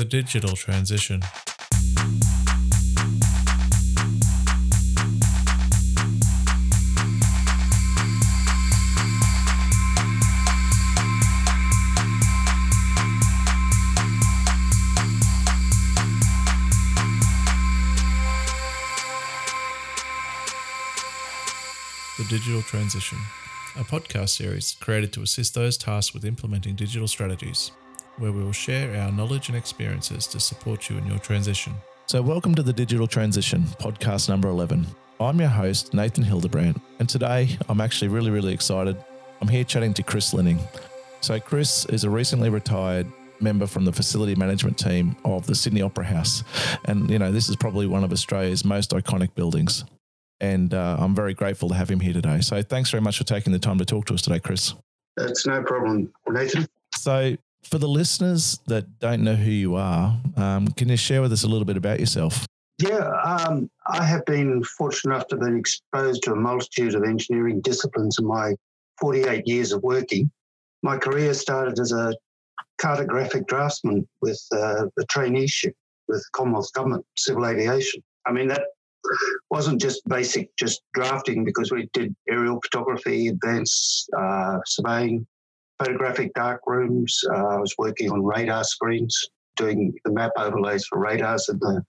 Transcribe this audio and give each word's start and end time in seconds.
The 0.00 0.06
digital 0.06 0.56
transition. 0.56 1.20
The 22.16 22.24
Digital 22.30 22.62
Transition, 22.62 23.18
a 23.76 23.84
podcast 23.84 24.30
series 24.30 24.78
created 24.80 25.12
to 25.12 25.20
assist 25.20 25.52
those 25.52 25.76
tasked 25.76 26.14
with 26.14 26.24
implementing 26.24 26.74
digital 26.74 27.06
strategies, 27.06 27.72
where 28.20 28.32
we 28.32 28.44
will 28.44 28.52
share 28.52 28.94
our 29.00 29.10
knowledge 29.10 29.48
and 29.48 29.56
experiences 29.56 30.26
to 30.26 30.38
support 30.38 30.90
you 30.90 30.98
in 30.98 31.06
your 31.06 31.18
transition. 31.18 31.74
So, 32.06 32.20
welcome 32.20 32.54
to 32.54 32.62
the 32.62 32.72
Digital 32.72 33.06
Transition, 33.06 33.62
podcast 33.78 34.28
number 34.28 34.48
11. 34.48 34.86
I'm 35.18 35.40
your 35.40 35.48
host, 35.48 35.94
Nathan 35.94 36.24
Hildebrandt, 36.24 36.80
and 36.98 37.08
today 37.08 37.56
I'm 37.68 37.80
actually 37.80 38.08
really, 38.08 38.30
really 38.30 38.52
excited. 38.52 39.02
I'm 39.40 39.48
here 39.48 39.64
chatting 39.64 39.94
to 39.94 40.02
Chris 40.02 40.34
Linning. 40.34 40.60
So, 41.22 41.40
Chris 41.40 41.86
is 41.86 42.04
a 42.04 42.10
recently 42.10 42.50
retired 42.50 43.06
member 43.40 43.66
from 43.66 43.86
the 43.86 43.92
facility 43.92 44.34
management 44.34 44.78
team 44.78 45.16
of 45.24 45.46
the 45.46 45.54
Sydney 45.54 45.80
Opera 45.80 46.04
House. 46.04 46.44
And, 46.84 47.08
you 47.08 47.18
know, 47.18 47.32
this 47.32 47.48
is 47.48 47.56
probably 47.56 47.86
one 47.86 48.04
of 48.04 48.12
Australia's 48.12 48.66
most 48.66 48.90
iconic 48.90 49.34
buildings. 49.34 49.84
And 50.42 50.74
uh, 50.74 50.96
I'm 50.98 51.14
very 51.14 51.32
grateful 51.32 51.70
to 51.70 51.74
have 51.74 51.90
him 51.90 52.00
here 52.00 52.12
today. 52.12 52.40
So, 52.42 52.60
thanks 52.60 52.90
very 52.90 53.00
much 53.00 53.16
for 53.16 53.24
taking 53.24 53.54
the 53.54 53.58
time 53.58 53.78
to 53.78 53.86
talk 53.86 54.04
to 54.06 54.14
us 54.14 54.20
today, 54.20 54.40
Chris. 54.40 54.74
That's 55.16 55.46
no 55.46 55.62
problem, 55.62 56.12
Nathan. 56.28 56.66
So, 56.96 57.36
for 57.62 57.78
the 57.78 57.88
listeners 57.88 58.58
that 58.66 58.98
don't 58.98 59.22
know 59.22 59.34
who 59.34 59.50
you 59.50 59.76
are, 59.76 60.18
um, 60.36 60.68
can 60.68 60.88
you 60.88 60.96
share 60.96 61.22
with 61.22 61.32
us 61.32 61.44
a 61.44 61.48
little 61.48 61.64
bit 61.64 61.76
about 61.76 62.00
yourself? 62.00 62.46
Yeah, 62.78 63.10
um, 63.24 63.70
I 63.86 64.04
have 64.04 64.24
been 64.24 64.62
fortunate 64.64 65.14
enough 65.14 65.28
to 65.28 65.36
have 65.36 65.44
been 65.44 65.58
exposed 65.58 66.22
to 66.22 66.32
a 66.32 66.36
multitude 66.36 66.94
of 66.94 67.04
engineering 67.04 67.60
disciplines 67.60 68.18
in 68.18 68.26
my 68.26 68.54
48 69.00 69.46
years 69.46 69.72
of 69.72 69.82
working. 69.82 70.30
My 70.82 70.96
career 70.96 71.34
started 71.34 71.78
as 71.78 71.92
a 71.92 72.14
cartographic 72.80 73.46
draftsman 73.46 74.08
with 74.22 74.42
uh, 74.52 74.86
a 74.86 75.06
traineeship 75.12 75.74
with 76.08 76.24
Commonwealth 76.32 76.72
Government 76.72 77.04
Civil 77.16 77.46
Aviation. 77.46 78.02
I 78.26 78.32
mean, 78.32 78.48
that 78.48 78.62
wasn't 79.50 79.80
just 79.80 80.06
basic, 80.08 80.50
just 80.56 80.82
drafting 80.94 81.44
because 81.44 81.70
we 81.70 81.88
did 81.92 82.14
aerial 82.28 82.60
photography, 82.62 83.28
advanced 83.28 84.08
uh, 84.16 84.58
surveying, 84.66 85.26
photographic 85.80 86.32
dark 86.34 86.60
rooms. 86.66 87.18
Uh, 87.32 87.46
I 87.46 87.56
was 87.58 87.74
working 87.78 88.10
on 88.10 88.22
radar 88.22 88.64
screens, 88.64 89.16
doing 89.56 89.92
the 90.04 90.12
map 90.12 90.32
overlays 90.36 90.86
for 90.86 90.98
radars 90.98 91.48
in 91.48 91.58
the 91.58 91.82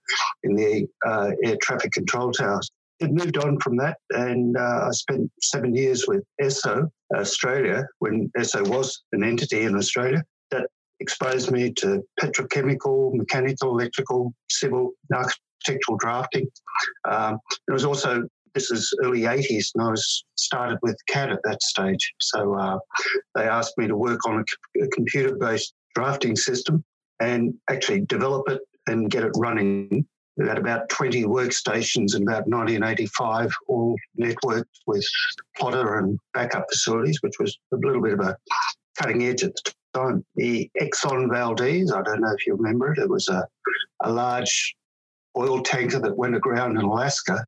in 0.44 0.56
the 0.56 0.86
uh, 1.06 1.30
air 1.44 1.56
traffic 1.62 1.92
control 1.92 2.32
towers. 2.32 2.70
It 3.00 3.10
moved 3.10 3.36
on 3.38 3.58
from 3.60 3.76
that, 3.78 3.98
and 4.10 4.56
uh, 4.56 4.86
I 4.88 4.90
spent 4.92 5.30
seven 5.40 5.74
years 5.74 6.04
with 6.06 6.22
Esso 6.40 6.88
Australia 7.14 7.86
when 7.98 8.30
Esso 8.38 8.66
was 8.66 9.02
an 9.12 9.24
entity 9.24 9.62
in 9.62 9.76
Australia. 9.76 10.22
That 10.50 10.68
exposed 11.00 11.50
me 11.50 11.72
to 11.74 12.02
petrochemical, 12.20 13.12
mechanical, 13.14 13.70
electrical, 13.70 14.32
civil, 14.50 14.92
architectural 15.12 15.98
drafting. 15.98 16.48
Um, 17.10 17.38
it 17.68 17.72
was 17.72 17.84
also 17.84 18.22
this 18.54 18.70
is 18.70 18.92
early 19.02 19.22
80s, 19.22 19.70
and 19.74 19.84
I 19.84 19.90
was 19.90 20.24
started 20.36 20.78
with 20.82 20.96
CAD 21.08 21.30
at 21.30 21.40
that 21.44 21.62
stage. 21.62 22.12
So 22.20 22.54
uh, 22.58 22.78
they 23.34 23.44
asked 23.44 23.76
me 23.78 23.86
to 23.86 23.96
work 23.96 24.26
on 24.26 24.44
a, 24.78 24.84
a 24.84 24.88
computer-based 24.88 25.74
drafting 25.94 26.36
system 26.36 26.84
and 27.20 27.54
actually 27.70 28.00
develop 28.02 28.48
it 28.48 28.60
and 28.86 29.10
get 29.10 29.24
it 29.24 29.32
running. 29.36 30.06
We 30.36 30.48
had 30.48 30.58
about 30.58 30.88
20 30.88 31.24
workstations 31.24 32.16
in 32.16 32.22
about 32.22 32.48
1985, 32.48 33.52
all 33.68 33.96
networked 34.18 34.64
with 34.86 35.06
plotter 35.56 35.98
and 35.98 36.18
backup 36.32 36.66
facilities, 36.70 37.18
which 37.20 37.38
was 37.38 37.58
a 37.72 37.76
little 37.76 38.02
bit 38.02 38.14
of 38.14 38.20
a 38.20 38.36
cutting 38.98 39.22
edge 39.24 39.44
at 39.44 39.54
the 39.54 39.72
time. 39.94 40.24
The 40.36 40.70
Exxon 40.80 41.30
Valdez, 41.30 41.92
I 41.92 42.02
don't 42.02 42.20
know 42.20 42.32
if 42.32 42.46
you 42.46 42.54
remember 42.54 42.92
it, 42.92 42.98
it 42.98 43.08
was 43.08 43.28
a, 43.28 43.46
a 44.02 44.10
large 44.10 44.74
oil 45.36 45.62
tanker 45.62 45.98
that 46.00 46.16
went 46.16 46.34
aground 46.34 46.78
in 46.78 46.84
Alaska 46.84 47.44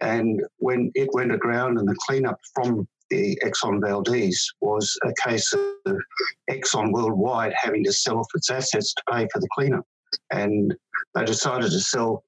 and 0.00 0.42
when 0.58 0.90
it 0.94 1.08
went 1.12 1.32
aground 1.32 1.78
and 1.78 1.88
the 1.88 1.96
cleanup 2.06 2.38
from 2.54 2.86
the 3.10 3.38
Exxon 3.44 3.80
Valdez 3.80 4.50
was 4.60 4.98
a 5.04 5.12
case 5.28 5.52
of 5.52 5.96
Exxon 6.50 6.92
worldwide 6.92 7.52
having 7.60 7.84
to 7.84 7.92
sell 7.92 8.18
off 8.18 8.28
its 8.34 8.50
assets 8.50 8.94
to 8.94 9.02
pay 9.12 9.28
for 9.32 9.38
the 9.38 9.48
cleanup. 9.54 9.84
And 10.30 10.74
they 11.14 11.24
decided 11.24 11.70
to 11.70 11.80
sell 11.80 12.24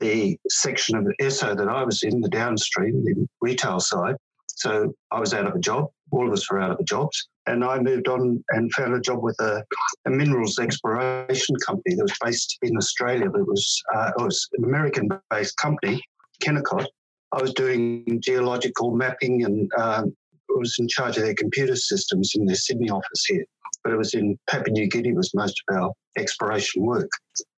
the 0.00 0.38
section 0.48 0.96
of 0.96 1.06
ESSO 1.20 1.56
that 1.56 1.68
I 1.68 1.82
was 1.82 2.04
in, 2.04 2.20
the 2.20 2.28
downstream, 2.28 3.04
the 3.04 3.26
retail 3.40 3.80
side. 3.80 4.14
So 4.46 4.94
I 5.10 5.18
was 5.18 5.34
out 5.34 5.46
of 5.46 5.54
a 5.54 5.58
job. 5.58 5.86
All 6.12 6.26
of 6.26 6.32
us 6.32 6.48
were 6.50 6.60
out 6.60 6.70
of 6.70 6.86
jobs. 6.86 7.28
And 7.46 7.64
I 7.64 7.78
moved 7.80 8.08
on 8.08 8.42
and 8.50 8.72
found 8.74 8.94
a 8.94 9.00
job 9.00 9.22
with 9.22 9.36
a, 9.40 9.64
a 10.06 10.10
minerals 10.10 10.58
exploration 10.58 11.56
company 11.66 11.96
that 11.96 12.02
was 12.02 12.16
based 12.22 12.58
in 12.62 12.76
Australia. 12.76 13.26
It 13.26 13.46
was, 13.46 13.82
uh, 13.94 14.12
it 14.16 14.22
was 14.22 14.48
an 14.58 14.64
American 14.64 15.08
based 15.30 15.56
company, 15.56 16.00
Kennecott, 16.42 16.86
I 17.32 17.42
was 17.42 17.52
doing 17.52 18.20
geological 18.22 18.94
mapping 18.94 19.44
and 19.44 19.70
um, 19.78 20.16
was 20.48 20.76
in 20.78 20.88
charge 20.88 21.16
of 21.16 21.24
their 21.24 21.34
computer 21.34 21.76
systems 21.76 22.32
in 22.34 22.46
their 22.46 22.56
Sydney 22.56 22.90
office 22.90 23.24
here. 23.26 23.44
But 23.84 23.92
it 23.92 23.96
was 23.96 24.14
in 24.14 24.38
Papua 24.50 24.72
New 24.72 24.88
Guinea 24.88 25.12
was 25.12 25.32
most 25.34 25.62
of 25.68 25.76
our 25.76 25.92
exploration 26.16 26.84
work. 26.84 27.08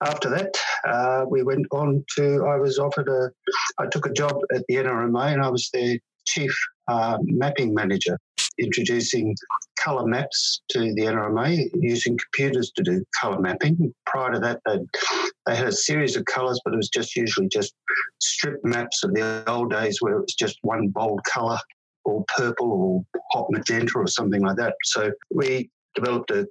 After 0.04 0.28
that, 0.30 0.54
uh, 0.86 1.24
we 1.28 1.42
went 1.42 1.66
on 1.72 2.04
to. 2.16 2.44
I 2.46 2.56
was 2.56 2.78
offered 2.78 3.08
a. 3.08 3.30
I 3.82 3.86
took 3.86 4.06
a 4.06 4.12
job 4.12 4.36
at 4.54 4.64
the 4.68 4.76
NRMA 4.76 5.32
and 5.32 5.42
I 5.42 5.48
was 5.48 5.70
their 5.72 5.98
chief 6.26 6.54
uh, 6.88 7.18
mapping 7.22 7.72
manager, 7.72 8.18
introducing 8.60 9.34
colour 9.82 10.06
maps 10.06 10.62
to 10.70 10.92
the 10.94 11.02
NRMA 11.02 11.70
using 11.74 12.18
computers 12.18 12.70
to 12.76 12.82
do 12.82 13.04
colour 13.20 13.40
mapping. 13.40 13.94
Prior 14.06 14.32
to 14.32 14.38
that, 14.40 14.60
they 14.66 14.78
they 15.46 15.56
had 15.56 15.68
a 15.68 15.72
series 15.72 16.16
of 16.16 16.24
colours, 16.26 16.60
but 16.64 16.74
it 16.74 16.76
was 16.76 16.88
just 16.88 17.16
usually 17.16 17.48
just 17.48 17.74
strip 18.20 18.60
maps 18.64 19.02
of 19.04 19.14
the 19.14 19.42
old 19.48 19.70
days 19.70 19.98
where 20.00 20.14
it 20.14 20.20
was 20.20 20.34
just 20.34 20.58
one 20.62 20.88
bold 20.88 21.20
colour 21.24 21.58
or 22.04 22.24
purple 22.36 22.72
or 22.72 23.20
hot 23.32 23.46
magenta 23.50 23.92
or 23.96 24.06
something 24.06 24.42
like 24.42 24.56
that. 24.56 24.74
So 24.84 25.10
we 25.34 25.70
developed 25.94 26.30
a, 26.30 26.46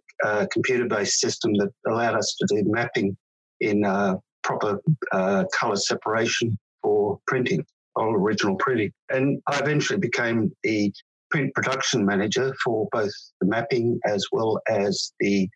computer-based 0.51 1.17
system 1.17 1.53
that 1.53 1.69
allowed 1.87 2.15
us 2.15 2.35
to 2.37 2.45
do 2.49 2.69
mapping 2.69 3.15
in 3.61 3.85
uh, 3.85 4.15
proper 4.43 4.81
uh, 5.13 5.45
colour 5.57 5.77
separation 5.77 6.57
for 6.81 7.19
printing, 7.25 7.65
all 7.95 8.13
original 8.13 8.57
printing. 8.57 8.91
And 9.09 9.41
I 9.47 9.59
eventually 9.59 9.97
became 9.97 10.51
the 10.63 10.91
print 11.29 11.53
production 11.53 12.05
manager 12.05 12.53
for 12.63 12.87
both 12.91 13.11
the 13.41 13.47
mapping 13.47 13.99
as 14.05 14.25
well 14.31 14.59
as 14.69 15.13
the 15.19 15.47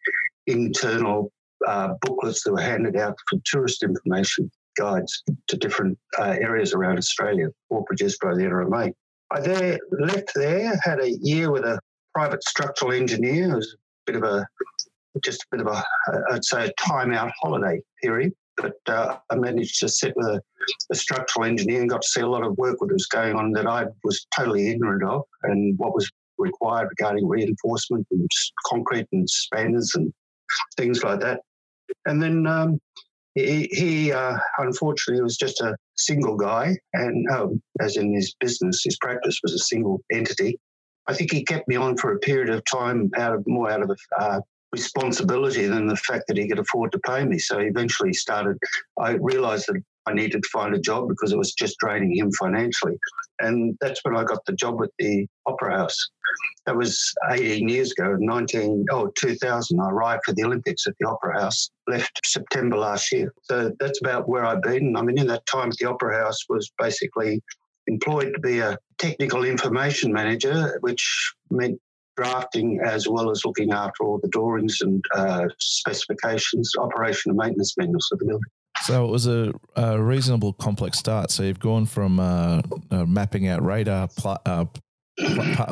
internal 0.48 1.32
uh, 1.68 1.94
booklets 2.02 2.44
that 2.44 2.52
were 2.52 2.62
handed 2.62 2.96
out 2.98 3.16
for 3.30 3.40
tourist 3.46 3.84
information 3.84 4.52
guides 4.78 5.24
to 5.48 5.58
different 5.58 5.98
uh, 6.20 6.36
areas 6.40 6.74
around 6.74 6.98
Australia, 6.98 7.48
all 7.70 7.84
produced 7.84 8.20
by 8.22 8.34
the 8.34 8.42
NRMA. 8.42 8.92
I 9.32 9.40
there, 9.40 9.80
left 10.00 10.32
there, 10.36 10.74
had 10.84 11.00
a 11.02 11.12
year 11.22 11.52
with 11.52 11.64
a 11.64 11.80
private 12.14 12.44
structural 12.44 12.92
engineer. 12.92 13.52
It 13.52 13.56
was 13.56 13.76
a 14.08 14.12
bit 14.12 14.16
of 14.22 14.24
a, 14.24 14.46
just 15.24 15.44
a 15.44 15.56
bit 15.56 15.66
of 15.66 15.74
a, 15.74 15.84
I'd 16.32 16.46
say, 16.46 16.68
a 16.68 16.74
time-out 16.82 17.32
holiday 17.42 17.82
period. 18.02 18.34
But 18.58 18.76
uh, 18.88 19.18
I 19.30 19.36
managed 19.36 19.80
to 19.80 19.90
sit 19.90 20.14
with 20.16 20.28
a, 20.28 20.42
a, 20.92 20.96
structural 20.96 21.46
engineer 21.46 21.82
and 21.82 21.90
got 21.90 22.04
to 22.04 22.08
see 22.08 22.22
a 22.22 22.28
lot 22.28 22.46
of 22.46 22.58
work 22.58 22.78
that 22.80 22.94
was 22.94 23.08
going 23.08 23.36
on 23.36 23.52
that 23.54 23.68
I 23.68 23.86
was 24.04 24.26
totally 24.36 24.70
ignorant 24.70 25.04
of 25.04 25.24
and 25.44 25.78
what 25.80 25.96
was 25.96 26.10
required 26.38 26.90
regarding 26.90 27.28
reinforcement 27.28 28.06
and 28.12 28.30
concrete 28.68 29.08
and 29.12 29.28
spanners 29.30 29.92
and 29.96 30.14
things 30.78 31.04
like 31.04 31.20
that. 31.22 31.42
And 32.06 32.22
then 32.22 32.46
um, 32.46 32.80
he, 33.36 33.70
he 33.72 34.12
uh, 34.12 34.38
unfortunately 34.60 35.24
was 35.24 35.38
just 35.38 35.62
a 35.62 35.76
single 35.96 36.36
guy, 36.36 36.78
and 36.94 37.30
um, 37.32 37.62
as 37.82 37.98
in 37.98 38.14
his 38.14 38.36
business, 38.40 38.82
his 38.84 38.98
practice 38.98 39.40
was 39.42 39.54
a 39.54 39.60
single 39.60 40.02
entity. 40.12 40.60
I 41.08 41.14
think 41.14 41.32
he 41.32 41.44
kept 41.44 41.68
me 41.68 41.76
on 41.76 41.98
for 41.98 42.14
a 42.14 42.20
period 42.20 42.50
of 42.50 42.64
time 42.66 43.10
out 43.18 43.34
of 43.34 43.44
more 43.48 43.70
out 43.70 43.82
of 43.82 43.92
uh, 44.20 44.40
responsibility 44.74 45.68
than 45.68 45.86
the 45.86 45.96
fact 45.96 46.26
that 46.28 46.36
he 46.36 46.50
could 46.50 46.60
afford 46.60 46.92
to 46.92 47.00
pay 47.00 47.24
me. 47.24 47.38
So 47.38 47.60
eventually 47.60 48.12
started. 48.12 48.58
I 49.00 49.12
realised 49.12 49.68
that 49.68 49.82
I 50.06 50.14
needed 50.14 50.44
to 50.44 50.50
find 50.52 50.76
a 50.76 50.80
job 50.80 51.08
because 51.08 51.32
it 51.32 51.38
was 51.38 51.54
just 51.54 51.78
draining 51.78 52.18
him 52.18 52.32
financially. 52.38 52.98
And 53.40 53.78
that's 53.80 54.02
when 54.04 54.18
I 54.18 54.24
got 54.24 54.44
the 54.46 54.54
job 54.54 54.80
with 54.80 54.92
the 55.00 55.28
Opera 55.46 55.78
House. 55.78 55.98
That 56.66 56.76
was 56.76 57.14
18 57.32 57.70
years 57.70 57.92
ago, 57.92 58.18
19, 58.20 58.86
oh, 58.92 59.12
2000. 59.16 59.80
I 59.80 59.90
arrived 59.90 60.24
for 60.26 60.34
the 60.34 60.44
Olympics 60.44 60.88
at 60.88 60.96
the 61.00 61.08
Opera 61.08 61.40
House, 61.40 61.70
left 61.88 62.20
September 62.26 62.78
last 62.78 63.12
year. 63.12 63.32
So 63.44 63.72
that's 63.80 64.02
about 64.02 64.28
where 64.28 64.46
I've 64.46 64.64
been. 64.64 64.96
I 64.98 65.04
mean, 65.04 65.20
in 65.20 65.28
that 65.28 65.46
time 65.46 65.70
at 65.70 65.78
the 65.78 65.90
Opera 65.90 66.18
House 66.18 66.40
was 66.50 66.70
basically 66.80 67.42
employed 67.88 68.34
to 68.34 68.40
be 68.40 68.60
a 68.60 68.78
technical 68.98 69.44
information 69.44 70.12
manager, 70.12 70.78
which 70.82 71.34
meant 71.52 71.80
drafting 72.16 72.80
as 72.84 73.08
well 73.08 73.32
as 73.32 73.44
looking 73.46 73.72
after 73.72 74.04
all 74.04 74.20
the 74.22 74.30
drawings 74.30 74.80
and 74.82 75.04
uh, 75.16 75.48
specifications, 75.60 76.74
operation 76.78 77.32
and 77.32 77.38
maintenance 77.38 77.76
manuals 77.78 78.10
of 78.12 78.20
the 78.20 78.26
building. 78.26 78.44
So 78.82 79.06
it 79.06 79.12
was 79.12 79.28
a, 79.28 79.54
a 79.76 80.02
reasonable 80.02 80.54
complex 80.54 81.00
start. 81.00 81.32
So 81.32 81.44
you've 81.44 81.60
gone 81.60 81.86
from 81.86 82.20
uh, 82.20 82.62
uh, 82.92 83.06
mapping 83.06 83.48
out 83.48 83.64
radar 83.64 84.10
pl- 84.10 84.42
uh, 84.46 84.66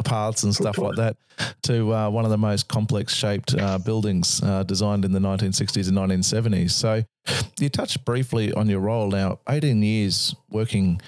paths 0.06 0.44
and 0.44 0.54
stuff 0.54 0.78
like 0.78 0.96
that 0.98 1.18
to 1.64 1.94
uh, 1.94 2.10
one 2.10 2.26
of 2.26 2.32
the 2.32 2.38
most 2.38 2.68
complex 2.68 3.14
shaped 3.14 3.56
uh, 3.58 3.80
buildings 3.80 4.42
uh, 4.44 4.64
designed 4.64 5.04
in 5.04 5.12
the 5.12 5.20
1960s 5.20 5.90
and 5.90 5.98
1970s. 5.98 6.72
So 6.72 7.04
you 7.60 7.70
touched 7.70 8.06
briefly 8.06 8.54
on 8.54 8.70
your 8.70 8.80
role 8.80 9.10
now, 9.10 9.40
18 9.50 9.82
years 9.82 10.36
working 10.50 11.02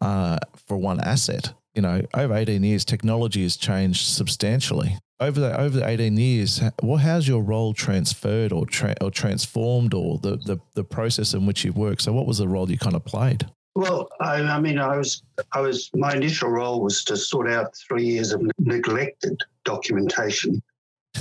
for 0.00 0.76
one 0.76 1.00
asset. 1.00 1.52
You 1.76 1.82
know, 1.82 2.00
over 2.14 2.34
18 2.34 2.64
years, 2.64 2.86
technology 2.86 3.42
has 3.42 3.54
changed 3.54 4.06
substantially. 4.06 4.96
Over 5.20 5.40
the 5.40 5.60
over 5.60 5.78
the 5.78 5.88
18 5.88 6.16
years 6.18 6.60
well 6.82 6.98
how's 6.98 7.26
your 7.26 7.42
role 7.42 7.72
transferred 7.72 8.52
or 8.52 8.66
tra- 8.66 8.96
or 9.00 9.10
transformed 9.10 9.94
or 9.94 10.18
the, 10.18 10.36
the 10.36 10.58
the 10.74 10.84
process 10.84 11.32
in 11.32 11.46
which 11.46 11.64
you 11.64 11.72
work 11.72 12.02
so 12.02 12.12
what 12.12 12.26
was 12.26 12.36
the 12.36 12.46
role 12.46 12.70
you 12.70 12.76
kind 12.76 12.94
of 12.94 13.02
played? 13.06 13.46
Well 13.74 14.10
I, 14.20 14.42
I 14.42 14.60
mean 14.60 14.78
i 14.78 14.94
was 14.94 15.22
i 15.52 15.60
was 15.62 15.90
my 15.94 16.14
initial 16.14 16.50
role 16.50 16.82
was 16.82 17.02
to 17.04 17.16
sort 17.16 17.50
out 17.50 17.74
three 17.88 18.04
years 18.04 18.32
of 18.32 18.42
neglected 18.58 19.40
documentation 19.64 20.62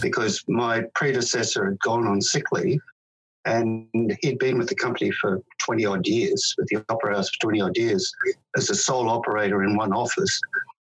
because 0.01 0.43
my 0.49 0.83
predecessor 0.93 1.63
had 1.63 1.79
gone 1.79 2.05
on 2.05 2.21
sick 2.21 2.51
leave 2.51 2.81
and 3.45 3.87
he'd 4.21 4.39
been 4.39 4.57
with 4.57 4.67
the 4.67 4.75
company 4.75 5.11
for 5.11 5.41
20 5.59 5.85
odd 5.85 6.07
years 6.07 6.55
with 6.57 6.67
the 6.67 6.83
opera 6.89 7.15
house 7.15 7.29
for 7.29 7.47
20 7.47 7.61
odd 7.61 7.77
years 7.77 8.11
as 8.57 8.69
a 8.69 8.75
sole 8.75 9.09
operator 9.09 9.63
in 9.63 9.75
one 9.75 9.93
office 9.93 10.39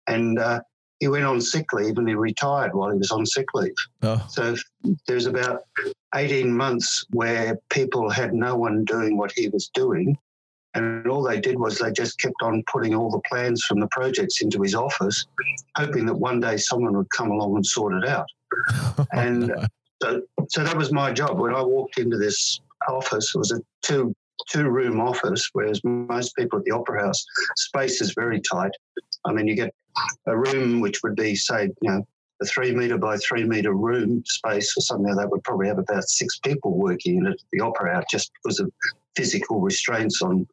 and 0.08 0.40
uh, 0.40 0.60
he 1.00 1.08
went 1.10 1.26
on 1.26 1.42
sick 1.42 1.74
leave 1.74 1.98
and 1.98 2.08
he 2.08 2.16
retired 2.16 2.74
while 2.74 2.90
he 2.90 2.98
was 2.98 3.12
on 3.12 3.26
sick 3.26 3.48
leave. 3.54 3.74
Oh. 4.04 4.26
So 4.30 4.56
there's 5.06 5.26
about 5.26 5.64
18 6.16 6.56
months 6.56 7.06
where 7.12 7.60
people 7.70 8.10
had 8.10 8.34
no 8.34 8.56
one 8.56 8.86
doing 8.86 9.18
what 9.18 9.34
he 9.36 9.50
was 9.50 9.70
doing. 9.74 10.18
And 10.76 11.06
all 11.08 11.22
they 11.22 11.42
did 11.42 11.60
was 11.60 11.78
they 11.78 11.92
just 11.92 12.20
kept 12.20 12.42
on 12.42 12.64
putting 12.72 12.96
all 12.96 13.12
the 13.12 13.22
plans 13.30 13.64
from 13.64 13.82
the 13.82 13.88
projects 13.92 14.42
into 14.42 14.62
his 14.62 14.74
office, 14.74 15.26
hoping 15.76 16.06
that 16.06 16.16
one 16.16 16.40
day 16.40 16.56
someone 16.56 16.96
would 16.96 17.10
come 17.10 17.32
along 17.32 17.58
and 17.58 17.66
sort 17.66 18.02
it 18.02 18.08
out. 18.08 18.28
and 19.12 19.54
so, 20.04 20.22
so 20.50 20.64
that 20.64 20.76
was 20.76 20.92
my 20.92 21.12
job. 21.14 21.40
When 21.40 21.54
I 21.54 21.62
walked 21.62 21.98
into 21.98 22.18
this 22.18 22.60
office, 22.90 23.34
it 23.34 23.38
was 23.38 23.52
a 23.52 23.62
two 23.82 24.14
two 24.50 24.70
room 24.70 25.00
office, 25.00 25.50
whereas 25.54 25.80
most 25.84 26.36
people 26.36 26.60
at 26.60 26.66
the 26.66 26.72
Opera 26.72 27.06
House, 27.06 27.26
space 27.56 28.02
is 28.02 28.14
very 28.14 28.42
tight. 28.42 28.72
I 29.26 29.32
mean, 29.32 29.48
you 29.48 29.56
get 29.56 29.74
a 30.28 30.38
room 30.38 30.82
which 30.82 31.02
would 31.04 31.16
be, 31.16 31.36
say, 31.36 31.70
you 31.82 31.90
know, 31.90 32.06
a 32.42 32.46
three 32.46 32.74
metre 32.74 32.98
by 32.98 33.16
three 33.18 33.46
metre 33.46 33.74
room 33.74 34.22
space 34.26 34.74
or 34.76 34.82
something 34.82 35.08
like 35.08 35.18
that 35.18 35.32
would 35.32 35.44
probably 35.44 35.68
have 35.68 35.78
about 35.78 36.04
six 36.04 36.40
people 36.40 36.78
working 36.78 37.18
in 37.18 37.28
it 37.28 37.34
at 37.34 37.38
the 37.54 37.62
Opera 37.62 37.94
House 37.94 38.06
just 38.12 38.32
because 38.44 38.60
of 38.60 38.70
physical 39.16 39.62
restraints 39.62 40.22
on 40.22 40.46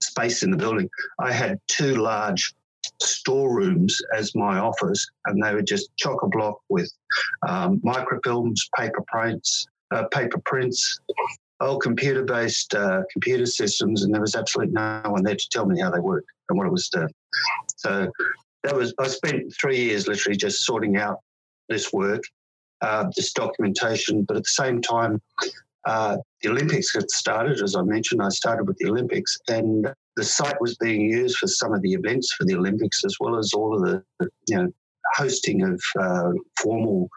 space 0.00 0.42
in 0.42 0.50
the 0.50 0.56
building. 0.56 0.90
I 1.18 1.32
had 1.32 1.58
two 1.68 1.94
large 1.94 2.52
storerooms 3.00 4.00
as 4.16 4.34
my 4.34 4.58
office, 4.58 5.06
and 5.26 5.42
they 5.42 5.54
were 5.54 5.62
just 5.62 5.94
chock 5.96 6.22
a 6.22 6.28
block 6.28 6.60
with 6.68 6.90
um, 7.48 7.80
microfilms, 7.80 8.60
paper 8.76 9.04
prints, 9.08 9.66
uh, 9.92 10.04
paper 10.12 10.40
prints, 10.44 11.00
old 11.60 11.82
computer 11.82 12.24
based 12.24 12.74
uh, 12.74 13.02
computer 13.12 13.46
systems, 13.46 14.02
and 14.02 14.12
there 14.12 14.20
was 14.20 14.34
absolutely 14.34 14.72
no 14.74 15.02
one 15.06 15.22
there 15.22 15.36
to 15.36 15.48
tell 15.50 15.66
me 15.66 15.80
how 15.80 15.90
they 15.90 16.00
worked 16.00 16.28
and 16.48 16.58
what 16.58 16.66
it 16.66 16.72
was 16.72 16.88
doing. 16.88 17.08
So 17.76 18.10
that 18.62 18.74
was, 18.74 18.94
I 18.98 19.08
spent 19.08 19.54
three 19.60 19.78
years 19.78 20.08
literally 20.08 20.36
just 20.36 20.64
sorting 20.64 20.96
out 20.96 21.18
this 21.68 21.92
work, 21.92 22.22
uh, 22.80 23.06
this 23.16 23.32
documentation, 23.32 24.24
but 24.24 24.36
at 24.36 24.42
the 24.44 24.48
same 24.48 24.80
time, 24.80 25.20
uh, 25.86 26.16
the 26.42 26.48
Olympics 26.48 26.94
had 26.94 27.10
started, 27.10 27.60
as 27.62 27.76
I 27.76 27.82
mentioned. 27.82 28.22
I 28.22 28.30
started 28.30 28.66
with 28.66 28.78
the 28.78 28.88
Olympics, 28.88 29.36
and 29.48 29.92
the 30.16 30.24
site 30.24 30.60
was 30.60 30.76
being 30.76 31.02
used 31.02 31.36
for 31.38 31.46
some 31.46 31.72
of 31.72 31.82
the 31.82 31.92
events 31.92 32.32
for 32.34 32.44
the 32.44 32.54
Olympics, 32.54 33.02
as 33.04 33.16
well 33.20 33.36
as 33.36 33.52
all 33.52 33.74
of 33.74 33.82
the, 33.82 34.28
you 34.48 34.56
know, 34.56 34.72
hosting 35.16 35.62
of 35.62 35.80
uh, 36.00 36.30
formal 36.60 37.08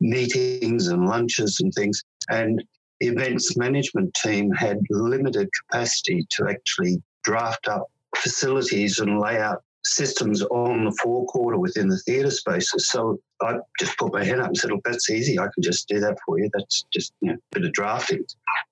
meetings 0.00 0.88
and 0.88 1.06
lunches 1.06 1.60
and 1.60 1.72
things. 1.74 2.02
And 2.28 2.62
the 3.00 3.08
events 3.08 3.56
management 3.56 4.14
team 4.14 4.50
had 4.52 4.78
limited 4.90 5.48
capacity 5.62 6.26
to 6.30 6.48
actually 6.48 7.02
draft 7.24 7.68
up 7.68 7.90
facilities 8.16 8.98
and 8.98 9.20
lay 9.20 9.38
out 9.38 9.62
systems 9.84 10.42
on 10.42 10.84
the 10.84 10.92
forecourt 11.02 11.54
or 11.54 11.60
within 11.60 11.88
the 11.88 11.98
theatre 11.98 12.30
spaces. 12.30 12.88
So 12.88 13.20
I 13.42 13.56
just 13.78 13.96
put 13.98 14.12
my 14.12 14.24
head 14.24 14.40
up 14.40 14.48
and 14.48 14.56
said, 14.56 14.70
"Look, 14.70 14.82
that's 14.84 15.10
easy. 15.10 15.38
I 15.38 15.48
can 15.54 15.62
just 15.62 15.88
do 15.88 16.00
that 16.00 16.16
for 16.24 16.40
you. 16.40 16.50
That's 16.52 16.84
just 16.92 17.12
you 17.20 17.28
know, 17.28 17.34
a 17.34 17.58
bit 17.58 17.66
of 17.66 17.72
drafting." 17.72 18.24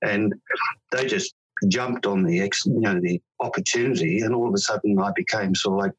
And 0.02 0.34
they 0.90 1.06
just 1.06 1.34
jumped 1.68 2.06
on 2.06 2.22
the 2.22 2.40
ex, 2.40 2.64
you 2.66 2.80
know 2.80 3.00
the 3.00 3.20
opportunity, 3.40 4.20
and 4.20 4.34
all 4.34 4.48
of 4.48 4.54
a 4.54 4.58
sudden 4.58 4.98
I 4.98 5.10
became 5.14 5.54
sort 5.54 5.78
of 5.78 5.84
like 5.84 5.92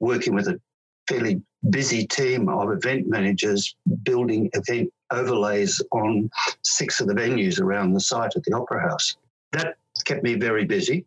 working 0.00 0.34
with 0.34 0.48
a 0.48 0.60
fairly 1.08 1.42
busy 1.70 2.06
team 2.06 2.48
of 2.48 2.70
event 2.70 3.08
managers 3.08 3.74
building 4.02 4.50
event 4.54 4.92
overlays 5.12 5.80
on 5.92 6.28
six 6.64 7.00
of 7.00 7.06
the 7.06 7.14
venues 7.14 7.60
around 7.60 7.92
the 7.92 8.00
site 8.00 8.34
at 8.34 8.42
the 8.44 8.56
Opera 8.56 8.88
House. 8.88 9.16
That 9.52 9.76
kept 10.04 10.22
me 10.22 10.34
very 10.34 10.64
busy, 10.64 11.04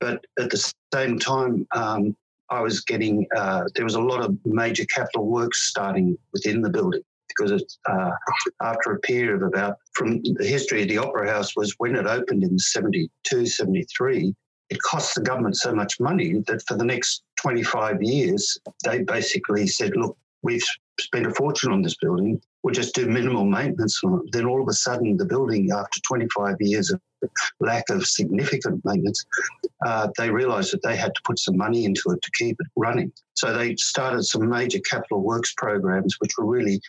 but 0.00 0.24
at 0.38 0.50
the 0.50 0.72
same 0.94 1.18
time, 1.18 1.66
um, 1.72 2.16
I 2.50 2.60
was 2.60 2.80
getting 2.80 3.26
uh, 3.36 3.64
there 3.74 3.84
was 3.84 3.96
a 3.96 4.00
lot 4.00 4.24
of 4.24 4.36
major 4.46 4.86
capital 4.86 5.26
works 5.26 5.68
starting 5.68 6.16
within 6.32 6.62
the 6.62 6.70
building 6.70 7.02
because 7.38 7.52
it's 7.52 7.78
uh, 7.88 8.10
after 8.62 8.92
a 8.92 9.00
period 9.00 9.34
of 9.34 9.42
about 9.42 9.76
from 9.94 10.20
the 10.22 10.46
history 10.46 10.82
of 10.82 10.88
the 10.88 10.98
Opera 10.98 11.30
House 11.30 11.54
was 11.56 11.74
when 11.78 11.96
it 11.96 12.06
opened 12.06 12.42
in 12.42 12.58
72, 12.58 13.46
73, 13.46 14.34
it 14.70 14.82
cost 14.82 15.14
the 15.14 15.22
government 15.22 15.56
so 15.56 15.74
much 15.74 15.98
money 16.00 16.42
that 16.46 16.62
for 16.66 16.76
the 16.76 16.84
next 16.84 17.22
25 17.40 18.02
years, 18.02 18.58
they 18.84 19.02
basically 19.02 19.66
said, 19.66 19.96
look, 19.96 20.16
we've 20.42 20.64
spent 21.00 21.26
a 21.26 21.30
fortune 21.30 21.72
on 21.72 21.82
this 21.82 21.96
building. 21.96 22.40
We'll 22.62 22.74
just 22.74 22.94
do 22.94 23.06
minimal 23.06 23.44
maintenance 23.44 24.00
on 24.04 24.14
it. 24.14 24.32
Then 24.32 24.46
all 24.46 24.60
of 24.60 24.68
a 24.68 24.72
sudden, 24.72 25.16
the 25.16 25.24
building, 25.24 25.70
after 25.72 26.00
25 26.06 26.56
years 26.60 26.90
of 26.90 27.00
lack 27.60 27.84
of 27.90 28.06
significant 28.06 28.84
maintenance, 28.84 29.24
uh, 29.86 30.08
they 30.18 30.30
realised 30.30 30.72
that 30.72 30.82
they 30.82 30.96
had 30.96 31.14
to 31.14 31.20
put 31.24 31.38
some 31.38 31.56
money 31.56 31.84
into 31.84 32.10
it 32.10 32.20
to 32.22 32.30
keep 32.32 32.56
it 32.58 32.66
running. 32.76 33.12
So 33.34 33.56
they 33.56 33.76
started 33.76 34.24
some 34.24 34.48
major 34.48 34.80
capital 34.80 35.22
works 35.22 35.54
programs, 35.56 36.16
which 36.18 36.32
were 36.36 36.46
really 36.46 36.80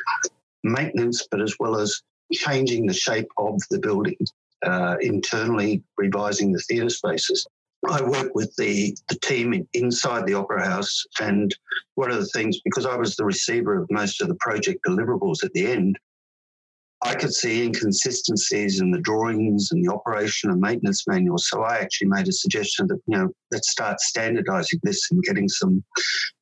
maintenance, 0.64 1.28
but 1.30 1.42
as 1.42 1.56
well 1.60 1.78
as 1.78 2.02
changing 2.32 2.86
the 2.86 2.94
shape 2.94 3.28
of 3.38 3.60
the 3.70 3.80
building, 3.80 4.18
uh, 4.66 4.98
internally 5.02 5.84
revising 5.98 6.52
the 6.52 6.60
theatre 6.60 6.90
spaces. 6.90 7.48
I 7.88 8.02
work 8.02 8.36
with 8.36 8.54
the, 8.58 8.96
the 9.08 9.16
team 9.16 9.66
inside 9.74 10.26
the 10.26 10.34
Opera 10.34 10.66
House. 10.66 11.06
And 11.22 11.56
one 11.96 12.12
of 12.12 12.18
the 12.18 12.26
things, 12.26 12.60
because 12.66 12.86
I 12.86 12.96
was 12.96 13.16
the 13.16 13.26
receiver 13.26 13.82
of 13.82 13.88
most 13.90 14.22
of 14.22 14.28
the 14.28 14.36
project 14.36 14.82
deliverables 14.86 15.44
at 15.44 15.54
the 15.54 15.66
end, 15.66 15.98
I 17.02 17.16
could 17.16 17.34
see 17.34 17.64
inconsistencies 17.64 18.82
in 18.82 18.92
the 18.92 19.00
drawings 19.00 19.70
and 19.72 19.84
the 19.84 19.94
operation 19.94 20.52
and 20.52 20.60
maintenance 20.60 21.08
manuals. 21.08 21.48
So 21.50 21.64
I 21.64 21.78
actually 21.78 22.10
made 22.10 22.28
a 22.28 22.34
suggestion 22.34 22.88
that, 22.88 23.00
you 23.08 23.18
know, 23.18 23.30
let's 23.52 23.72
start 23.72 24.02
standardizing 24.02 24.80
this 24.84 25.08
and 25.10 25.24
getting 25.24 25.48
some 25.48 25.84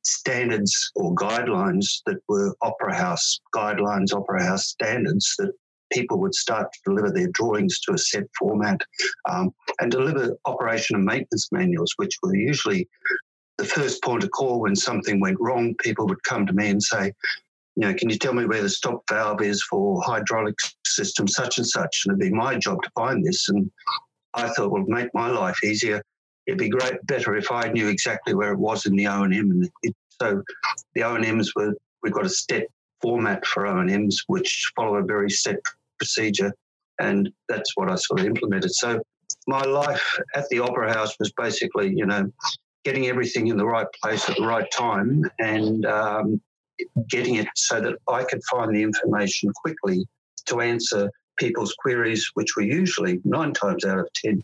standards 0.02 0.90
or 0.96 1.14
guidelines 1.14 2.02
that 2.06 2.16
were 2.28 2.56
Opera 2.62 2.96
House 2.96 3.40
guidelines, 3.54 4.12
Opera 4.12 4.44
House 4.44 4.66
standards 4.66 5.32
that 5.38 5.52
people 5.92 6.18
would 6.18 6.34
start 6.34 6.72
to 6.72 6.80
deliver 6.84 7.12
their 7.12 7.28
drawings 7.28 7.78
to 7.80 7.92
a 7.92 7.98
set 7.98 8.24
format 8.36 8.80
um, 9.28 9.50
and 9.80 9.92
deliver 9.92 10.36
operation 10.44 10.96
and 10.96 11.04
maintenance 11.04 11.48
manuals, 11.52 11.92
which 11.96 12.16
were 12.22 12.34
usually 12.34 12.88
the 13.58 13.64
first 13.64 14.02
point 14.02 14.24
of 14.24 14.30
call 14.32 14.60
when 14.60 14.76
something 14.76 15.20
went 15.20 15.36
wrong. 15.40 15.74
People 15.82 16.06
would 16.06 16.22
come 16.24 16.46
to 16.46 16.52
me 16.52 16.68
and 16.68 16.82
say, 16.82 17.12
you 17.78 17.86
know, 17.86 17.94
can 17.94 18.10
you 18.10 18.18
tell 18.18 18.34
me 18.34 18.44
where 18.44 18.60
the 18.60 18.68
stop 18.68 19.04
valve 19.08 19.40
is 19.40 19.62
for 19.62 20.02
hydraulic 20.02 20.56
system 20.84 21.28
such 21.28 21.58
and 21.58 21.66
such? 21.66 22.02
And 22.04 22.12
it'd 22.12 22.32
be 22.32 22.36
my 22.36 22.58
job 22.58 22.82
to 22.82 22.90
find 22.92 23.24
this. 23.24 23.48
And 23.48 23.70
I 24.34 24.48
thought, 24.48 24.72
well, 24.72 24.84
make 24.88 25.14
my 25.14 25.30
life 25.30 25.62
easier. 25.62 26.02
It'd 26.48 26.58
be 26.58 26.70
great, 26.70 26.94
better 27.06 27.36
if 27.36 27.52
I 27.52 27.68
knew 27.68 27.86
exactly 27.86 28.34
where 28.34 28.52
it 28.52 28.58
was 28.58 28.86
in 28.86 28.96
the 28.96 29.06
O 29.06 29.22
and 29.22 29.32
M. 29.32 29.50
And 29.52 29.94
so 30.20 30.42
the 30.96 31.04
O 31.04 31.14
and 31.14 31.24
M's 31.24 31.52
were 31.54 31.72
we've 32.02 32.12
got 32.12 32.26
a 32.26 32.28
step 32.28 32.64
format 33.00 33.46
for 33.46 33.68
O 33.68 33.78
and 33.78 33.90
M's 33.92 34.24
which 34.26 34.72
follow 34.74 34.96
a 34.96 35.04
very 35.04 35.30
set 35.30 35.60
procedure, 35.98 36.52
and 36.98 37.30
that's 37.48 37.76
what 37.76 37.88
I 37.88 37.94
sort 37.94 38.18
of 38.18 38.26
implemented. 38.26 38.74
So 38.74 39.00
my 39.46 39.62
life 39.62 40.18
at 40.34 40.48
the 40.48 40.58
Opera 40.58 40.92
House 40.92 41.14
was 41.20 41.32
basically, 41.36 41.94
you 41.94 42.06
know, 42.06 42.28
getting 42.84 43.06
everything 43.06 43.46
in 43.46 43.56
the 43.56 43.66
right 43.66 43.86
place 44.02 44.28
at 44.28 44.36
the 44.36 44.46
right 44.46 44.68
time 44.72 45.30
and 45.38 45.86
um, 45.86 46.40
getting 47.08 47.36
it 47.36 47.48
so 47.54 47.80
that 47.80 47.96
I 48.08 48.24
could 48.24 48.42
find 48.44 48.74
the 48.74 48.82
information 48.82 49.52
quickly 49.52 50.06
to 50.46 50.60
answer 50.60 51.10
people's 51.38 51.74
queries, 51.74 52.30
which 52.34 52.56
were 52.56 52.62
usually 52.62 53.20
nine 53.24 53.52
times 53.52 53.84
out 53.84 53.98
of 53.98 54.08
10 54.14 54.42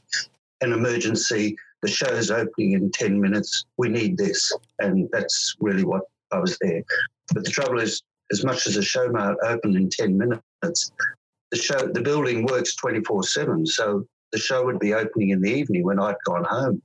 an 0.61 0.73
emergency. 0.73 1.57
The 1.83 1.91
show's 1.91 2.31
opening 2.31 2.73
in 2.73 2.91
10 2.91 3.21
minutes. 3.21 3.65
We 3.77 3.89
need 3.89 4.17
this. 4.17 4.51
And 4.79 5.09
that's 5.13 5.55
really 5.61 5.85
what 5.85 6.03
I 6.33 6.39
was 6.39 6.57
there. 6.61 6.83
But 7.33 7.45
the 7.45 7.51
trouble 7.51 7.81
is, 7.81 8.03
as 8.33 8.45
much 8.45 8.67
as 8.67 8.77
a 8.77 8.83
show 8.83 9.11
might 9.11 9.37
open 9.45 9.77
in 9.77 9.91
10 9.91 10.17
minutes, 10.17 10.93
the 11.51 11.59
show, 11.59 11.87
the 11.87 12.01
building 12.01 12.47
works 12.47 12.75
24 12.77 13.23
7. 13.25 13.67
So 13.67 14.07
the 14.33 14.39
show 14.39 14.65
would 14.65 14.79
be 14.79 14.95
opening 14.95 15.31
in 15.31 15.41
the 15.41 15.53
evening 15.53 15.85
when 15.85 16.01
I'd 16.01 16.17
gone 16.25 16.45
home. 16.45 16.83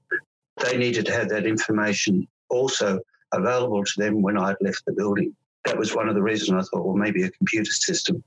They 0.64 0.78
needed 0.78 1.06
to 1.06 1.14
have 1.14 1.30
that 1.30 1.46
information 1.46 2.28
also 2.50 3.00
available 3.34 3.84
to 3.84 3.94
them 3.98 4.22
when 4.22 4.38
I'd 4.38 4.58
left 4.62 4.84
the 4.86 4.94
building. 4.94 5.36
That 5.66 5.78
was 5.78 5.96
one 5.96 6.10
of 6.10 6.16
the 6.16 6.22
reasons 6.22 6.52
I 6.52 6.62
thought, 6.70 6.86
well, 6.86 6.96
maybe 6.96 7.24
a 7.24 7.32
computer 7.32 7.72
system 7.72 8.24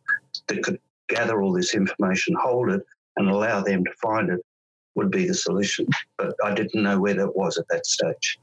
that 0.49 0.63
could 0.63 0.79
gather 1.09 1.43
all 1.43 1.53
this 1.53 1.75
information, 1.75 2.37
hold 2.41 2.71
it, 2.71 2.83
and 3.17 3.29
allow 3.29 3.61
them 3.61 3.85
to 3.85 3.91
find 4.03 4.31
it 4.31 4.41
would 4.95 5.11
be 5.11 5.27
the 5.27 5.35
solution. 5.35 5.87
But 6.19 6.35
I 6.45 6.55
didn't 6.55 6.83
know 6.83 7.01
where 7.01 7.15
that 7.15 7.35
was 7.37 7.59
at 7.59 7.65
that 7.71 7.87
stage. 7.87 8.39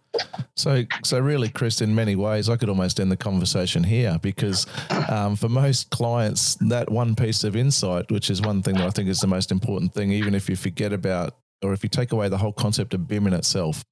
So, 0.55 0.83
so 1.03 1.19
really, 1.19 1.49
Chris, 1.49 1.81
in 1.81 1.93
many 1.93 2.15
ways, 2.15 2.49
I 2.49 2.57
could 2.57 2.69
almost 2.69 2.99
end 2.99 3.11
the 3.11 3.17
conversation 3.17 3.83
here 3.83 4.17
because 4.21 4.65
um, 5.09 5.35
for 5.35 5.49
most 5.49 5.89
clients, 5.91 6.55
that 6.55 6.91
one 6.91 7.15
piece 7.15 7.43
of 7.43 7.55
insight, 7.55 8.11
which 8.11 8.29
is 8.29 8.41
one 8.41 8.63
thing 8.63 8.75
that 8.75 8.85
I 8.85 8.89
think 8.89 9.09
is 9.09 9.19
the 9.19 9.27
most 9.27 9.51
important 9.51 9.93
thing, 9.93 10.11
even 10.11 10.33
if 10.33 10.49
you 10.49 10.55
forget 10.55 10.91
about 10.91 11.35
or 11.61 11.73
if 11.73 11.83
you 11.83 11.89
take 11.89 12.11
away 12.11 12.29
the 12.29 12.37
whole 12.37 12.53
concept 12.53 12.93
of 12.93 13.07
BIM 13.07 13.27
in 13.27 13.33
itself, 13.33 13.83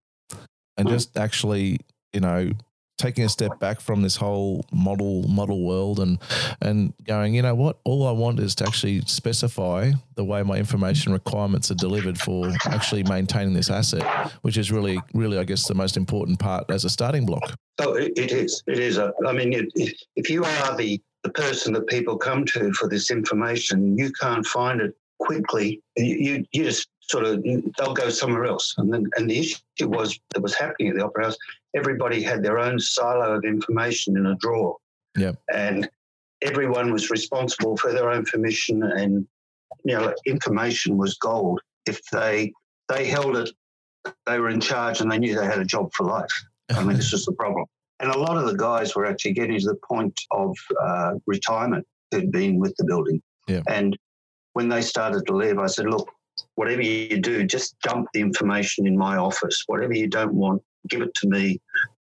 and 0.78 0.88
hmm. 0.88 0.94
just 0.94 1.18
actually, 1.18 1.80
you 2.14 2.22
know, 2.22 2.52
taking 2.98 3.24
a 3.24 3.30
step 3.30 3.60
back 3.60 3.80
from 3.80 4.02
this 4.02 4.16
whole 4.16 4.66
model 4.72 5.28
model 5.28 5.64
world 5.64 6.00
and 6.00 6.20
and 6.62 6.94
going, 7.06 7.34
you 7.36 7.42
know 7.42 7.56
what, 7.56 7.80
all 7.84 8.08
I 8.08 8.12
want 8.12 8.40
is 8.40 8.56
to 8.56 8.68
actually 8.68 9.02
specify 9.02 9.92
the 10.16 10.24
way 10.24 10.44
my 10.44 10.58
information 10.58 11.14
requirements 11.14 11.72
are 11.72 11.76
delivered 11.76 12.20
for 12.20 12.52
actually 12.66 13.04
maintaining 13.04 13.54
this 13.54 13.70
asset, 13.70 14.04
which 14.42 14.58
is 14.58 14.72
really 14.72 15.00
really 15.14 15.38
I 15.38 15.44
guess 15.44 15.68
the 15.68 15.76
most 15.76 15.98
important 15.98 16.40
part 16.40 16.70
as 16.70 16.86
a 16.86 16.90
starting 16.90 17.26
block. 17.26 17.54
Oh, 17.80 17.94
it, 17.94 18.18
is. 18.18 18.64
It 18.66 18.80
is. 18.80 18.98
I 18.98 19.12
mean, 19.34 19.70
if 20.16 20.30
you 20.30 20.44
are 20.44 20.76
the 20.76 21.00
the 21.24 21.30
person 21.30 21.74
that 21.74 21.88
people 21.88 22.18
come 22.18 22.46
to 22.46 22.72
for 22.74 22.88
this 22.88 23.12
information, 23.12 23.98
you 23.98 24.12
can't 24.14 24.46
find 24.46 24.82
it 24.82 24.96
quickly. 25.20 25.82
You, 25.96 26.46
you 26.52 26.64
just 26.64 26.88
sort 27.10 27.26
of 27.26 27.44
they'll 27.78 27.94
go 27.94 28.10
somewhere 28.10 28.46
else. 28.46 28.76
And 28.78 28.94
then 28.94 29.06
and 29.16 29.30
the 29.30 29.40
issue 29.40 29.60
was 29.82 30.20
that 30.34 30.42
was 30.42 30.56
happening 30.56 30.90
at 30.90 30.96
the 30.96 31.06
Opera 31.06 31.26
House. 31.26 31.38
Everybody 31.76 32.22
had 32.22 32.44
their 32.44 32.60
own 32.60 32.80
silo 32.80 33.38
of 33.38 33.44
information 33.46 34.18
in 34.18 34.26
a 34.26 34.36
drawer. 34.36 34.78
Yeah. 35.16 35.34
And 35.54 35.90
everyone 36.42 36.92
was 36.92 37.10
responsible 37.10 37.78
for 37.78 37.92
their 37.92 38.12
own 38.12 38.20
information 38.20 38.84
and 38.84 39.28
you 39.84 39.98
know 39.98 40.14
information 40.26 40.98
was 40.98 41.18
gold. 41.18 41.62
If 41.88 42.02
they 42.12 42.52
they 42.90 43.06
held 43.06 43.38
it, 43.38 43.50
they 44.26 44.40
were 44.40 44.50
in 44.50 44.62
charge 44.62 45.02
and 45.02 45.12
they 45.12 45.18
knew 45.18 45.36
they 45.36 45.46
had 45.46 45.60
a 45.60 45.66
job 45.66 45.92
for 45.94 46.06
life. 46.06 46.32
I 46.70 46.84
mean, 46.84 46.98
this 46.98 47.12
was 47.12 47.26
the 47.26 47.34
problem. 47.34 47.66
And 48.00 48.12
a 48.12 48.20
lot 48.20 48.38
of 48.38 48.46
the 48.46 48.56
guys 48.56 48.96
were 48.96 49.08
actually 49.08 49.34
getting 49.34 49.60
to 49.60 49.66
the 49.66 49.80
point 49.84 50.14
of 50.30 50.56
uh, 50.80 51.14
retirement 51.26 51.84
who'd 52.12 52.32
been 52.32 52.60
with 52.60 52.76
the 52.78 52.86
building. 52.86 53.24
Yeah. 53.48 53.62
And 53.68 53.98
when 54.54 54.70
they 54.70 54.84
started 54.84 55.26
to 55.26 55.36
leave, 55.36 55.58
I 55.58 55.66
said, 55.66 55.88
look, 55.88 56.08
whatever 56.56 56.82
you 56.82 57.20
do, 57.20 57.46
just 57.46 57.80
dump 57.82 58.08
the 58.14 58.22
information 58.22 58.88
in 58.88 58.98
my 58.98 59.18
office. 59.18 59.64
Whatever 59.68 59.94
you 59.94 60.08
don't 60.08 60.34
want, 60.34 60.62
give 60.90 61.02
it 61.02 61.14
to 61.16 61.30
me, 61.30 61.60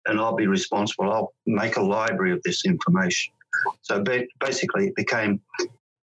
and 0.07 0.19
I'll 0.21 0.37
be 0.37 0.47
responsible. 0.47 1.13
I'll 1.13 1.35
make 1.47 1.77
a 1.77 1.83
library 1.83 2.33
of 2.33 2.43
this 2.43 2.65
information. 2.65 3.33
So 3.83 4.05
basically, 4.41 4.89
it 4.89 4.95
became 4.95 5.41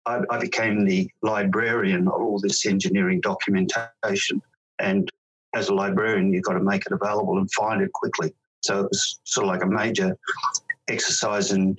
I, 0.06 0.22
I 0.30 0.40
became 0.40 0.86
the 0.86 1.10
librarian 1.22 2.08
of 2.08 2.14
all 2.14 2.40
this 2.40 2.66
engineering 2.66 3.22
documentation. 3.22 4.42
And 4.80 5.10
as 5.56 5.70
a 5.70 5.74
librarian, 5.74 6.34
you've 6.34 6.44
got 6.44 6.54
to 6.54 6.64
make 6.64 6.86
it 6.86 6.92
available 6.92 7.38
and 7.38 7.52
find 7.54 7.82
it 7.82 7.92
quickly. 7.94 8.34
So 8.62 8.82
it 8.82 8.90
was 8.90 9.20
sort 9.24 9.46
of 9.46 9.54
like 9.54 9.64
a 9.64 9.68
major 9.68 10.18
exercise 10.88 11.52
in 11.52 11.78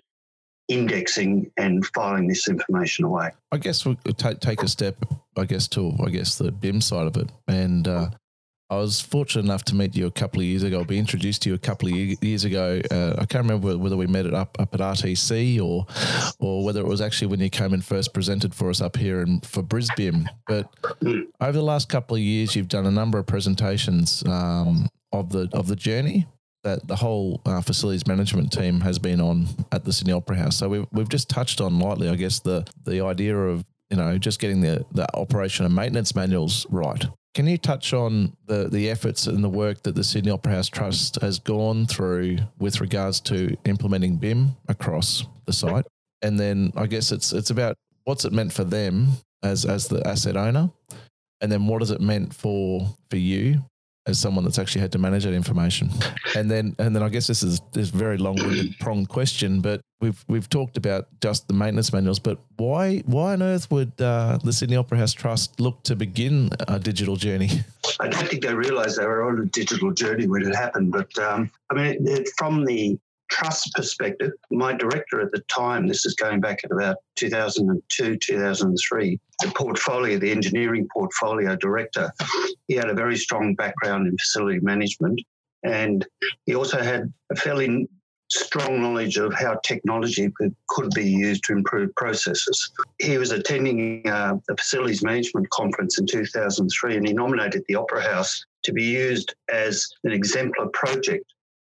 indexing 0.70 1.50
and 1.56 1.84
filing 1.86 2.28
this 2.28 2.48
information 2.48 3.04
away. 3.04 3.30
I 3.52 3.58
guess 3.58 3.84
we 3.84 3.96
will 4.06 4.14
take 4.14 4.40
take 4.40 4.62
a 4.62 4.68
step, 4.68 4.96
I 5.36 5.44
guess, 5.44 5.68
to 5.68 5.92
I 6.04 6.10
guess 6.10 6.38
the 6.38 6.52
BIM 6.52 6.80
side 6.80 7.06
of 7.06 7.16
it. 7.16 7.30
And 7.48 7.86
uh, 7.86 8.10
I 8.70 8.76
was 8.76 9.00
fortunate 9.00 9.44
enough 9.44 9.64
to 9.64 9.74
meet 9.74 9.96
you 9.96 10.06
a 10.06 10.12
couple 10.12 10.40
of 10.40 10.46
years 10.46 10.62
ago, 10.62 10.78
I'll 10.78 10.84
be 10.84 10.98
introduced 10.98 11.42
to 11.42 11.48
you 11.50 11.56
a 11.56 11.58
couple 11.58 11.88
of 11.88 11.94
years 11.94 12.44
ago. 12.44 12.80
Uh, 12.88 13.14
I 13.18 13.26
can't 13.26 13.44
remember 13.44 13.76
whether 13.76 13.96
we 13.96 14.06
met 14.06 14.26
it 14.26 14.34
up 14.34 14.56
up 14.60 14.72
at 14.72 14.80
RTC 14.80 15.60
or 15.60 15.86
or 16.38 16.64
whether 16.64 16.80
it 16.80 16.86
was 16.86 17.00
actually 17.00 17.26
when 17.26 17.40
you 17.40 17.50
came 17.50 17.74
and 17.74 17.84
first 17.84 18.14
presented 18.14 18.54
for 18.54 18.70
us 18.70 18.80
up 18.80 18.96
here 18.96 19.22
in 19.22 19.40
for 19.40 19.62
Brisbane. 19.62 20.30
But 20.46 20.72
hmm. 21.02 21.22
over 21.40 21.52
the 21.52 21.64
last 21.64 21.88
couple 21.88 22.14
of 22.14 22.22
years, 22.22 22.54
you've 22.54 22.68
done 22.68 22.86
a 22.86 22.92
number 22.92 23.18
of 23.18 23.26
presentations 23.26 24.22
um, 24.26 24.88
of 25.12 25.30
the 25.30 25.48
of 25.52 25.66
the 25.66 25.76
journey 25.76 26.28
that 26.62 26.86
the 26.86 26.96
whole 26.96 27.40
uh, 27.46 27.60
facilities 27.60 28.06
management 28.06 28.52
team 28.52 28.80
has 28.80 28.98
been 28.98 29.20
on 29.20 29.46
at 29.72 29.84
the 29.84 29.92
Sydney 29.92 30.12
Opera 30.12 30.36
House. 30.36 30.56
So 30.56 30.68
we've, 30.68 30.86
we've 30.92 31.08
just 31.08 31.28
touched 31.28 31.60
on 31.60 31.78
lightly, 31.78 32.08
I 32.08 32.16
guess, 32.16 32.40
the 32.40 32.66
the 32.84 33.04
idea 33.04 33.36
of 33.36 33.64
you 33.90 33.96
know 33.96 34.18
just 34.18 34.40
getting 34.40 34.60
the 34.60 34.84
the 34.92 35.06
operation 35.16 35.64
and 35.64 35.74
maintenance 35.74 36.14
manuals 36.14 36.66
right. 36.70 37.04
Can 37.34 37.46
you 37.46 37.58
touch 37.58 37.92
on 37.92 38.36
the 38.46 38.68
the 38.68 38.90
efforts 38.90 39.26
and 39.26 39.42
the 39.42 39.48
work 39.48 39.82
that 39.84 39.94
the 39.94 40.04
Sydney 40.04 40.30
Opera 40.30 40.52
House 40.52 40.68
Trust 40.68 41.20
has 41.22 41.38
gone 41.38 41.86
through 41.86 42.38
with 42.58 42.80
regards 42.80 43.20
to 43.22 43.56
implementing 43.64 44.16
BIM 44.16 44.56
across 44.68 45.26
the 45.46 45.52
site? 45.52 45.86
And 46.22 46.38
then 46.38 46.72
I 46.76 46.86
guess 46.86 47.12
it's 47.12 47.32
it's 47.32 47.50
about 47.50 47.76
what's 48.04 48.24
it 48.24 48.32
meant 48.32 48.52
for 48.52 48.64
them 48.64 49.08
as 49.42 49.64
as 49.64 49.88
the 49.88 50.06
asset 50.06 50.36
owner, 50.36 50.70
and 51.40 51.50
then 51.50 51.66
what 51.66 51.82
has 51.82 51.90
it 51.90 52.00
meant 52.00 52.34
for 52.34 52.96
for 53.08 53.16
you 53.16 53.62
as 54.06 54.18
someone 54.18 54.44
that's 54.44 54.58
actually 54.58 54.80
had 54.80 54.92
to 54.92 54.98
manage 54.98 55.24
that 55.24 55.34
information. 55.34 55.90
And 56.34 56.50
then 56.50 56.74
and 56.78 56.94
then 56.94 57.02
I 57.02 57.08
guess 57.08 57.26
this 57.26 57.42
is 57.42 57.60
this 57.72 57.90
very 57.90 58.18
long-winded 58.18 58.78
pronged 58.78 59.08
question, 59.08 59.60
but 59.60 59.80
we've 60.00 60.24
we've 60.28 60.48
talked 60.48 60.76
about 60.76 61.08
just 61.20 61.48
the 61.48 61.54
maintenance 61.54 61.92
manuals, 61.92 62.18
but 62.18 62.38
why 62.56 62.98
why 63.06 63.34
on 63.34 63.42
earth 63.42 63.70
would 63.70 63.92
uh, 64.00 64.38
the 64.42 64.52
Sydney 64.52 64.76
Opera 64.76 64.98
House 64.98 65.12
Trust 65.12 65.60
look 65.60 65.82
to 65.84 65.96
begin 65.96 66.50
a 66.68 66.78
digital 66.78 67.16
journey? 67.16 67.50
I 68.00 68.08
don't 68.08 68.28
think 68.28 68.42
they 68.42 68.54
realised 68.54 68.98
they 68.98 69.06
were 69.06 69.28
on 69.28 69.40
a 69.40 69.46
digital 69.46 69.92
journey 69.92 70.26
when 70.26 70.46
it 70.46 70.54
happened, 70.54 70.92
but 70.92 71.16
um, 71.18 71.50
I 71.70 71.74
mean, 71.74 72.08
it, 72.08 72.28
from 72.38 72.64
the 72.64 72.98
trust 73.30 73.72
perspective, 73.74 74.32
my 74.50 74.74
director 74.74 75.20
at 75.20 75.32
the 75.32 75.40
time, 75.48 75.86
this 75.86 76.04
is 76.04 76.14
going 76.14 76.40
back 76.40 76.60
at 76.64 76.72
about 76.72 76.96
2002, 77.16 78.16
2003, 78.16 79.20
the 79.40 79.48
portfolio, 79.52 80.18
the 80.18 80.30
engineering 80.30 80.86
portfolio 80.92 81.56
director, 81.56 82.12
he 82.68 82.74
had 82.74 82.90
a 82.90 82.94
very 82.94 83.16
strong 83.16 83.54
background 83.54 84.06
in 84.06 84.16
facility 84.18 84.60
management. 84.60 85.20
And 85.62 86.06
he 86.46 86.54
also 86.54 86.82
had 86.82 87.12
a 87.30 87.36
fairly 87.36 87.88
strong 88.30 88.80
knowledge 88.80 89.16
of 89.16 89.34
how 89.34 89.58
technology 89.64 90.32
could, 90.38 90.54
be 90.94 91.04
used 91.04 91.44
to 91.44 91.52
improve 91.52 91.94
processes. 91.96 92.72
He 92.98 93.18
was 93.18 93.32
attending 93.32 94.06
uh, 94.08 94.36
a 94.48 94.56
facilities 94.56 95.02
management 95.02 95.50
conference 95.50 95.98
in 95.98 96.06
2003 96.06 96.96
and 96.96 97.06
he 97.06 97.12
nominated 97.12 97.62
the 97.68 97.74
Opera 97.74 98.02
House 98.02 98.44
to 98.64 98.72
be 98.72 98.84
used 98.84 99.34
as 99.52 99.86
an 100.04 100.12
exemplar 100.12 100.68
project 100.68 101.24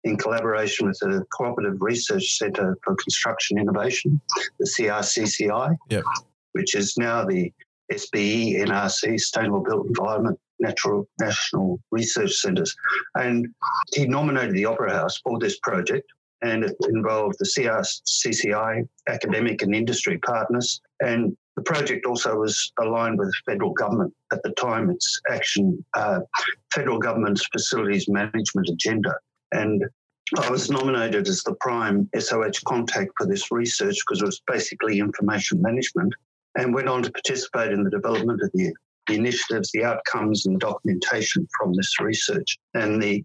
in 0.04 0.16
collaboration 0.16 0.88
with 0.88 0.98
the 0.98 1.24
Cooperative 1.32 1.80
Research 1.80 2.36
Centre 2.36 2.76
for 2.82 2.94
Construction 2.96 3.58
Innovation, 3.58 4.20
the 4.58 4.66
CRCCI, 4.78 5.76
yep. 5.90 6.04
which 6.52 6.74
is 6.74 6.96
now 6.98 7.24
the 7.24 7.52
SBE 7.92 8.56
NRC, 8.58 9.20
Sustainable 9.20 9.62
Built 9.62 9.86
Environment 9.86 10.38
Natural 10.58 11.06
National 11.20 11.80
Research 11.90 12.32
Centres. 12.32 12.74
And 13.16 13.48
he 13.92 14.06
nominated 14.06 14.54
the 14.54 14.64
Opera 14.64 14.92
House 14.92 15.18
for 15.18 15.38
this 15.38 15.58
project, 15.60 16.06
and 16.42 16.64
it 16.64 16.76
involved 16.88 17.36
the 17.38 17.46
CRCCI, 17.46 18.88
academic 19.08 19.62
and 19.62 19.74
industry 19.74 20.18
partners. 20.18 20.80
And 21.00 21.36
the 21.56 21.62
project 21.62 22.06
also 22.06 22.36
was 22.36 22.72
aligned 22.80 23.18
with 23.18 23.28
the 23.28 23.52
federal 23.52 23.72
government 23.72 24.14
at 24.32 24.42
the 24.42 24.52
time. 24.52 24.90
Its 24.90 25.20
action, 25.30 25.84
uh, 25.94 26.20
federal 26.72 26.98
government's 26.98 27.46
facilities 27.52 28.08
management 28.08 28.68
agenda, 28.70 29.14
and 29.52 29.84
I 30.38 30.50
was 30.50 30.70
nominated 30.70 31.28
as 31.28 31.42
the 31.42 31.54
prime 31.56 32.08
SOH 32.18 32.62
contact 32.66 33.10
for 33.18 33.26
this 33.26 33.50
research 33.50 33.96
because 34.06 34.22
it 34.22 34.26
was 34.26 34.40
basically 34.46 34.98
information 34.98 35.60
management 35.60 36.14
and 36.56 36.74
went 36.74 36.88
on 36.88 37.02
to 37.02 37.12
participate 37.12 37.70
in 37.70 37.82
the 37.84 37.90
development 37.90 38.40
of 38.42 38.50
the, 38.52 38.72
the 39.08 39.14
initiatives, 39.14 39.70
the 39.72 39.84
outcomes, 39.84 40.46
and 40.46 40.58
documentation 40.58 41.46
from 41.58 41.74
this 41.74 42.00
research. 42.00 42.58
And 42.72 43.02
the 43.02 43.22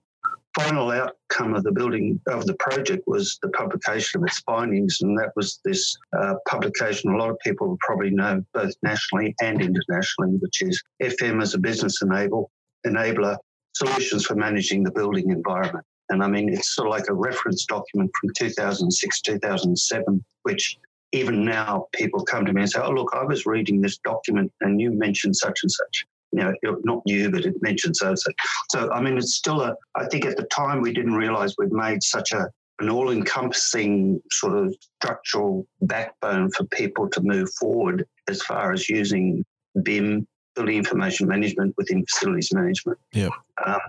final 0.53 0.91
outcome 0.91 1.53
of 1.55 1.63
the 1.63 1.72
building 1.72 2.19
of 2.27 2.46
the 2.46 2.55
project 2.55 3.03
was 3.07 3.39
the 3.41 3.50
publication 3.50 4.22
of 4.22 4.27
its 4.27 4.39
findings, 4.39 5.00
and 5.01 5.17
that 5.17 5.31
was 5.36 5.62
this 5.63 5.96
uh, 6.17 6.36
publication. 6.48 7.13
A 7.13 7.17
lot 7.17 7.29
of 7.29 7.39
people 7.39 7.77
probably 7.81 8.10
know 8.10 8.43
both 8.53 8.74
nationally 8.84 9.34
and 9.41 9.62
internationally, 9.62 10.38
which 10.39 10.62
is 10.62 10.81
FM 11.01 11.41
as 11.41 11.53
a 11.53 11.60
business 11.60 12.01
enable, 12.01 12.51
enabler 12.86 13.38
solutions 13.74 14.25
for 14.25 14.36
managing 14.36 14.84
the 14.84 14.91
building 14.91 15.29
environment. 15.29 15.86
And 16.09 16.23
I 16.23 16.27
mean, 16.27 16.53
it's 16.53 16.75
sort 16.75 16.87
of 16.87 16.91
like 16.91 17.09
a 17.09 17.13
reference 17.13 17.65
document 17.65 18.11
from 18.19 18.31
2006, 18.33 19.21
2007, 19.21 20.23
which 20.43 20.77
even 21.13 21.45
now 21.45 21.87
people 21.93 22.23
come 22.23 22.45
to 22.45 22.53
me 22.53 22.61
and 22.61 22.71
say, 22.71 22.81
oh, 22.81 22.91
look, 22.91 23.11
I 23.13 23.23
was 23.23 23.45
reading 23.45 23.81
this 23.81 23.97
document 23.99 24.51
and 24.61 24.79
you 24.79 24.91
mentioned 24.91 25.35
such 25.35 25.59
and 25.63 25.71
such. 25.71 26.05
You 26.33 26.39
know, 26.39 26.77
not 26.83 27.01
you, 27.05 27.31
but 27.31 27.45
it 27.45 27.55
mentioned 27.61 27.95
so 27.95 28.09
and 28.09 28.19
so. 28.19 28.31
So, 28.71 28.91
I 28.91 28.99
mean, 28.99 29.17
it's 29.17 29.35
still 29.35 29.61
a, 29.61 29.75
I 29.95 30.05
think 30.07 30.25
at 30.25 30.35
the 30.35 30.43
time 30.43 30.81
we 30.81 30.91
didn't 30.91 31.15
realize 31.15 31.55
we'd 31.57 31.71
made 31.71 32.03
such 32.03 32.33
a 32.33 32.49
an 32.79 32.89
all 32.89 33.09
encompassing 33.09 34.21
sort 34.31 34.55
of 34.55 34.75
structural 35.01 35.65
backbone 35.81 36.51
for 36.51 36.63
people 36.65 37.09
to 37.09 37.21
move 37.21 37.49
forward 37.59 38.05
as 38.29 38.41
far 38.43 38.71
as 38.71 38.87
using 38.87 39.43
BIM, 39.81 40.27
building 40.55 40.77
information 40.77 41.27
management 41.27 41.73
within 41.77 42.05
facilities 42.05 42.53
management. 42.53 42.99
Yeah. 43.13 43.29
Uh, 43.65 43.79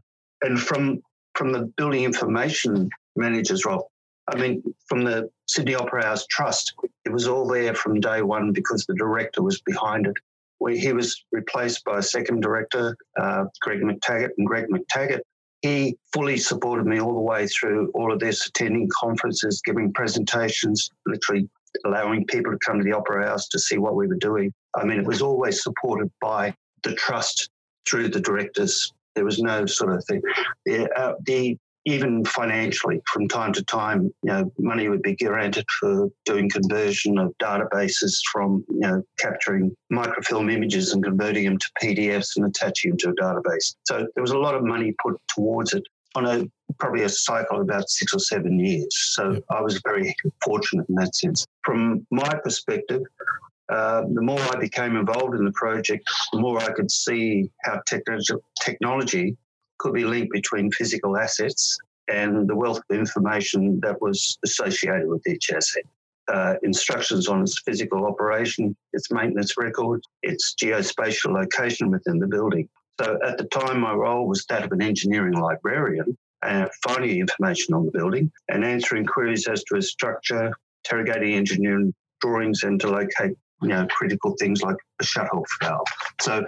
and 0.42 0.58
from 0.58 1.02
from 1.38 1.52
the 1.52 1.73
building 1.76 2.02
information 2.02 2.90
manager's 3.14 3.64
role, 3.64 3.90
I 4.26 4.37
mean, 4.37 4.62
from 4.88 5.04
the 5.04 5.30
Sydney 5.47 5.76
Opera 5.76 6.04
House 6.04 6.26
Trust, 6.26 6.75
it 7.04 7.12
was 7.12 7.28
all 7.28 7.47
there 7.47 7.75
from 7.75 8.00
day 8.00 8.21
one 8.23 8.52
because 8.52 8.85
the 8.85 8.95
director 8.95 9.42
was 9.42 9.61
behind 9.62 10.07
it. 10.07 10.14
Where 10.59 10.75
he 10.75 10.92
was 10.92 11.25
replaced 11.30 11.85
by 11.85 11.99
a 11.99 12.02
second 12.02 12.42
director, 12.42 12.97
uh, 13.16 13.45
Greg 13.62 13.80
McTaggart, 13.80 14.30
and 14.37 14.47
Greg 14.47 14.66
McTaggart 14.68 15.21
he 15.62 15.97
fully 16.12 16.37
supported 16.37 16.87
me 16.87 17.00
all 17.00 17.14
the 17.14 17.21
way 17.21 17.47
through 17.47 17.90
all 17.95 18.12
of 18.12 18.21
this, 18.21 18.47
attending 18.47 18.88
conferences, 18.97 19.61
giving 19.64 19.92
presentations, 19.92 20.90
literally 21.07 21.49
allowing 21.85 22.25
people 22.26 22.52
to 22.52 22.59
come 22.64 22.78
to 22.78 22.85
the 22.85 22.92
Opera 22.92 23.26
House 23.26 23.49
to 23.49 23.59
see 23.59 23.78
what 23.78 23.97
we 23.97 24.07
were 24.07 24.16
doing. 24.16 24.52
I 24.76 24.85
mean, 24.85 25.00
it 25.00 25.07
was 25.07 25.21
always 25.21 25.62
supported 25.62 26.11
by 26.21 26.54
the 26.85 26.95
trust 26.95 27.50
through 27.88 28.09
the 28.09 28.21
directors. 28.21 28.92
There 29.18 29.25
was 29.25 29.40
no 29.40 29.66
sort 29.66 29.92
of 29.92 30.04
thing. 30.04 30.22
The, 30.64 30.88
uh, 30.92 31.14
the 31.26 31.58
even 31.84 32.25
financially, 32.25 33.00
from 33.12 33.26
time 33.26 33.52
to 33.54 33.64
time, 33.64 34.04
you 34.22 34.30
know, 34.30 34.52
money 34.58 34.88
would 34.88 35.02
be 35.02 35.16
granted 35.16 35.64
for 35.80 36.08
doing 36.25 36.48
conversion 36.50 37.18
of 37.18 37.32
databases 37.42 38.14
from, 38.30 38.64
you 38.68 38.80
know, 38.80 39.02
capturing 39.18 39.75
microfilm 39.90 40.50
images 40.50 40.92
and 40.92 41.02
converting 41.02 41.46
them 41.46 41.58
to 41.58 41.66
PDFs 41.82 42.37
and 42.37 42.46
attaching 42.46 42.90
them 42.90 42.98
to 42.98 43.08
a 43.10 43.14
database. 43.14 43.75
So 43.87 44.06
there 44.14 44.22
was 44.22 44.32
a 44.32 44.38
lot 44.38 44.54
of 44.54 44.64
money 44.64 44.94
put 45.02 45.20
towards 45.34 45.72
it 45.72 45.82
on 46.14 46.26
a 46.26 46.44
probably 46.78 47.02
a 47.02 47.08
cycle 47.08 47.56
of 47.56 47.62
about 47.62 47.88
six 47.88 48.12
or 48.14 48.20
seven 48.20 48.58
years. 48.58 48.94
So. 49.14 49.40
I 49.50 49.62
was 49.62 49.80
very 49.84 50.14
fortunate 50.44 50.87
in 50.88 50.94
that 50.96 51.14
sense. 51.14 51.46
From 51.64 52.06
my 52.10 52.34
perspective, 52.44 53.02
uh, 53.68 54.02
the 54.12 54.22
more 54.22 54.40
I 54.40 54.56
became 54.56 54.96
involved 54.96 55.34
in 55.34 55.44
the 55.44 55.52
project, 55.52 56.08
the 56.32 56.40
more 56.40 56.58
I 56.60 56.72
could 56.72 56.90
see 56.90 57.50
how 57.64 57.80
technology, 57.87 58.34
technology 58.60 59.37
could 59.78 59.92
be 59.92 60.04
linked 60.04 60.32
between 60.32 60.70
physical 60.72 61.16
assets 61.16 61.78
and 62.08 62.48
the 62.48 62.56
wealth 62.56 62.80
of 62.90 62.96
information 62.96 63.78
that 63.80 64.00
was 64.00 64.38
associated 64.44 65.08
with 65.08 65.26
each 65.26 65.52
asset. 65.52 65.84
Uh, 66.28 66.54
instructions 66.62 67.26
on 67.26 67.40
its 67.40 67.60
physical 67.60 68.04
operation, 68.04 68.76
its 68.92 69.10
maintenance 69.10 69.56
record, 69.56 70.02
its 70.22 70.54
geospatial 70.62 71.32
location 71.32 71.90
within 71.90 72.18
the 72.18 72.26
building. 72.26 72.68
So 73.00 73.18
at 73.25 73.38
the 73.38 73.44
time, 73.44 73.80
my 73.80 73.94
role 73.94 74.26
was 74.26 74.44
that 74.46 74.64
of 74.64 74.72
an 74.72 74.82
engineering 74.82 75.34
librarian, 75.34 76.18
uh, 76.42 76.68
finding 76.82 77.20
information 77.20 77.75
on 77.75 77.87
the 77.87 77.92
building 77.92 78.30
and 78.48 78.64
answering 78.64 79.06
queries 79.06 79.46
as 79.48 79.64
to 79.64 79.76
its 79.76 79.88
structure, 79.88 80.52
interrogating 80.84 81.34
engineering 81.34 81.94
drawings, 82.20 82.62
and 82.62 82.78
to 82.80 82.90
locate 82.90 83.37
you 83.62 83.69
know 83.69 83.87
critical 83.91 84.35
things 84.38 84.62
like 84.62 84.77
a 85.00 85.05
shut-off 85.05 85.47
valve. 85.62 85.87
So 86.21 86.45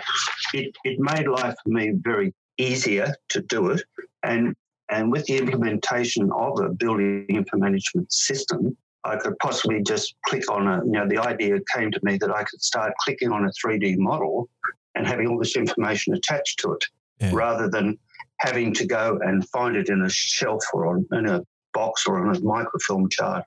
it, 0.55 0.75
it 0.85 0.99
made 0.99 1.27
life 1.27 1.55
for 1.63 1.71
me 1.71 1.93
very 1.95 2.33
easier 2.61 3.15
to 3.31 3.43
do 3.43 3.71
it. 3.71 3.83
And, 4.23 4.55
and 4.91 5.11
with 5.11 5.25
the 5.27 5.39
implementation 5.39 6.31
of 6.33 6.61
a 6.61 6.69
building 6.69 7.27
information 7.29 7.61
management 7.61 8.13
system, 8.13 8.77
I 9.05 9.17
could 9.17 9.39
possibly 9.39 9.83
just 9.83 10.15
click 10.27 10.51
on 10.51 10.67
a, 10.67 10.85
you 10.85 10.93
know, 10.93 11.09
the 11.09 11.19
idea 11.19 11.59
came 11.75 11.91
to 11.91 12.01
me 12.03 12.19
that 12.19 12.31
I 12.31 12.45
could 12.45 12.61
start 12.61 12.93
clicking 13.01 13.33
on 13.33 13.47
a 13.47 13.51
3D 13.65 13.97
model 13.97 14.49
and 14.95 15.07
having 15.07 15.29
all 15.29 15.39
this 15.39 15.57
information 15.57 16.15
attached 16.15 16.59
to 16.61 16.73
it 16.73 16.85
yeah. 17.21 17.31
rather 17.33 17.69
than 17.69 17.99
having 18.41 18.75
to 18.75 18.87
go 18.87 19.19
and 19.23 19.49
find 19.49 19.77
it 19.77 19.89
in 19.89 20.03
a 20.03 20.11
shelf 20.11 20.63
or 20.75 20.89
on, 20.89 21.07
in 21.13 21.27
a 21.27 21.43
box 21.73 22.07
or 22.07 22.27
on 22.27 22.37
a 22.37 22.41
microfilm 22.41 23.09
chart. 23.09 23.45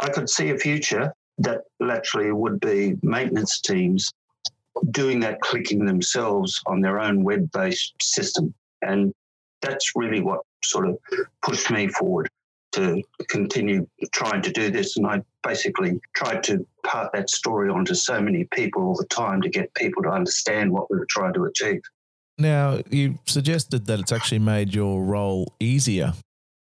I 0.00 0.08
could 0.08 0.28
see 0.28 0.50
a 0.50 0.58
future 0.58 1.12
that 1.38 1.62
actually 1.90 2.32
would 2.32 2.60
be 2.60 2.96
maintenance 3.02 3.60
teams 3.60 4.12
doing 4.90 5.20
that 5.20 5.40
clicking 5.40 5.84
themselves 5.84 6.60
on 6.66 6.80
their 6.80 6.98
own 7.00 7.24
web 7.24 7.50
based 7.52 7.94
system. 8.00 8.54
And 8.82 9.12
that's 9.60 9.92
really 9.96 10.20
what 10.20 10.40
sort 10.62 10.88
of 10.88 10.98
pushed 11.42 11.70
me 11.70 11.88
forward 11.88 12.28
to 12.72 13.02
continue 13.28 13.86
trying 14.12 14.42
to 14.42 14.52
do 14.52 14.70
this. 14.70 14.96
And 14.96 15.06
I 15.06 15.22
basically 15.42 15.98
tried 16.14 16.42
to 16.44 16.66
part 16.84 17.12
that 17.14 17.30
story 17.30 17.70
onto 17.70 17.94
so 17.94 18.20
many 18.20 18.44
people 18.44 18.82
all 18.82 18.94
the 18.94 19.06
time 19.06 19.40
to 19.42 19.48
get 19.48 19.72
people 19.74 20.02
to 20.02 20.10
understand 20.10 20.70
what 20.70 20.90
we 20.90 20.98
were 20.98 21.06
trying 21.08 21.32
to 21.34 21.44
achieve. 21.44 21.80
Now, 22.36 22.80
you 22.88 23.18
suggested 23.26 23.86
that 23.86 23.98
it's 23.98 24.12
actually 24.12 24.38
made 24.38 24.72
your 24.72 25.02
role 25.02 25.54
easier 25.58 26.14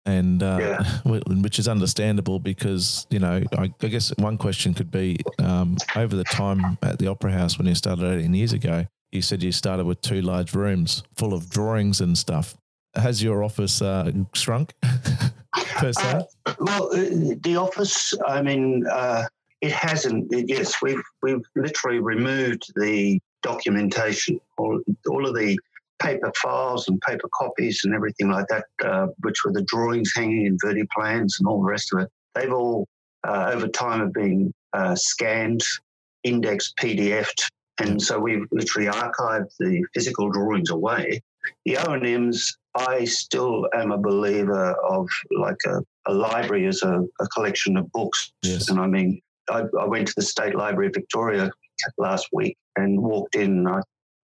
and 0.07 0.43
uh, 0.43 0.59
yeah. 1.05 1.19
which 1.43 1.59
is 1.59 1.69
understandable 1.69 2.39
because 2.39 3.07
you 3.11 3.19
know 3.19 3.43
I, 3.59 3.73
I 3.83 3.89
guess 3.89 4.13
one 4.17 4.39
question 4.39 4.73
could 4.73 4.91
be 4.91 5.19
um, 5.39 5.77
over 5.95 6.17
the 6.17 6.25
time 6.25 6.79
at 6.83 6.99
the 6.99 7.09
Opera 7.09 7.33
House 7.33 7.59
when 7.59 7.67
you 7.67 7.75
started 7.75 8.05
18 8.05 8.33
years 8.33 8.53
ago, 8.53 8.87
you 9.13 9.23
said 9.23 9.43
you 9.43 9.53
started 9.53 9.85
with 9.85 10.01
two 10.01 10.23
large 10.23 10.55
rooms 10.55 11.03
full 11.17 11.35
of 11.35 11.51
drawings 11.51 12.01
and 12.01 12.17
stuff. 12.17 12.57
Has 12.95 13.23
your 13.23 13.43
office 13.45 13.83
uh, 13.83 14.11
shrunk 14.35 14.73
per 15.77 15.93
se? 15.93 16.23
Uh, 16.47 16.55
well, 16.61 16.87
uh, 16.93 17.35
the 17.43 17.57
office, 17.59 18.15
I 18.27 18.41
mean, 18.41 18.87
uh, 18.87 19.25
it 19.61 19.73
hasn't. 19.73 20.29
Yes, 20.31 20.81
we've 20.81 21.03
we've 21.23 21.45
literally 21.55 21.99
removed 21.99 22.73
the 22.77 23.21
documentation, 23.43 24.41
all, 24.57 24.81
all 25.09 25.27
of 25.27 25.35
the 25.35 25.59
paper 26.01 26.33
files 26.41 26.89
and 26.89 27.01
paper 27.01 27.29
copies 27.35 27.83
and 27.85 27.95
everything 27.95 28.31
like 28.31 28.47
that, 28.49 28.65
uh, 28.85 29.07
which 29.21 29.45
were 29.45 29.53
the 29.53 29.65
drawings 29.67 30.13
hanging 30.15 30.47
in 30.47 30.59
Verdi 30.63 30.85
plans 30.95 31.37
and 31.39 31.49
all 31.49 31.63
the 31.63 31.69
rest 31.69 31.93
of 31.93 32.01
it. 32.01 32.09
They've 32.35 32.53
all, 32.53 32.87
uh, 33.27 33.51
over 33.55 33.69
time, 33.69 34.01
have 34.01 34.13
been 34.13 34.53
uh, 34.73 34.95
scanned, 34.95 35.63
indexed, 36.25 36.75
PDF'd, 36.81 37.51
and 37.79 38.01
so 38.01 38.19
we've 38.19 38.47
literally 38.53 38.89
archived 38.89 39.51
the 39.59 39.85
physical 39.95 40.31
drawings 40.31 40.71
away. 40.71 41.21
The 41.65 41.77
O&Ms, 41.79 42.57
I 42.75 43.05
still 43.05 43.69
am 43.75 43.93
a 43.93 43.99
believer 43.99 44.73
of 44.89 45.09
like 45.39 45.59
a, 45.67 45.81
a 46.07 46.13
library 46.13 46.67
as 46.67 46.83
a, 46.83 47.03
a, 47.21 47.27
collection 47.29 47.77
of 47.77 47.91
books. 47.93 48.33
Yes. 48.43 48.69
And 48.69 48.81
I 48.81 48.87
mean, 48.87 49.21
I, 49.49 49.65
I, 49.79 49.85
went 49.85 50.09
to 50.09 50.15
the 50.17 50.23
State 50.23 50.57
Library 50.57 50.89
of 50.89 50.95
Victoria 50.95 51.51
last 51.99 52.29
week 52.33 52.57
and 52.77 53.01
walked 53.01 53.37
in. 53.37 53.67
I 53.67 53.81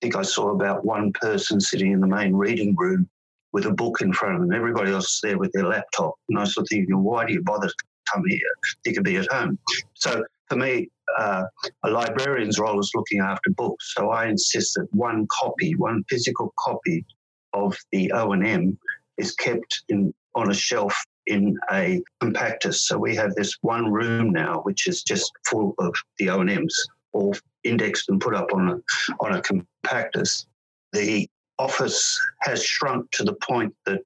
think 0.02 0.16
I 0.16 0.22
saw 0.22 0.50
about 0.50 0.84
one 0.84 1.12
person 1.12 1.60
sitting 1.60 1.92
in 1.92 2.00
the 2.00 2.06
main 2.06 2.34
reading 2.34 2.74
room 2.76 3.08
with 3.52 3.66
a 3.66 3.72
book 3.72 4.00
in 4.00 4.12
front 4.12 4.34
of 4.34 4.40
them. 4.40 4.52
Everybody 4.52 4.90
else 4.90 5.20
there 5.22 5.38
with 5.38 5.52
their 5.52 5.66
laptop. 5.66 6.14
And 6.28 6.38
I 6.38 6.42
was 6.42 6.54
thinking, 6.68 7.02
why 7.02 7.24
do 7.24 7.32
you 7.32 7.42
bother 7.42 7.68
to 7.68 7.74
come 8.12 8.24
here? 8.26 8.40
You 8.84 8.94
could 8.94 9.04
be 9.04 9.16
at 9.16 9.30
home. 9.30 9.58
So 9.94 10.24
for 10.48 10.56
me, 10.56 10.88
uh, 11.18 11.44
a 11.84 11.90
librarian's 11.90 12.58
role 12.58 12.80
is 12.80 12.90
looking 12.94 13.20
after 13.20 13.50
books. 13.50 13.92
So 13.94 14.10
I 14.10 14.26
insist 14.26 14.74
that 14.74 14.88
one 14.92 15.26
copy, 15.30 15.74
one 15.76 16.02
physical 16.10 16.52
copy 16.58 17.04
of 17.52 17.76
the 17.92 18.10
O&M 18.12 18.76
is 19.18 19.34
kept 19.34 19.84
in 19.88 20.12
on 20.34 20.50
a 20.50 20.54
shelf 20.54 20.94
in 21.26 21.56
a 21.70 22.02
compactus. 22.22 22.86
So 22.86 22.98
we 22.98 23.14
have 23.16 23.34
this 23.34 23.54
one 23.60 23.92
room 23.92 24.32
now, 24.32 24.60
which 24.62 24.88
is 24.88 25.02
just 25.02 25.30
full 25.46 25.74
of 25.78 25.94
the 26.18 26.30
O&Ms, 26.30 26.74
all 27.12 27.34
indexed 27.64 28.08
and 28.08 28.20
put 28.20 28.34
up 28.34 28.52
on 28.52 28.68
a 28.68 29.14
on 29.20 29.34
a 29.34 29.42
compactus. 29.42 30.46
The 30.92 31.28
office 31.58 32.18
has 32.42 32.64
shrunk 32.64 33.10
to 33.12 33.24
the 33.24 33.34
point 33.34 33.74
that 33.86 34.00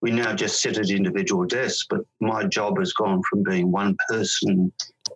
we 0.00 0.10
now 0.10 0.34
just 0.34 0.60
sit 0.60 0.78
at 0.78 0.90
individual 0.90 1.44
desks, 1.44 1.86
but 1.88 2.00
my 2.20 2.44
job 2.44 2.78
has 2.78 2.92
gone 2.92 3.22
from 3.28 3.42
being 3.42 3.70
one 3.70 3.96
person 4.08 4.72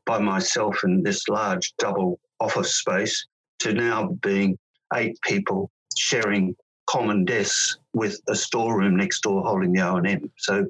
by 0.07 0.19
myself 0.19 0.83
in 0.85 1.03
this 1.03 1.29
large 1.29 1.75
double 1.79 2.19
office 2.41 2.77
space 2.77 3.27
to 3.61 3.73
now 3.73 4.07
being 4.23 4.59
eight 4.95 5.17
people 5.23 5.71
sharing 5.97 6.57
common 6.89 7.25
desks 7.25 7.79
with 7.95 8.21
a 8.29 8.35
storeroom 8.35 8.97
next 8.97 9.21
door 9.23 9.43
holding 9.43 9.73
the 9.73 9.81
O&M. 9.81 10.31
So 10.39 10.67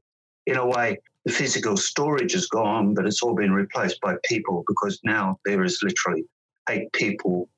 in 0.47 0.57
a 0.57 0.67
way, 0.67 0.99
the 1.25 1.33
physical 1.33 1.77
storage 1.77 2.35
is 2.35 2.47
gone, 2.49 2.95
but 2.95 3.07
it's 3.07 3.23
all 3.23 3.35
been 3.35 3.53
replaced 3.53 4.01
by 4.01 4.17
people 4.25 4.65
because 4.67 5.01
now 5.05 5.39
there 5.45 5.63
is 5.63 5.79
literally 5.83 6.25
eight 6.69 6.93
people 6.93 7.49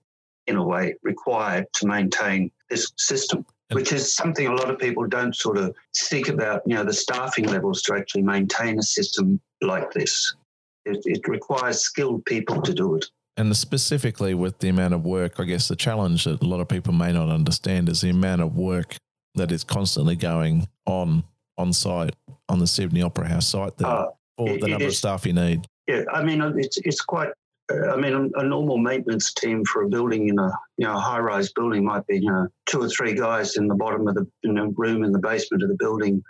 in 0.47 0.57
a 0.57 0.63
way 0.63 0.95
required 1.03 1.67
to 1.75 1.87
maintain 1.87 2.51
this 2.69 2.93
system 2.97 3.45
which 3.73 3.93
is 3.93 4.15
something 4.15 4.47
a 4.47 4.53
lot 4.55 4.71
of 4.71 4.79
people 4.79 5.07
don't 5.07 5.35
sort 5.35 5.57
of 5.57 5.75
think 5.97 6.29
about, 6.29 6.63
you 6.67 6.75
know, 6.75 6.85
the 6.85 6.93
staffing 6.93 7.47
levels 7.47 7.83
to 7.83 7.95
actually 7.95 8.23
maintain 8.23 8.79
a 8.79 8.83
system 8.83 9.41
like 9.63 9.91
this. 9.93 10.37
It, 10.85 10.99
it 11.05 11.27
requires 11.29 11.81
skilled 11.81 12.25
people 12.25 12.61
to 12.63 12.75
do 12.75 12.95
it. 12.97 13.07
And 13.37 13.57
specifically 13.57 14.35
with 14.35 14.59
the 14.59 14.69
amount 14.69 14.95
of 14.95 15.05
work, 15.05 15.41
I 15.41 15.45
guess 15.45 15.69
the 15.69 15.77
challenge 15.77 16.25
that 16.25 16.43
a 16.43 16.47
lot 16.47 16.61
of 16.61 16.69
people 16.69 16.93
may 16.93 17.13
not 17.13 17.31
understand 17.31 17.89
is 17.89 18.03
the 18.03 18.11
amount 18.11 18.43
of 18.43 18.55
work 18.55 18.97
that 19.35 19.51
is 19.51 19.65
constantly 19.65 20.15
going 20.15 20.69
on 20.87 21.25
on 21.57 21.73
site 21.73 22.15
on 22.49 22.59
the 22.59 22.67
Sydney 22.67 23.03
Opera 23.03 23.29
House 23.29 23.49
site 23.49 23.77
there, 23.79 23.89
uh, 23.89 24.07
or 24.37 24.59
the 24.59 24.69
number 24.69 24.87
is, 24.87 24.95
of 24.95 24.97
staff 24.97 25.27
you 25.27 25.33
need. 25.33 25.67
Yeah, 25.89 26.03
I 26.13 26.23
mean 26.23 26.41
it's 26.59 26.79
it's 26.79 27.01
quite 27.01 27.31
I 27.71 27.97
mean, 27.97 28.31
a, 28.35 28.45
normal 28.45 28.77
maintenance 28.77 29.33
team 29.33 29.65
for 29.65 29.83
a 29.83 29.89
building 29.89 30.29
in 30.29 30.39
a 30.39 30.53
you 30.77 30.87
know 30.87 30.99
high-rise 30.99 31.51
building 31.53 31.85
might 31.85 32.07
be 32.07 32.17
you 32.17 32.31
know 32.31 32.47
two 32.67 32.83
or 32.83 32.89
three 32.89 33.15
guys 33.15 33.57
in 33.57 33.69
the 33.69 33.75
bottom 33.75 34.07
of 34.07 34.15
the 34.15 34.27
in 34.43 34.59
a 34.59 34.69
room 34.69 35.03
in 35.03 35.13
the 35.13 35.19
basement 35.19 35.63
of 35.63 35.71
the 35.71 35.77
building 35.77 36.23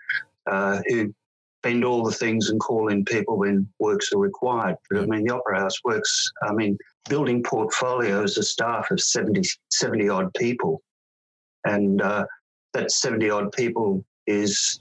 uh, 0.47 0.81
who 0.87 1.13
bend 1.65 1.85
all 1.85 2.05
the 2.05 2.13
things 2.13 2.51
and 2.51 2.61
call 2.61 2.89
in 2.89 3.05
people 3.05 3.39
when 3.39 3.67
works 3.81 4.13
are 4.13 4.19
required. 4.19 4.77
But 4.91 5.01
I 5.01 5.07
mean, 5.07 5.25
the 5.25 5.35
Opera 5.35 5.61
House 5.61 5.83
works, 5.83 6.31
I 6.43 6.53
mean, 6.53 6.77
building 7.09 7.43
portfolios, 7.43 8.37
a 8.37 8.43
staff 8.43 8.91
of 8.91 9.01
70, 9.01 9.43
70 9.71 10.09
odd 10.11 10.35
people. 10.35 10.83
And 11.65 12.03
uh, 12.03 12.27
that 12.75 12.91
70 12.91 13.31
odd 13.31 13.53
people 13.53 14.05
is 14.27 14.79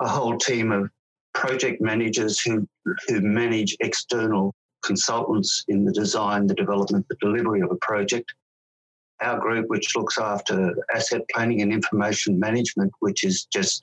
a 0.00 0.08
whole 0.08 0.38
team 0.38 0.72
of 0.72 0.88
project 1.34 1.82
managers 1.82 2.40
who, 2.40 2.66
who 3.08 3.20
manage 3.20 3.76
external 3.80 4.54
consultants 4.82 5.64
in 5.68 5.84
the 5.84 5.92
design, 5.92 6.46
the 6.46 6.54
development, 6.54 7.06
the 7.08 7.16
delivery 7.20 7.60
of 7.60 7.70
a 7.70 7.76
project. 7.76 8.32
Our 9.20 9.38
group, 9.38 9.68
which 9.68 9.94
looks 9.94 10.18
after 10.18 10.74
asset 10.94 11.22
planning 11.32 11.62
and 11.62 11.72
information 11.72 12.38
management, 12.38 12.92
which 13.00 13.22
is 13.24 13.44
just 13.44 13.80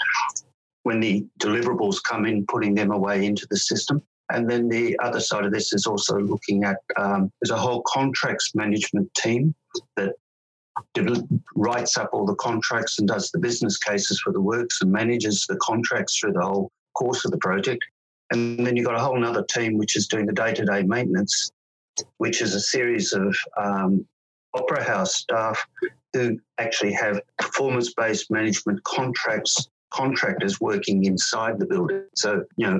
when 0.83 0.99
the 0.99 1.25
deliverables 1.39 2.03
come 2.03 2.25
in, 2.25 2.45
putting 2.47 2.75
them 2.75 2.91
away 2.91 3.25
into 3.25 3.47
the 3.49 3.57
system. 3.57 4.01
And 4.31 4.49
then 4.49 4.69
the 4.69 4.97
other 4.99 5.19
side 5.19 5.45
of 5.45 5.51
this 5.51 5.73
is 5.73 5.85
also 5.88 6.19
looking 6.19 6.63
at 6.63 6.77
um, 6.97 7.31
there's 7.41 7.51
a 7.51 7.57
whole 7.57 7.81
contracts 7.88 8.53
management 8.53 9.12
team 9.15 9.55
that 9.95 10.15
writes 11.55 11.97
up 11.97 12.09
all 12.13 12.25
the 12.25 12.35
contracts 12.35 12.99
and 12.99 13.07
does 13.07 13.31
the 13.31 13.39
business 13.39 13.77
cases 13.77 14.19
for 14.21 14.31
the 14.31 14.41
works 14.41 14.81
and 14.81 14.91
manages 14.91 15.45
the 15.47 15.57
contracts 15.57 16.17
through 16.17 16.33
the 16.33 16.41
whole 16.41 16.71
course 16.93 17.25
of 17.25 17.31
the 17.31 17.38
project. 17.38 17.83
And 18.31 18.65
then 18.65 18.75
you've 18.75 18.85
got 18.85 18.95
a 18.95 18.99
whole 18.99 19.23
other 19.23 19.43
team 19.43 19.77
which 19.77 19.95
is 19.95 20.07
doing 20.07 20.25
the 20.25 20.33
day 20.33 20.53
to 20.53 20.65
day 20.65 20.83
maintenance, 20.83 21.51
which 22.17 22.41
is 22.41 22.53
a 22.53 22.59
series 22.59 23.13
of 23.13 23.35
um, 23.57 24.05
opera 24.53 24.83
house 24.83 25.15
staff 25.15 25.65
who 26.13 26.37
actually 26.57 26.93
have 26.93 27.21
performance 27.37 27.93
based 27.93 28.31
management 28.31 28.83
contracts, 28.83 29.69
contractors 29.91 30.59
working 30.59 31.05
inside 31.05 31.59
the 31.59 31.65
building. 31.65 32.03
So, 32.15 32.43
you 32.57 32.67
know, 32.67 32.79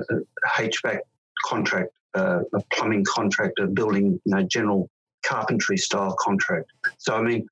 HVAC 0.56 1.00
contract, 1.44 1.90
uh, 2.14 2.40
a 2.52 2.60
plumbing 2.72 3.04
contract, 3.04 3.58
a 3.58 3.66
building, 3.66 4.20
you 4.24 4.34
know, 4.34 4.42
general 4.42 4.88
carpentry 5.24 5.76
style 5.76 6.16
contract. 6.20 6.70
So, 6.98 7.14
I 7.14 7.22
mean, 7.22 7.46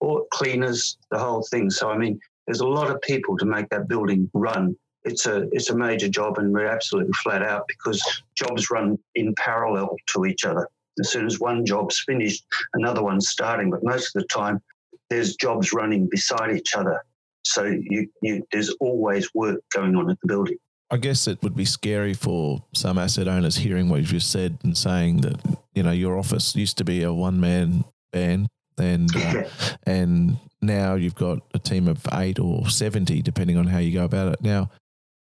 or 0.00 0.24
cleaners, 0.32 0.96
the 1.10 1.18
whole 1.18 1.46
thing. 1.50 1.70
So, 1.70 1.90
I 1.90 1.98
mean, 1.98 2.18
there's 2.46 2.60
a 2.60 2.66
lot 2.66 2.90
of 2.90 3.00
people 3.02 3.36
to 3.38 3.44
make 3.44 3.68
that 3.68 3.88
building 3.88 4.30
run 4.34 4.76
it's 5.04 5.26
a 5.26 5.48
it's 5.52 5.70
a 5.70 5.76
major 5.76 6.08
job, 6.08 6.38
and 6.38 6.52
we're 6.52 6.66
absolutely 6.66 7.12
flat 7.22 7.42
out 7.42 7.64
because 7.68 8.02
jobs 8.34 8.70
run 8.70 8.98
in 9.14 9.34
parallel 9.36 9.96
to 10.14 10.26
each 10.26 10.44
other. 10.44 10.68
As 11.00 11.10
soon 11.10 11.26
as 11.26 11.40
one 11.40 11.64
job's 11.64 12.00
finished, 12.00 12.44
another 12.74 13.02
one's 13.02 13.28
starting. 13.28 13.70
But 13.70 13.82
most 13.82 14.14
of 14.14 14.22
the 14.22 14.28
time, 14.28 14.60
there's 15.08 15.36
jobs 15.36 15.72
running 15.72 16.08
beside 16.08 16.54
each 16.54 16.74
other. 16.74 17.02
So 17.44 17.64
you, 17.64 18.08
you 18.22 18.46
there's 18.52 18.70
always 18.80 19.32
work 19.34 19.60
going 19.72 19.96
on 19.96 20.10
at 20.10 20.20
the 20.20 20.26
building. 20.26 20.58
I 20.90 20.96
guess 20.96 21.28
it 21.28 21.42
would 21.42 21.54
be 21.54 21.64
scary 21.64 22.14
for 22.14 22.64
some 22.74 22.98
asset 22.98 23.28
owners 23.28 23.56
hearing 23.56 23.88
what 23.88 24.00
you've 24.00 24.08
just 24.08 24.30
said 24.30 24.58
and 24.64 24.76
saying 24.76 25.20
that 25.22 25.36
you 25.74 25.82
know 25.82 25.92
your 25.92 26.18
office 26.18 26.54
used 26.56 26.78
to 26.78 26.84
be 26.84 27.02
a 27.02 27.12
one 27.12 27.40
man 27.40 27.84
band 28.12 28.48
and 28.76 29.14
uh, 29.14 29.44
and 29.84 30.38
now 30.60 30.94
you've 30.94 31.14
got 31.14 31.38
a 31.54 31.58
team 31.58 31.86
of 31.86 32.04
eight 32.14 32.38
or 32.38 32.68
seventy 32.68 33.22
depending 33.22 33.56
on 33.56 33.66
how 33.66 33.78
you 33.78 33.92
go 33.92 34.04
about 34.04 34.32
it. 34.32 34.42
Now 34.42 34.70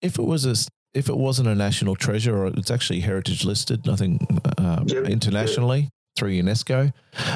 if 0.01 0.17
it 0.17 0.23
was 0.23 0.45
a 0.45 0.55
if 0.93 1.07
it 1.07 1.17
wasn't 1.17 1.47
a 1.47 1.55
national 1.55 1.95
treasure 1.95 2.35
or 2.35 2.47
it's 2.47 2.71
actually 2.71 3.01
heritage 3.01 3.45
listed, 3.45 3.85
nothing 3.85 4.25
uh, 4.57 4.83
yep. 4.85 5.05
internationally 5.05 5.81
yep. 5.81 5.89
through 6.15 6.31
UNESCO. 6.31 6.91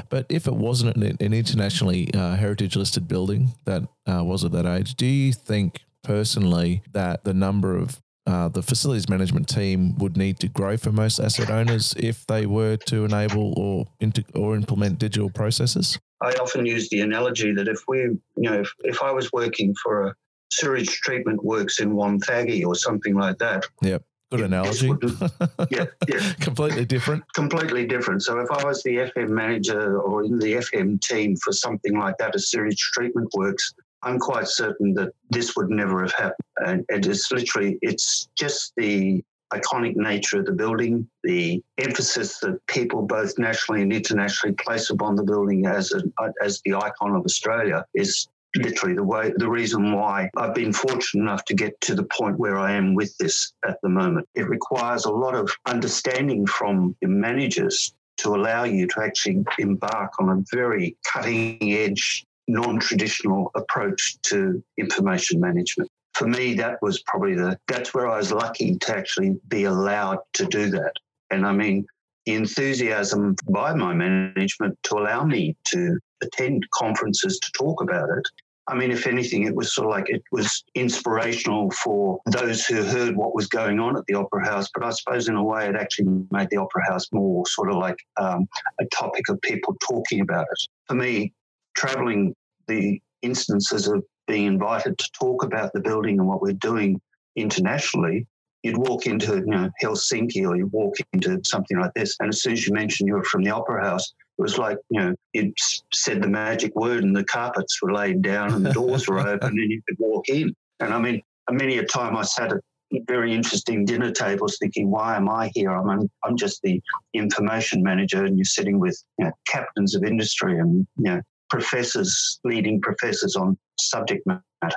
But 0.10 0.26
if 0.30 0.48
it 0.48 0.56
wasn't 0.56 0.96
an, 0.98 1.18
an 1.20 1.34
internationally 1.34 2.12
uh, 2.14 2.36
heritage 2.36 2.76
listed 2.76 3.08
building 3.08 3.54
that 3.66 3.84
uh, 4.12 4.24
was 4.24 4.44
of 4.44 4.52
that 4.54 4.66
age, 4.66 4.96
do 4.96 5.06
you 5.06 5.34
think 5.34 5.82
personally 6.04 6.82
that 6.94 7.24
the 7.26 7.34
number 7.34 7.78
of 7.78 8.02
uh, 8.26 8.48
the 8.48 8.64
facilities 8.64 9.10
management 9.10 9.50
team 9.50 9.98
would 9.98 10.16
need 10.16 10.40
to 10.40 10.48
grow 10.48 10.78
for 10.78 10.92
most 10.92 11.20
asset 11.20 11.50
owners 11.50 11.94
if 11.98 12.26
they 12.28 12.46
were 12.46 12.78
to 12.78 13.04
enable 13.04 13.54
or 13.58 13.86
into, 14.00 14.24
or 14.34 14.56
implement 14.56 14.98
digital 14.98 15.30
processes? 15.30 16.00
I 16.22 16.32
often 16.42 16.66
use 16.66 16.88
the 16.90 17.02
analogy 17.02 17.54
that 17.54 17.68
if 17.68 17.82
we, 17.88 17.98
you 18.00 18.20
know, 18.38 18.62
if, 18.62 18.72
if 18.80 19.04
I 19.04 19.12
was 19.12 19.32
working 19.34 19.76
for 19.84 20.08
a 20.08 20.16
sewage 20.58 20.90
treatment 21.02 21.44
works 21.44 21.80
in 21.80 21.94
Wonthaggi 21.94 22.66
or 22.66 22.76
something 22.76 23.16
like 23.16 23.38
that. 23.40 23.66
Yep. 23.82 24.04
Good 24.32 24.42
analogy. 24.42 24.88
yeah, 25.70 25.86
yeah. 26.08 26.34
Completely 26.40 26.86
different. 26.86 27.24
Completely 27.34 27.86
different. 27.86 28.24
So 28.24 28.40
if 28.40 28.50
I 28.50 28.66
was 28.66 28.82
the 28.82 29.12
FM 29.16 29.30
manager 29.30 30.00
or 30.00 30.24
in 30.24 30.40
the 30.40 30.54
FM 30.54 31.00
team 31.02 31.36
for 31.36 31.54
something 31.54 32.00
like 32.00 32.18
that, 32.18 32.34
a 32.34 32.40
sewage 32.40 32.80
treatment 32.94 33.30
works, 33.36 33.76
I'm 34.02 34.18
quite 34.18 34.48
certain 34.48 34.96
that 34.96 35.12
this 35.30 35.56
would 35.56 35.70
never 35.70 36.02
have 36.02 36.14
happened. 36.14 36.48
And 36.58 36.86
it 36.90 37.06
is 37.06 37.28
literally, 37.32 37.78
it's 37.84 38.28
just 38.36 38.74
the 38.76 39.24
iconic 39.54 39.96
nature 39.96 40.40
of 40.40 40.46
the 40.46 40.52
building, 40.52 41.08
the 41.24 41.62
emphasis 41.78 42.40
that 42.40 42.60
people 42.68 43.04
both 43.04 43.38
nationally 43.38 43.84
and 43.84 43.94
internationally 43.94 44.56
place 44.56 44.90
upon 44.90 45.16
the 45.16 45.24
building 45.24 45.66
as 45.68 45.94
as 46.42 46.62
the 46.66 46.74
icon 46.74 47.16
of 47.16 47.24
Australia 47.24 47.86
is 47.94 48.28
literally 48.56 48.96
the 48.96 49.04
way 49.04 49.34
the 49.38 49.50
reason 49.50 49.94
why 49.94 50.30
I've 50.38 50.54
been 50.54 50.74
fortunate 50.74 51.22
enough 51.22 51.46
to 51.46 51.54
get 51.54 51.80
to 51.82 51.96
the 51.96 52.04
point 52.04 52.40
where 52.40 52.58
I 52.58 52.74
am 52.74 52.94
with 52.94 53.18
this 53.18 53.54
at 53.68 53.78
the 53.82 53.90
moment. 53.90 54.28
It 54.36 54.48
requires 54.48 55.06
a 55.06 55.12
lot 55.12 55.36
of 55.36 55.50
understanding 55.66 56.46
from 56.46 56.96
your 57.02 57.12
managers 57.12 57.94
to 58.18 58.36
allow 58.36 58.64
you 58.64 58.88
to 58.88 59.02
actually 59.02 59.44
embark 59.60 60.14
on 60.20 60.30
a 60.30 60.44
very 60.56 60.96
cutting 61.12 61.58
edge, 61.62 62.26
non 62.48 62.80
traditional 62.80 63.52
approach 63.56 64.18
to 64.24 64.64
information 64.78 65.40
management. 65.40 65.90
For 66.14 66.28
me, 66.28 66.54
that 66.56 66.78
was 66.82 67.02
probably 67.04 67.34
the 67.36 67.58
that's 67.68 67.94
where 67.94 68.08
I 68.08 68.18
was 68.18 68.32
lucky 68.32 68.78
to 68.78 68.96
actually 68.96 69.36
be 69.48 69.64
allowed 69.64 70.20
to 70.34 70.46
do 70.46 70.70
that. 70.70 70.94
And 71.32 71.46
I 71.46 71.52
mean, 71.52 71.86
the 72.26 72.36
enthusiasm 72.36 73.36
by 73.50 73.74
my 73.74 73.94
management 73.94 74.78
to 74.84 74.96
allow 74.96 75.24
me 75.24 75.56
to 75.68 75.98
attend 76.24 76.66
conferences 76.74 77.40
to 77.40 77.52
talk 77.58 77.82
about 77.82 78.10
it. 78.10 78.24
I 78.68 78.76
mean, 78.76 78.92
if 78.92 79.08
anything, 79.08 79.44
it 79.44 79.56
was 79.56 79.76
sort 79.76 79.88
of 79.88 79.92
like 79.92 80.10
it 80.10 80.24
was 80.32 80.64
inspirational 80.74 81.70
for 81.72 82.20
those 82.28 82.66
who 82.66 82.82
heard 82.82 83.16
what 83.16 83.36
was 83.36 83.48
going 83.48 83.80
on 83.80 83.98
at 83.98 84.06
the 84.08 84.14
Opera 84.14 84.46
House. 84.46 84.70
But 84.74 84.86
I 84.86 84.92
suppose, 84.92 85.28
in 85.28 85.36
a 85.36 85.44
way, 85.44 85.68
it 85.68 85.76
actually 85.76 86.26
made 86.32 86.48
the 86.50 86.58
Opera 86.58 86.86
House 86.88 87.10
more 87.12 87.46
sort 87.48 87.70
of 87.70 87.78
like 87.78 87.98
um, 88.18 88.48
a 88.80 88.86
topic 88.86 89.28
of 89.30 89.42
people 89.42 89.76
talking 89.82 90.22
about 90.22 90.46
it. 90.50 90.68
For 90.88 90.96
me, 90.96 91.34
traveling 91.76 92.36
the 92.68 93.02
instances 93.22 93.88
of 93.88 94.04
being 94.28 94.46
invited 94.46 94.98
to 94.98 95.12
talk 95.12 95.44
about 95.44 95.74
the 95.74 95.82
building 95.82 96.20
and 96.20 96.28
what 96.28 96.42
we're 96.42 96.54
doing 96.54 97.02
internationally 97.36 98.26
you'd 98.64 98.78
walk 98.78 99.06
into 99.06 99.36
you 99.36 99.46
know 99.46 99.70
Helsinki 99.82 100.48
or 100.48 100.56
you 100.56 100.68
walk 100.68 100.96
into 101.12 101.40
something 101.44 101.78
like 101.78 101.94
this, 101.94 102.16
and 102.20 102.30
as 102.30 102.42
soon 102.42 102.54
as 102.54 102.66
you 102.66 102.74
mentioned 102.74 103.08
you 103.08 103.14
were 103.14 103.24
from 103.24 103.44
the 103.44 103.52
Opera 103.52 103.84
House, 103.84 104.14
it 104.38 104.42
was 104.42 104.58
like 104.58 104.78
you 104.90 105.00
know 105.00 105.16
you'd 105.34 105.54
said 105.94 106.22
the 106.22 106.28
magic 106.28 106.76
word 106.76 107.04
and 107.04 107.16
the 107.16 107.24
carpets 107.24 107.82
were 107.82 107.94
laid 107.94 108.22
down 108.22 108.54
and 108.54 108.66
the 108.66 108.74
doors 108.74 109.08
were 109.08 109.20
open 109.20 109.50
and 109.50 109.72
you 109.72 109.82
could 109.88 109.98
walk 110.00 110.30
in. 110.30 110.54
And 110.80 110.94
I 110.94 111.00
mean, 111.00 111.22
many 111.52 111.78
a 111.78 111.86
time 111.86 112.18
I 112.18 112.24
sat 112.24 112.52
at 112.52 112.62
very 113.08 113.34
interesting 113.34 113.86
dinner 113.86 114.12
tables 114.12 114.58
thinking, 114.60 114.92
why 114.92 115.16
am 115.16 115.30
I 115.30 115.52
here? 115.54 115.72
I'm 115.72 116.10
I'm 116.24 116.38
just 116.38 116.62
the 116.62 116.82
information 117.14 117.84
manager, 117.84 118.26
and 118.26 118.38
you're 118.38 118.46
sitting 118.46 118.80
with 118.80 119.02
you 119.18 119.26
know, 119.26 119.32
captains 119.48 119.96
of 119.96 120.04
industry 120.04 120.60
and 120.60 120.88
you 120.98 121.04
know 121.04 121.22
professors, 121.50 122.40
leading 122.44 122.82
professors 122.82 123.36
on 123.36 123.58
subject 123.80 124.26
matter. 124.26 124.76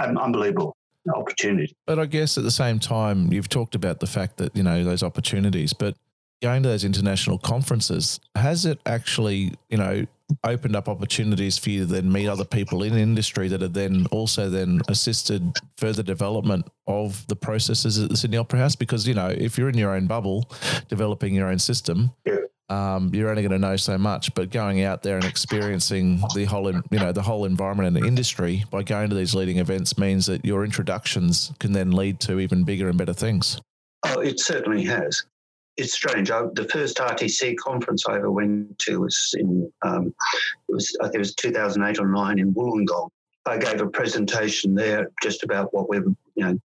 Um, 0.00 0.18
unbelievable 0.18 0.76
opportunity. 1.14 1.74
But 1.86 1.98
I 1.98 2.06
guess 2.06 2.38
at 2.38 2.44
the 2.44 2.50
same 2.50 2.78
time, 2.78 3.32
you've 3.32 3.48
talked 3.48 3.74
about 3.74 4.00
the 4.00 4.06
fact 4.06 4.36
that, 4.38 4.56
you 4.56 4.62
know, 4.62 4.84
those 4.84 5.02
opportunities, 5.02 5.72
but 5.72 5.96
going 6.42 6.62
to 6.62 6.68
those 6.68 6.84
international 6.84 7.38
conferences, 7.38 8.20
has 8.34 8.66
it 8.66 8.80
actually, 8.86 9.54
you 9.68 9.78
know, 9.78 10.06
opened 10.44 10.74
up 10.74 10.88
opportunities 10.88 11.58
for 11.58 11.70
you 11.70 11.80
to 11.80 11.86
then 11.86 12.10
meet 12.10 12.26
other 12.26 12.44
people 12.44 12.82
in 12.82 12.94
industry 12.94 13.48
that 13.48 13.60
have 13.60 13.74
then 13.74 14.06
also 14.10 14.48
then 14.48 14.80
assisted 14.88 15.56
further 15.76 16.02
development 16.02 16.66
of 16.86 17.26
the 17.28 17.36
processes 17.36 17.98
at 17.98 18.08
the 18.08 18.16
Sydney 18.16 18.38
Opera 18.38 18.58
House? 18.58 18.76
Because, 18.76 19.06
you 19.06 19.14
know, 19.14 19.28
if 19.28 19.56
you're 19.56 19.68
in 19.68 19.78
your 19.78 19.94
own 19.94 20.06
bubble, 20.06 20.50
developing 20.88 21.34
your 21.34 21.48
own 21.48 21.58
system, 21.58 22.10
yeah 22.26 22.36
um, 22.72 23.10
you're 23.12 23.28
only 23.28 23.42
going 23.42 23.52
to 23.52 23.58
know 23.58 23.76
so 23.76 23.98
much. 23.98 24.34
But 24.34 24.50
going 24.50 24.82
out 24.82 25.02
there 25.02 25.16
and 25.16 25.24
experiencing 25.24 26.22
the 26.34 26.44
whole, 26.46 26.72
you 26.72 26.98
know, 26.98 27.12
the 27.12 27.22
whole 27.22 27.44
environment 27.44 27.88
and 27.88 27.96
the 27.96 28.06
industry 28.06 28.64
by 28.70 28.82
going 28.82 29.10
to 29.10 29.16
these 29.16 29.34
leading 29.34 29.58
events 29.58 29.98
means 29.98 30.26
that 30.26 30.44
your 30.44 30.64
introductions 30.64 31.52
can 31.58 31.72
then 31.72 31.90
lead 31.92 32.18
to 32.20 32.40
even 32.40 32.64
bigger 32.64 32.88
and 32.88 32.96
better 32.96 33.12
things. 33.12 33.60
Oh, 34.04 34.20
it 34.20 34.40
certainly 34.40 34.84
has. 34.84 35.24
It's 35.76 35.94
strange. 35.94 36.30
I, 36.30 36.42
the 36.52 36.68
first 36.70 36.98
RTC 36.98 37.56
conference 37.56 38.04
I 38.06 38.16
ever 38.16 38.30
went 38.30 38.78
to 38.80 39.00
was 39.00 39.34
in, 39.38 39.72
um, 39.82 40.14
it 40.68 40.72
was 40.72 40.96
I 41.00 41.04
think 41.04 41.16
it 41.16 41.18
was 41.18 41.34
2008 41.34 41.98
or 41.98 42.08
nine 42.08 42.38
in 42.38 42.54
Wollongong. 42.54 43.08
I 43.46 43.58
gave 43.58 43.80
a 43.80 43.88
presentation 43.88 44.74
there 44.74 45.10
just 45.22 45.42
about 45.42 45.72
what 45.74 45.88
we're, 45.88 46.04
you 46.36 46.44
know, 46.44 46.58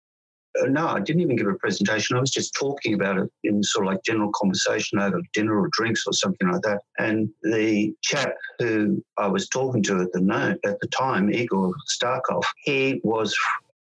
uh, 0.63 0.67
no, 0.67 0.89
I 0.89 1.01
didn't 1.01 1.23
even 1.23 1.37
give 1.37 1.47
a 1.47 1.55
presentation. 1.55 2.17
I 2.17 2.21
was 2.21 2.31
just 2.31 2.55
talking 2.55 2.95
about 2.95 3.19
it 3.19 3.31
in 3.45 3.63
sort 3.63 3.87
of 3.87 3.93
like 3.93 4.03
general 4.05 4.31
conversation 4.35 4.99
over 4.99 5.21
dinner 5.33 5.59
or 5.59 5.69
drinks 5.73 6.05
or 6.07 6.13
something 6.13 6.51
like 6.51 6.63
that. 6.63 6.83
And 6.99 7.29
the 7.43 7.95
chap 8.03 8.35
who 8.59 9.03
I 9.19 9.29
was 9.29 9.49
talking 9.49 9.83
to 9.85 10.01
at 10.01 10.13
the 10.13 10.21
note 10.21 10.59
at 10.65 10.81
the 10.81 10.89
time, 10.89 11.33
Igor 11.33 11.73
Starkov, 11.89 12.43
he 12.65 13.01
was 13.05 13.37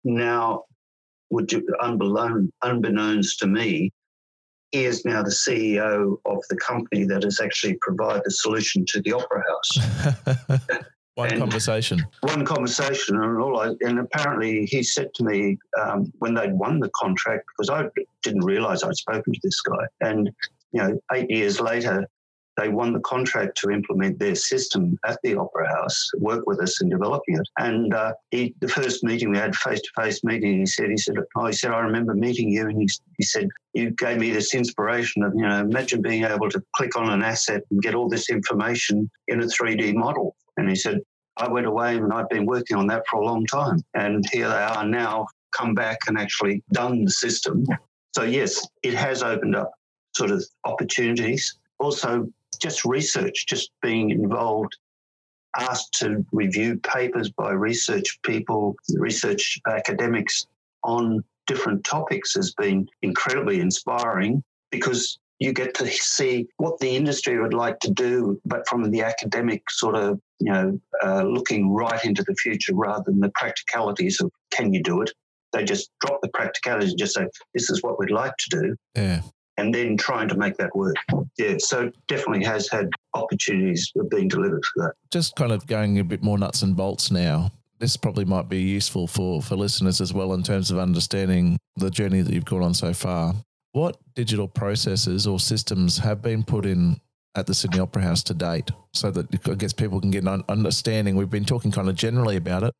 now 0.04 0.64
would 1.30 1.52
unbeknownst 2.62 3.38
to 3.40 3.46
me, 3.46 3.90
he 4.72 4.84
is 4.84 5.04
now 5.04 5.22
the 5.22 5.30
CEO 5.30 6.16
of 6.24 6.42
the 6.50 6.56
company 6.56 7.04
that 7.04 7.22
has 7.22 7.40
actually 7.40 7.78
provided 7.80 8.22
the 8.24 8.30
solution 8.30 8.84
to 8.88 9.00
the 9.02 9.12
Opera 9.12 9.44
House. 9.48 10.58
one 11.14 11.30
and 11.30 11.40
conversation. 11.40 12.04
One 12.20 12.44
conversation, 12.44 13.16
and 13.16 13.38
all. 13.38 13.60
I, 13.60 13.74
and 13.80 13.98
apparently, 13.98 14.66
he 14.66 14.82
said 14.82 15.12
to 15.14 15.24
me 15.24 15.58
um, 15.80 16.12
when 16.18 16.34
they'd 16.34 16.52
won 16.52 16.80
the 16.80 16.90
contract 16.90 17.44
because 17.56 17.70
I 17.70 17.88
didn't 18.22 18.44
realise 18.44 18.82
I'd 18.82 18.96
spoken 18.96 19.32
to 19.32 19.40
this 19.42 19.60
guy, 19.62 19.84
and 20.02 20.30
you 20.72 20.82
know, 20.82 21.00
eight 21.12 21.30
years 21.30 21.60
later, 21.60 22.06
they 22.56 22.68
won 22.68 22.92
the 22.92 23.00
contract 23.00 23.58
to 23.58 23.70
implement 23.70 24.18
their 24.18 24.34
system 24.34 24.98
at 25.04 25.18
the 25.22 25.36
Opera 25.36 25.68
House, 25.68 26.10
work 26.18 26.46
with 26.46 26.60
us 26.60 26.80
in 26.80 26.88
developing 26.88 27.36
it. 27.36 27.48
And 27.58 27.92
uh, 27.92 28.14
he, 28.30 28.54
the 28.60 28.68
first 28.68 29.04
meeting 29.04 29.30
we 29.30 29.38
had, 29.38 29.54
face 29.54 29.80
to 29.80 30.02
face 30.02 30.24
meeting, 30.24 30.60
he 30.60 30.66
said, 30.66 30.90
he 30.90 30.96
said, 30.96 31.16
oh, 31.36 31.46
he 31.46 31.52
said, 31.52 31.72
I 31.72 31.80
remember 31.80 32.14
meeting 32.14 32.48
you, 32.48 32.68
and 32.68 32.80
he, 32.80 32.88
he 33.18 33.24
said, 33.24 33.48
you 33.74 33.90
gave 33.90 34.18
me 34.18 34.30
this 34.30 34.54
inspiration 34.54 35.22
of, 35.22 35.34
you 35.34 35.42
know, 35.42 35.60
imagine 35.60 36.00
being 36.00 36.24
able 36.24 36.48
to 36.48 36.62
click 36.74 36.96
on 36.96 37.10
an 37.10 37.22
asset 37.22 37.62
and 37.70 37.82
get 37.82 37.94
all 37.94 38.08
this 38.08 38.30
information 38.30 39.10
in 39.28 39.42
a 39.42 39.46
3D 39.46 39.94
model. 39.94 40.34
And 40.56 40.68
he 40.68 40.76
said, 40.76 41.00
I 41.36 41.48
went 41.48 41.66
away 41.66 41.96
and 41.96 42.12
I've 42.12 42.30
been 42.30 42.46
working 42.46 42.78
on 42.78 42.86
that 42.86 43.02
for 43.10 43.20
a 43.20 43.24
long 43.24 43.44
time. 43.46 43.84
And 43.94 44.24
here 44.32 44.48
they 44.48 44.54
are 44.54 44.86
now, 44.86 45.26
come 45.54 45.74
back 45.74 45.98
and 46.08 46.16
actually 46.16 46.62
done 46.72 47.04
the 47.04 47.10
system. 47.10 47.66
So, 48.14 48.22
yes, 48.22 48.66
it 48.82 48.94
has 48.94 49.22
opened 49.22 49.54
up 49.54 49.72
sort 50.14 50.30
of 50.30 50.42
opportunities. 50.64 51.58
Also, 51.78 52.26
just 52.56 52.84
research, 52.84 53.46
just 53.46 53.70
being 53.82 54.10
involved, 54.10 54.76
asked 55.58 55.92
to 56.00 56.24
review 56.32 56.78
papers 56.78 57.30
by 57.30 57.50
research 57.50 58.18
people, 58.22 58.76
research 58.94 59.58
academics 59.68 60.46
on 60.84 61.22
different 61.46 61.84
topics 61.84 62.34
has 62.34 62.52
been 62.54 62.86
incredibly 63.02 63.60
inspiring 63.60 64.42
because 64.70 65.18
you 65.38 65.52
get 65.52 65.74
to 65.74 65.86
see 65.86 66.46
what 66.56 66.78
the 66.78 66.88
industry 66.88 67.40
would 67.40 67.54
like 67.54 67.78
to 67.80 67.90
do, 67.90 68.40
but 68.46 68.66
from 68.68 68.90
the 68.90 69.02
academic 69.02 69.70
sort 69.70 69.94
of, 69.94 70.18
you 70.40 70.52
know, 70.52 70.80
uh, 71.04 71.22
looking 71.22 71.70
right 71.70 72.04
into 72.04 72.22
the 72.22 72.34
future 72.36 72.74
rather 72.74 73.04
than 73.06 73.20
the 73.20 73.30
practicalities 73.34 74.20
of 74.20 74.30
can 74.50 74.72
you 74.72 74.82
do 74.82 75.02
it? 75.02 75.10
They 75.52 75.64
just 75.64 75.90
drop 76.00 76.20
the 76.22 76.30
practicalities 76.30 76.90
and 76.90 76.98
just 76.98 77.14
say, 77.14 77.26
this 77.54 77.70
is 77.70 77.82
what 77.82 77.98
we'd 77.98 78.10
like 78.10 78.34
to 78.36 78.60
do. 78.60 78.76
Yeah 78.94 79.22
and 79.58 79.74
then 79.74 79.96
trying 79.96 80.28
to 80.28 80.36
make 80.36 80.56
that 80.56 80.74
work. 80.74 80.96
Yeah, 81.38 81.56
so 81.58 81.90
definitely 82.08 82.44
has 82.44 82.68
had 82.68 82.90
opportunities 83.14 83.90
of 83.96 84.10
being 84.10 84.28
delivered 84.28 84.64
for 84.64 84.84
that. 84.84 84.92
Just 85.10 85.36
kind 85.36 85.52
of 85.52 85.66
going 85.66 85.98
a 85.98 86.04
bit 86.04 86.22
more 86.22 86.38
nuts 86.38 86.62
and 86.62 86.76
bolts 86.76 87.10
now. 87.10 87.50
This 87.78 87.96
probably 87.96 88.24
might 88.24 88.48
be 88.48 88.60
useful 88.60 89.06
for, 89.06 89.42
for 89.42 89.56
listeners 89.56 90.00
as 90.00 90.12
well 90.12 90.32
in 90.32 90.42
terms 90.42 90.70
of 90.70 90.78
understanding 90.78 91.58
the 91.76 91.90
journey 91.90 92.22
that 92.22 92.32
you've 92.32 92.44
gone 92.44 92.62
on 92.62 92.74
so 92.74 92.92
far. 92.92 93.34
What 93.72 93.98
digital 94.14 94.48
processes 94.48 95.26
or 95.26 95.38
systems 95.38 95.98
have 95.98 96.22
been 96.22 96.42
put 96.42 96.64
in 96.64 96.98
at 97.34 97.46
the 97.46 97.54
Sydney 97.54 97.80
Opera 97.80 98.02
House 98.02 98.22
to 98.24 98.34
date 98.34 98.70
so 98.94 99.10
that 99.10 99.26
I 99.46 99.54
guess 99.54 99.74
people 99.74 100.00
can 100.00 100.10
get 100.10 100.24
an 100.24 100.42
understanding? 100.48 101.16
We've 101.16 101.28
been 101.28 101.44
talking 101.44 101.70
kind 101.70 101.90
of 101.90 101.94
generally 101.94 102.36
about 102.36 102.62
it, 102.62 102.72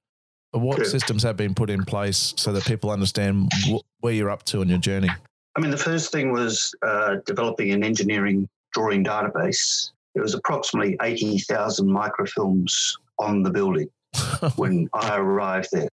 but 0.52 0.60
what 0.60 0.78
yeah. 0.78 0.84
systems 0.84 1.22
have 1.24 1.36
been 1.36 1.54
put 1.54 1.68
in 1.68 1.84
place 1.84 2.32
so 2.38 2.52
that 2.54 2.64
people 2.64 2.90
understand 2.90 3.52
wh- 3.68 3.80
where 4.00 4.14
you're 4.14 4.30
up 4.30 4.44
to 4.44 4.60
on 4.62 4.70
your 4.70 4.78
journey? 4.78 5.10
I 5.56 5.60
mean, 5.60 5.70
the 5.70 5.78
first 5.78 6.12
thing 6.12 6.32
was 6.32 6.74
uh, 6.86 7.16
developing 7.24 7.72
an 7.72 7.82
engineering 7.82 8.46
drawing 8.74 9.02
database. 9.02 9.90
There 10.14 10.22
was 10.22 10.34
approximately 10.34 10.98
80,000 11.02 11.88
microfilms 11.88 12.72
on 13.18 13.42
the 13.42 13.50
building 13.50 13.88
when 14.56 14.88
I 14.92 15.16
arrived 15.16 15.68
there. 15.72 15.88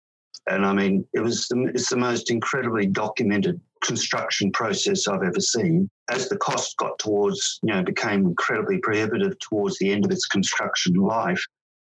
And 0.49 0.65
I 0.65 0.73
mean, 0.73 1.05
it 1.13 1.19
was 1.19 1.47
the, 1.47 1.71
it's 1.75 1.89
the 1.89 1.97
most 1.97 2.31
incredibly 2.31 2.87
documented 2.87 3.61
construction 3.83 4.51
process 4.51 5.07
I've 5.07 5.21
ever 5.21 5.39
seen. 5.39 5.87
As 6.09 6.27
the 6.27 6.37
cost 6.37 6.75
got 6.77 6.97
towards, 6.97 7.59
you 7.61 7.71
know, 7.71 7.83
became 7.83 8.25
incredibly 8.25 8.79
prohibitive 8.79 9.37
towards 9.39 9.77
the 9.77 9.91
end 9.91 10.05
of 10.05 10.11
its 10.11 10.25
construction 10.25 10.95
life, 10.95 11.43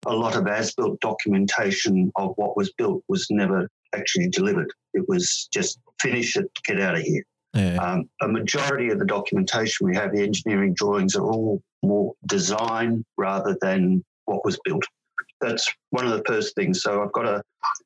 a 0.06 0.14
lot 0.14 0.36
of 0.36 0.46
as-built 0.46 1.00
documentation 1.00 2.12
of 2.16 2.34
what 2.36 2.56
was 2.56 2.72
built 2.78 3.02
was 3.08 3.26
never 3.30 3.68
actually 3.96 4.28
delivered. 4.28 4.72
It 4.92 5.08
was 5.08 5.48
just 5.52 5.80
finish 6.00 6.36
it, 6.36 6.48
get 6.64 6.80
out 6.80 6.94
of 6.94 7.02
here. 7.02 7.24
Yeah. 7.54 7.76
Um, 7.76 8.08
a 8.20 8.28
majority 8.28 8.90
of 8.90 8.98
the 8.98 9.04
documentation 9.04 9.86
we 9.86 9.94
have, 9.96 10.12
the 10.12 10.22
engineering 10.22 10.74
drawings, 10.74 11.14
are 11.14 11.24
all 11.24 11.62
more 11.82 12.14
design 12.26 13.04
rather 13.16 13.56
than 13.60 14.04
what 14.24 14.44
was 14.44 14.58
built. 14.64 14.84
That's 15.40 15.70
one 15.90 16.06
of 16.06 16.12
the 16.12 16.24
first 16.26 16.54
things. 16.54 16.82
So 16.82 17.02
I've 17.02 17.12
got 17.12 17.26
a, 17.26 17.42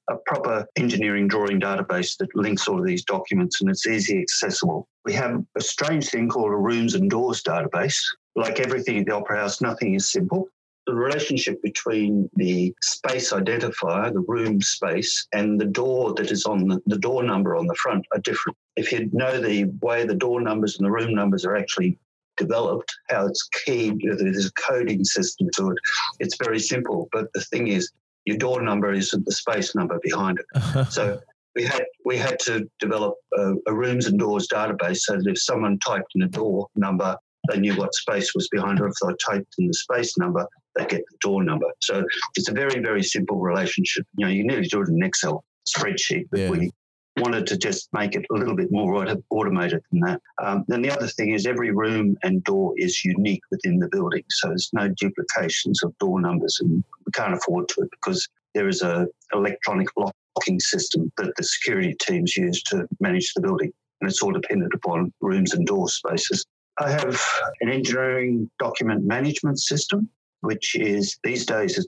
a 0.08 0.16
proper 0.26 0.66
engineering 0.76 1.28
drawing 1.28 1.60
database 1.60 2.16
that 2.18 2.34
links 2.34 2.68
all 2.68 2.78
of 2.78 2.86
these 2.86 3.04
documents 3.04 3.60
and 3.60 3.68
it's 3.68 3.86
easy 3.86 4.20
accessible. 4.20 4.86
We 5.04 5.12
have 5.14 5.42
a 5.56 5.60
strange 5.60 6.08
thing 6.08 6.28
called 6.28 6.52
a 6.52 6.56
rooms 6.56 6.94
and 6.94 7.10
doors 7.10 7.42
database. 7.42 8.00
Like 8.36 8.60
everything 8.60 8.98
at 8.98 9.06
the 9.06 9.14
Opera 9.14 9.40
House, 9.40 9.60
nothing 9.60 9.94
is 9.94 10.10
simple 10.10 10.48
the 10.88 10.94
relationship 10.94 11.62
between 11.62 12.30
the 12.36 12.74
space 12.80 13.30
identifier, 13.30 14.10
the 14.10 14.24
room 14.26 14.62
space, 14.62 15.28
and 15.34 15.60
the 15.60 15.66
door 15.66 16.14
that 16.14 16.30
is 16.30 16.46
on 16.46 16.66
the, 16.66 16.80
the 16.86 16.98
door 16.98 17.22
number 17.22 17.56
on 17.56 17.66
the 17.66 17.74
front 17.74 18.06
are 18.14 18.20
different. 18.20 18.56
If 18.74 18.90
you 18.90 19.10
know 19.12 19.38
the 19.38 19.70
way 19.82 20.06
the 20.06 20.14
door 20.14 20.40
numbers 20.40 20.78
and 20.78 20.86
the 20.86 20.90
room 20.90 21.14
numbers 21.14 21.44
are 21.44 21.56
actually 21.56 21.98
developed, 22.38 22.90
how 23.10 23.26
it's 23.26 23.46
keyed, 23.64 24.00
there's 24.02 24.46
a 24.46 24.52
coding 24.52 25.04
system 25.04 25.50
to 25.56 25.72
it, 25.72 25.78
it's 26.20 26.38
very 26.42 26.58
simple. 26.58 27.10
But 27.12 27.26
the 27.34 27.42
thing 27.42 27.68
is, 27.68 27.92
your 28.24 28.38
door 28.38 28.62
number 28.62 28.90
isn't 28.90 29.26
the 29.26 29.32
space 29.32 29.74
number 29.74 30.00
behind 30.02 30.38
it. 30.38 30.86
so 30.90 31.20
we 31.54 31.64
had 31.64 31.84
we 32.06 32.16
had 32.16 32.38
to 32.40 32.66
develop 32.80 33.14
a, 33.36 33.52
a, 33.66 33.74
rooms 33.74 34.06
and 34.06 34.18
doors 34.18 34.48
database 34.48 35.00
so 35.00 35.16
that 35.16 35.26
if 35.26 35.38
someone 35.38 35.78
typed 35.80 36.12
in 36.14 36.22
a 36.22 36.28
door 36.28 36.68
number, 36.76 37.14
they 37.50 37.58
knew 37.58 37.76
what 37.76 37.94
space 37.94 38.34
was 38.34 38.48
behind 38.48 38.78
it. 38.78 38.84
If 38.84 38.92
they 39.02 39.14
typed 39.34 39.54
in 39.58 39.66
the 39.66 39.74
space 39.74 40.16
number, 40.16 40.46
they 40.78 40.86
get 40.86 41.02
the 41.10 41.16
door 41.20 41.42
number. 41.42 41.66
So 41.80 42.04
it's 42.36 42.48
a 42.48 42.52
very, 42.52 42.80
very 42.80 43.02
simple 43.02 43.40
relationship. 43.40 44.06
You 44.16 44.26
know, 44.26 44.32
you 44.32 44.46
nearly 44.46 44.68
do 44.68 44.80
it 44.80 44.88
in 44.88 44.94
an 44.94 45.02
Excel 45.02 45.44
spreadsheet, 45.66 46.26
but 46.30 46.40
yeah. 46.40 46.50
we 46.50 46.70
wanted 47.18 47.46
to 47.48 47.58
just 47.58 47.88
make 47.92 48.14
it 48.14 48.24
a 48.30 48.34
little 48.34 48.54
bit 48.54 48.70
more 48.70 49.04
automated 49.30 49.82
than 49.90 50.00
that. 50.00 50.20
Um, 50.42 50.64
then 50.68 50.82
the 50.82 50.90
other 50.90 51.08
thing 51.08 51.32
is 51.32 51.46
every 51.46 51.72
room 51.72 52.16
and 52.22 52.42
door 52.44 52.74
is 52.76 53.04
unique 53.04 53.42
within 53.50 53.78
the 53.78 53.88
building. 53.88 54.22
So 54.30 54.48
there's 54.48 54.70
no 54.72 54.88
duplications 54.88 55.82
of 55.82 55.96
door 55.98 56.20
numbers 56.20 56.58
and 56.60 56.82
we 57.04 57.12
can't 57.12 57.34
afford 57.34 57.68
to 57.70 57.82
it 57.82 57.90
because 57.90 58.28
there 58.54 58.68
is 58.68 58.82
a 58.82 59.06
electronic 59.34 59.88
locking 59.96 60.60
system 60.60 61.12
that 61.16 61.32
the 61.36 61.42
security 61.42 61.96
teams 62.00 62.36
use 62.36 62.62
to 62.64 62.86
manage 63.00 63.32
the 63.34 63.42
building. 63.42 63.72
And 64.00 64.08
it's 64.08 64.22
all 64.22 64.32
dependent 64.32 64.72
upon 64.74 65.12
rooms 65.20 65.54
and 65.54 65.66
door 65.66 65.88
spaces. 65.88 66.46
I 66.80 66.90
have 66.90 67.20
an 67.60 67.68
engineering 67.68 68.48
document 68.60 69.04
management 69.04 69.58
system 69.58 70.08
which 70.40 70.76
is 70.76 71.18
these 71.24 71.46
days, 71.46 71.86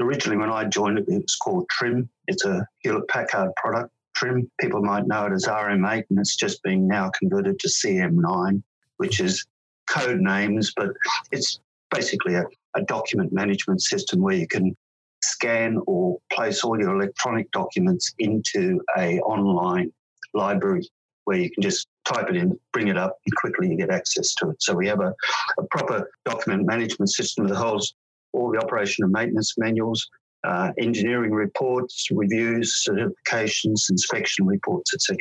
originally 0.00 0.38
when 0.38 0.50
I 0.50 0.64
joined 0.64 0.98
it, 0.98 1.08
it 1.08 1.22
was 1.22 1.36
called 1.36 1.68
Trim. 1.70 2.08
It's 2.28 2.44
a 2.44 2.66
Hewlett 2.80 3.08
Packard 3.08 3.50
product. 3.56 3.90
Trim, 4.14 4.50
people 4.60 4.82
might 4.82 5.06
know 5.06 5.26
it 5.26 5.32
as 5.32 5.46
RM8, 5.46 6.04
and 6.10 6.18
it's 6.18 6.36
just 6.36 6.62
being 6.62 6.86
now 6.86 7.10
converted 7.18 7.58
to 7.58 7.68
CM9, 7.68 8.62
which 8.98 9.20
is 9.20 9.44
code 9.88 10.20
names, 10.20 10.72
but 10.76 10.90
it's 11.30 11.60
basically 11.90 12.34
a, 12.34 12.44
a 12.76 12.82
document 12.82 13.32
management 13.32 13.82
system 13.82 14.20
where 14.20 14.36
you 14.36 14.46
can 14.46 14.76
scan 15.22 15.78
or 15.86 16.18
place 16.32 16.64
all 16.64 16.78
your 16.78 16.94
electronic 16.94 17.50
documents 17.52 18.14
into 18.18 18.80
a 18.98 19.20
online 19.20 19.92
library 20.34 20.88
where 21.24 21.38
you 21.38 21.50
can 21.50 21.62
just 21.62 21.88
type 22.04 22.28
it 22.28 22.36
in, 22.36 22.58
bring 22.72 22.88
it 22.88 22.98
up, 22.98 23.16
and 23.24 23.34
quickly 23.36 23.68
you 23.68 23.76
get 23.76 23.90
access 23.90 24.34
to 24.36 24.50
it. 24.50 24.62
So 24.62 24.74
we 24.74 24.86
have 24.88 25.00
a, 25.00 25.14
a 25.58 25.62
proper 25.70 26.10
document 26.24 26.66
management 26.66 27.10
system 27.10 27.46
that 27.46 27.56
holds 27.56 27.94
all 28.32 28.50
the 28.50 28.58
operation 28.58 29.04
and 29.04 29.12
maintenance 29.12 29.54
manuals, 29.58 30.08
uh, 30.44 30.72
engineering 30.78 31.32
reports, 31.32 32.08
reviews, 32.10 32.84
certifications, 32.88 33.90
inspection 33.90 34.46
reports, 34.46 34.94
etc. 34.94 35.18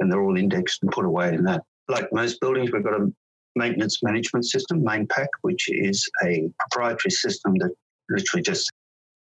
And 0.00 0.10
they're 0.10 0.22
all 0.22 0.36
indexed 0.36 0.82
and 0.82 0.90
put 0.90 1.04
away 1.04 1.34
in 1.34 1.44
that. 1.44 1.62
Like 1.88 2.12
most 2.12 2.40
buildings, 2.40 2.72
we've 2.72 2.82
got 2.82 3.00
a 3.00 3.12
maintenance 3.54 4.02
management 4.02 4.44
system, 4.44 4.82
MainPac, 4.82 5.28
which 5.42 5.68
is 5.68 6.08
a 6.24 6.48
proprietary 6.58 7.10
system 7.10 7.54
that 7.58 7.70
literally 8.08 8.42
just 8.42 8.70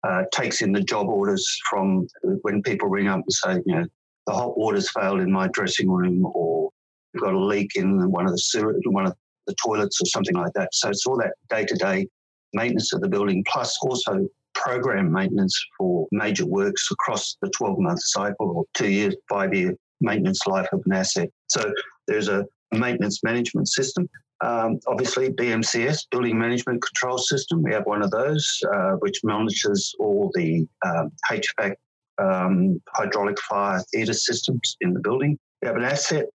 uh, 0.07 0.25
takes 0.33 0.63
in 0.63 0.73
the 0.73 0.81
job 0.81 1.09
orders 1.09 1.47
from 1.71 2.07
when 2.43 2.63
people 2.63 2.89
ring 2.89 3.09
up 3.09 3.21
and 3.21 3.33
say, 3.33 3.63
you 3.67 3.75
know, 3.75 3.87
the 4.27 4.33
hot 4.33 4.57
water's 4.57 4.91
failed 4.91 5.21
in 5.21 5.31
my 5.31 5.49
dressing 5.49 5.91
room 5.91 6.25
or 6.35 6.71
we've 7.13 7.23
got 7.23 7.35
a 7.35 7.39
leak 7.39 7.73
in 7.77 8.11
one 8.11 8.27
of 8.27 8.33
the 8.33 8.39
sewer, 8.39 8.75
one 8.87 9.07
of 9.07 9.15
the 9.47 9.55
toilets 9.65 10.01
or 10.01 10.07
something 10.07 10.35
like 10.35 10.53
that. 10.55 10.69
So 10.73 10.89
it's 10.89 11.07
all 11.07 11.19
that 11.19 11.35
day 11.51 11.65
to 11.65 11.75
day 11.75 12.09
maintenance 12.55 12.93
of 12.93 13.01
the 13.01 13.09
building, 13.09 13.45
plus 13.51 13.77
also 13.83 14.27
program 14.55 15.13
maintenance 15.13 15.61
for 15.77 16.07
major 16.13 16.47
works 16.47 16.89
across 16.91 17.37
the 17.43 17.51
12 17.51 17.79
month 17.79 18.01
cycle 18.03 18.51
or 18.51 18.65
two 18.75 18.91
year, 18.91 19.13
five 19.29 19.53
year 19.53 19.75
maintenance 20.01 20.47
life 20.47 20.69
of 20.73 20.83
an 20.87 20.93
asset. 20.93 21.29
So 21.49 21.73
there's 22.07 22.29
a 22.29 22.47
maintenance 22.73 23.23
management 23.23 23.69
system. 23.69 24.09
Um, 24.41 24.79
obviously, 24.87 25.31
BMCS, 25.31 26.07
Building 26.11 26.39
Management 26.39 26.83
Control 26.83 27.19
System, 27.19 27.63
we 27.63 27.73
have 27.73 27.87
one 27.87 28.03
of 28.03 28.11
those, 28.11 28.61
uh, 28.75 28.93
which 28.99 29.21
monitors 29.25 29.95
all 29.99 30.31
the 30.35 30.67
um, 30.85 31.11
HVAC 31.31 31.75
um, 32.19 32.81
hydraulic 32.95 33.39
fire 33.41 33.83
theatre 33.93 34.13
systems 34.13 34.77
in 34.81 34.93
the 34.93 35.01
building. 35.01 35.39
We 35.63 35.69
have 35.69 35.77
an 35.77 35.85
asset 35.85 36.27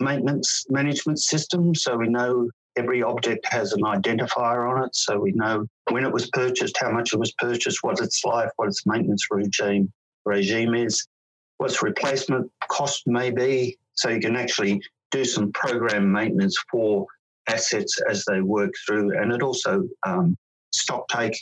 maintenance 0.00 0.64
management 0.68 1.20
system, 1.20 1.74
so 1.74 1.96
we 1.96 2.08
know 2.08 2.48
every 2.76 3.02
object 3.02 3.44
has 3.46 3.72
an 3.72 3.82
identifier 3.82 4.70
on 4.70 4.84
it, 4.84 4.94
so 4.94 5.18
we 5.18 5.32
know 5.32 5.66
when 5.90 6.04
it 6.04 6.12
was 6.12 6.30
purchased, 6.30 6.76
how 6.78 6.90
much 6.90 7.12
it 7.12 7.18
was 7.18 7.32
purchased, 7.38 7.82
what 7.82 8.00
its 8.00 8.24
life, 8.24 8.50
what 8.56 8.68
its 8.68 8.86
maintenance 8.86 9.26
regime 9.30 9.92
regime 10.24 10.74
is, 10.74 11.06
what 11.56 11.70
its 11.70 11.82
replacement 11.82 12.50
cost 12.68 13.02
may 13.06 13.30
be, 13.30 13.76
so 13.94 14.08
you 14.08 14.20
can 14.20 14.36
actually 14.36 14.80
do 15.10 15.24
some 15.24 15.50
program 15.52 16.10
maintenance 16.12 16.56
for 16.70 17.06
assets 17.48 18.00
as 18.08 18.24
they 18.26 18.40
work 18.40 18.72
through, 18.86 19.18
and 19.18 19.32
it 19.32 19.42
also 19.42 19.82
um, 20.06 20.36
stock 20.72 21.08
take 21.08 21.36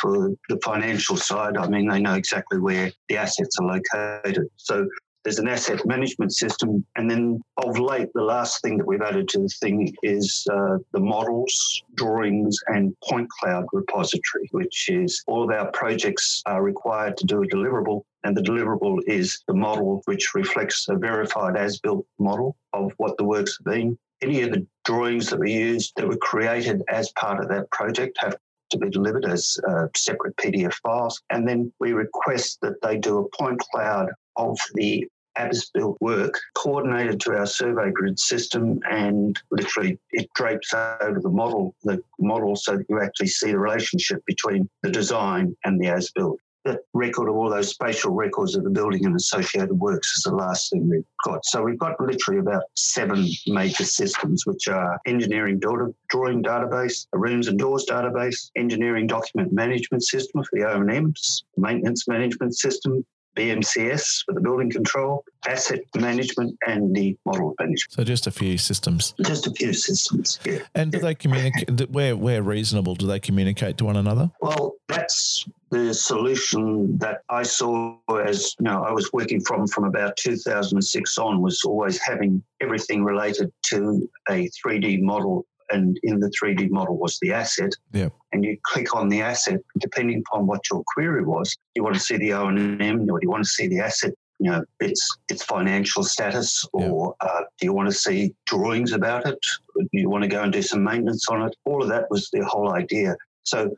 for 0.00 0.30
the 0.48 0.58
financial 0.64 1.16
side. 1.16 1.56
I 1.56 1.68
mean, 1.68 1.88
they 1.88 2.00
know 2.00 2.14
exactly 2.14 2.58
where 2.58 2.92
the 3.08 3.16
assets 3.16 3.56
are 3.60 3.66
located. 3.66 4.48
So 4.56 4.86
there's 5.24 5.38
an 5.38 5.48
asset 5.48 5.86
management 5.86 6.32
system. 6.32 6.84
And 6.96 7.10
then 7.10 7.40
of 7.56 7.78
late, 7.78 8.08
the 8.14 8.22
last 8.22 8.60
thing 8.62 8.76
that 8.78 8.86
we've 8.86 9.02
added 9.02 9.28
to 9.30 9.40
the 9.40 9.48
thing 9.60 9.94
is 10.02 10.46
uh, 10.52 10.78
the 10.92 11.00
models, 11.00 11.82
drawings, 11.94 12.56
and 12.68 12.94
point 13.08 13.28
cloud 13.40 13.66
repository, 13.72 14.48
which 14.50 14.88
is 14.88 15.22
all 15.26 15.44
of 15.44 15.50
our 15.50 15.70
projects 15.72 16.42
are 16.46 16.62
required 16.62 17.16
to 17.18 17.26
do 17.26 17.42
a 17.42 17.46
deliverable. 17.46 18.02
And 18.24 18.36
the 18.36 18.42
deliverable 18.42 19.00
is 19.06 19.42
the 19.48 19.54
model 19.54 20.02
which 20.06 20.34
reflects 20.34 20.86
a 20.88 20.96
verified 20.96 21.56
as 21.56 21.78
built 21.78 22.06
model 22.18 22.56
of 22.72 22.92
what 22.96 23.16
the 23.16 23.24
works 23.24 23.58
have 23.58 23.72
been. 23.72 23.98
Any 24.22 24.42
of 24.42 24.52
the 24.52 24.66
drawings 24.84 25.30
that 25.30 25.40
we 25.40 25.52
use 25.52 25.92
that 25.96 26.06
were 26.06 26.16
created 26.16 26.82
as 26.88 27.10
part 27.12 27.42
of 27.42 27.48
that 27.48 27.70
project 27.72 28.16
have 28.20 28.36
to 28.72 28.78
be 28.78 28.90
delivered 28.90 29.24
as 29.24 29.56
uh, 29.68 29.86
separate 29.94 30.36
PDF 30.36 30.74
files. 30.74 31.20
And 31.30 31.48
then 31.48 31.72
we 31.78 31.92
request 31.92 32.58
that 32.62 32.80
they 32.82 32.98
do 32.98 33.18
a 33.18 33.36
point 33.36 33.60
cloud 33.72 34.10
of 34.36 34.58
the 34.74 35.06
as 35.36 35.70
built 35.72 35.96
work 36.00 36.38
coordinated 36.54 37.18
to 37.18 37.32
our 37.32 37.46
survey 37.46 37.90
grid 37.90 38.18
system 38.18 38.78
and 38.90 39.40
literally 39.50 39.98
it 40.10 40.28
drapes 40.34 40.74
over 40.74 41.20
the 41.22 41.30
model 41.30 41.74
the 41.84 42.02
model 42.18 42.54
so 42.54 42.76
that 42.76 42.84
you 42.90 43.00
actually 43.00 43.26
see 43.26 43.50
the 43.50 43.58
relationship 43.58 44.22
between 44.26 44.68
the 44.82 44.90
design 44.90 45.56
and 45.64 45.80
the 45.80 45.86
as 45.86 46.10
built 46.14 46.38
that 46.64 46.80
record 46.92 47.28
of 47.28 47.34
all 47.34 47.50
those 47.50 47.70
spatial 47.70 48.12
records 48.12 48.56
of 48.56 48.64
the 48.64 48.70
building 48.70 49.04
and 49.04 49.16
associated 49.16 49.72
works 49.72 50.16
is 50.16 50.22
the 50.24 50.34
last 50.34 50.70
thing 50.70 50.88
we've 50.88 51.04
got. 51.24 51.44
So 51.44 51.62
we've 51.62 51.78
got 51.78 52.00
literally 52.00 52.40
about 52.40 52.62
seven 52.74 53.26
major 53.46 53.84
systems, 53.84 54.46
which 54.46 54.68
are 54.68 54.98
engineering 55.06 55.58
drawing 55.58 56.42
database, 56.42 57.06
a 57.12 57.18
rooms 57.18 57.48
and 57.48 57.58
doors 57.58 57.86
database, 57.88 58.50
engineering 58.56 59.06
document 59.06 59.52
management 59.52 60.04
system 60.04 60.42
for 60.42 60.50
the 60.52 60.68
O&Ms, 60.68 61.44
maintenance 61.56 62.06
management 62.06 62.56
system, 62.56 63.04
BMCS 63.36 64.24
for 64.24 64.34
the 64.34 64.40
building 64.40 64.70
control, 64.70 65.24
asset 65.46 65.80
management, 65.96 66.56
and 66.66 66.94
the 66.94 67.16
model 67.24 67.54
management. 67.58 67.92
So 67.92 68.04
just 68.04 68.26
a 68.26 68.30
few 68.30 68.58
systems. 68.58 69.14
Just 69.24 69.46
a 69.46 69.52
few 69.52 69.72
systems. 69.72 70.38
Yeah. 70.44 70.58
And 70.74 70.92
do 70.92 70.98
yeah. 70.98 71.04
they 71.04 71.14
communicate? 71.14 71.90
Where 71.90 72.16
where 72.16 72.42
reasonable, 72.42 72.94
do 72.94 73.06
they 73.06 73.20
communicate 73.20 73.76
to 73.78 73.84
one 73.84 73.96
another? 73.96 74.30
Well, 74.40 74.74
that's 74.88 75.46
the 75.70 75.94
solution 75.94 76.98
that 76.98 77.22
I 77.30 77.42
saw 77.42 77.96
as 78.24 78.54
you 78.60 78.64
know 78.64 78.84
I 78.84 78.92
was 78.92 79.10
working 79.12 79.40
from 79.40 79.66
from 79.66 79.84
about 79.84 80.16
2006 80.18 81.18
on 81.18 81.40
was 81.40 81.62
always 81.64 81.98
having 81.98 82.42
everything 82.60 83.02
related 83.02 83.50
to 83.70 84.08
a 84.28 84.48
3D 84.50 85.00
model 85.00 85.46
and 85.72 85.98
in 86.02 86.20
the 86.20 86.30
3D 86.40 86.70
model 86.70 86.96
was 86.96 87.18
the 87.20 87.32
asset. 87.32 87.72
Yeah. 87.92 88.10
And 88.32 88.44
you 88.44 88.56
click 88.64 88.94
on 88.94 89.08
the 89.08 89.20
asset, 89.20 89.60
depending 89.78 90.22
upon 90.26 90.46
what 90.46 90.60
your 90.70 90.82
query 90.94 91.24
was. 91.24 91.56
You 91.74 91.82
want 91.82 91.94
to 91.94 92.00
see 92.00 92.16
the 92.16 92.32
O 92.34 92.46
and 92.46 92.80
M, 92.80 93.08
or 93.10 93.18
you 93.22 93.30
want 93.30 93.44
to 93.44 93.50
see 93.50 93.68
the 93.68 93.80
asset, 93.80 94.12
you 94.38 94.50
know, 94.50 94.64
its 94.80 95.18
its 95.28 95.42
financial 95.42 96.02
status, 96.04 96.66
or 96.72 97.14
yeah. 97.22 97.28
uh, 97.28 97.40
do 97.58 97.66
you 97.66 97.72
want 97.72 97.88
to 97.88 97.94
see 97.94 98.34
drawings 98.46 98.92
about 98.92 99.26
it? 99.26 99.38
Do 99.76 99.88
you 99.92 100.08
want 100.08 100.22
to 100.22 100.28
go 100.28 100.42
and 100.42 100.52
do 100.52 100.62
some 100.62 100.84
maintenance 100.84 101.26
on 101.28 101.42
it? 101.42 101.54
All 101.64 101.82
of 101.82 101.88
that 101.88 102.10
was 102.10 102.28
the 102.32 102.44
whole 102.44 102.72
idea. 102.72 103.16
So 103.44 103.70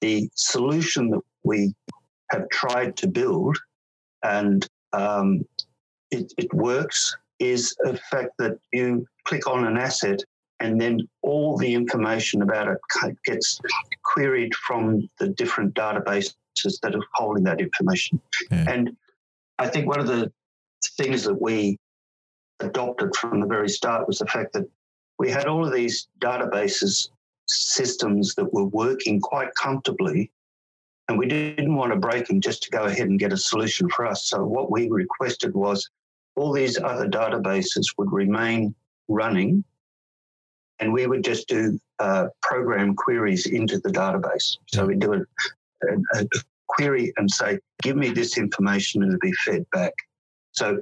the 0.00 0.28
solution 0.34 1.10
that 1.10 1.20
we 1.44 1.74
have 2.30 2.48
tried 2.50 2.96
to 2.98 3.08
build, 3.08 3.56
and 4.22 4.66
um, 4.92 5.44
it, 6.10 6.32
it 6.38 6.52
works, 6.54 7.16
is 7.38 7.74
the 7.80 7.98
fact 8.10 8.30
that 8.38 8.58
you 8.72 9.06
click 9.24 9.46
on 9.46 9.66
an 9.66 9.76
asset 9.76 10.20
and 10.60 10.80
then 10.80 11.00
all 11.22 11.56
the 11.56 11.74
information 11.74 12.42
about 12.42 12.68
it 12.68 12.78
gets 13.24 13.60
queried 14.02 14.54
from 14.54 15.08
the 15.18 15.28
different 15.28 15.74
databases 15.74 16.34
that 16.82 16.94
are 16.94 17.04
holding 17.14 17.44
that 17.44 17.60
information. 17.60 18.20
Yeah. 18.50 18.66
And 18.68 18.96
I 19.58 19.68
think 19.68 19.86
one 19.86 20.00
of 20.00 20.06
the 20.06 20.30
things 20.98 21.24
that 21.24 21.40
we 21.40 21.78
adopted 22.60 23.16
from 23.16 23.40
the 23.40 23.46
very 23.46 23.68
start 23.68 24.06
was 24.06 24.18
the 24.18 24.26
fact 24.26 24.52
that 24.52 24.68
we 25.18 25.30
had 25.30 25.46
all 25.46 25.66
of 25.66 25.72
these 25.72 26.08
databases 26.20 27.08
systems 27.48 28.34
that 28.34 28.52
were 28.52 28.66
working 28.66 29.20
quite 29.20 29.54
comfortably 29.54 30.30
and 31.08 31.18
we 31.18 31.26
didn't 31.26 31.74
want 31.74 31.92
to 31.92 31.98
break 31.98 32.26
them 32.26 32.40
just 32.40 32.62
to 32.62 32.70
go 32.70 32.84
ahead 32.84 33.08
and 33.08 33.18
get 33.18 33.32
a 33.32 33.36
solution 33.36 33.88
for 33.88 34.06
us. 34.06 34.26
So 34.26 34.44
what 34.44 34.70
we 34.70 34.88
requested 34.88 35.54
was 35.54 35.88
all 36.36 36.52
these 36.52 36.78
other 36.78 37.08
databases 37.08 37.86
would 37.98 38.12
remain 38.12 38.74
running 39.08 39.64
and 40.80 40.92
we 40.92 41.06
would 41.06 41.22
just 41.22 41.46
do 41.46 41.78
uh, 41.98 42.26
program 42.42 42.94
queries 42.94 43.46
into 43.46 43.78
the 43.78 43.90
database. 43.90 44.56
So 44.66 44.86
we 44.86 44.96
do 44.96 45.12
a, 45.14 45.18
a, 45.86 46.20
a, 46.20 46.26
query 46.68 47.12
and 47.16 47.30
say, 47.30 47.58
give 47.82 47.96
me 47.96 48.10
this 48.10 48.38
information 48.38 49.02
and 49.02 49.12
it'll 49.12 49.20
be 49.20 49.32
fed 49.44 49.66
back. 49.72 49.92
So 50.52 50.80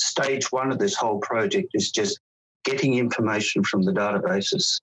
stage 0.00 0.50
one 0.50 0.72
of 0.72 0.78
this 0.78 0.94
whole 0.94 1.20
project 1.20 1.68
is 1.74 1.90
just 1.90 2.18
getting 2.64 2.94
information 2.94 3.62
from 3.62 3.82
the 3.82 3.92
databases. 3.92 4.80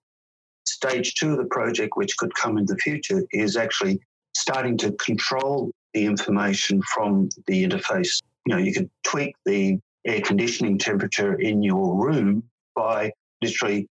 Stage 0.66 1.16
two 1.16 1.32
of 1.32 1.38
the 1.38 1.46
project, 1.46 1.96
which 1.96 2.18
could 2.18 2.34
come 2.34 2.58
in 2.58 2.66
the 2.66 2.78
future, 2.78 3.24
is 3.32 3.58
actually 3.58 4.00
starting 4.36 4.78
to 4.78 4.92
control 4.94 5.70
the 5.94 6.06
information 6.06 6.82
from 6.94 7.30
the 7.48 7.64
interface. 7.64 8.22
You 8.46 8.56
know, 8.56 8.62
you 8.62 8.74
could 8.74 8.90
tweak 9.04 9.36
the 9.46 9.80
air 10.06 10.22
conditioning 10.22 10.78
temperature 10.78 11.36
in 11.36 11.62
your 11.62 11.96
room 11.96 12.44
by 12.76 13.12
literally 13.42 13.88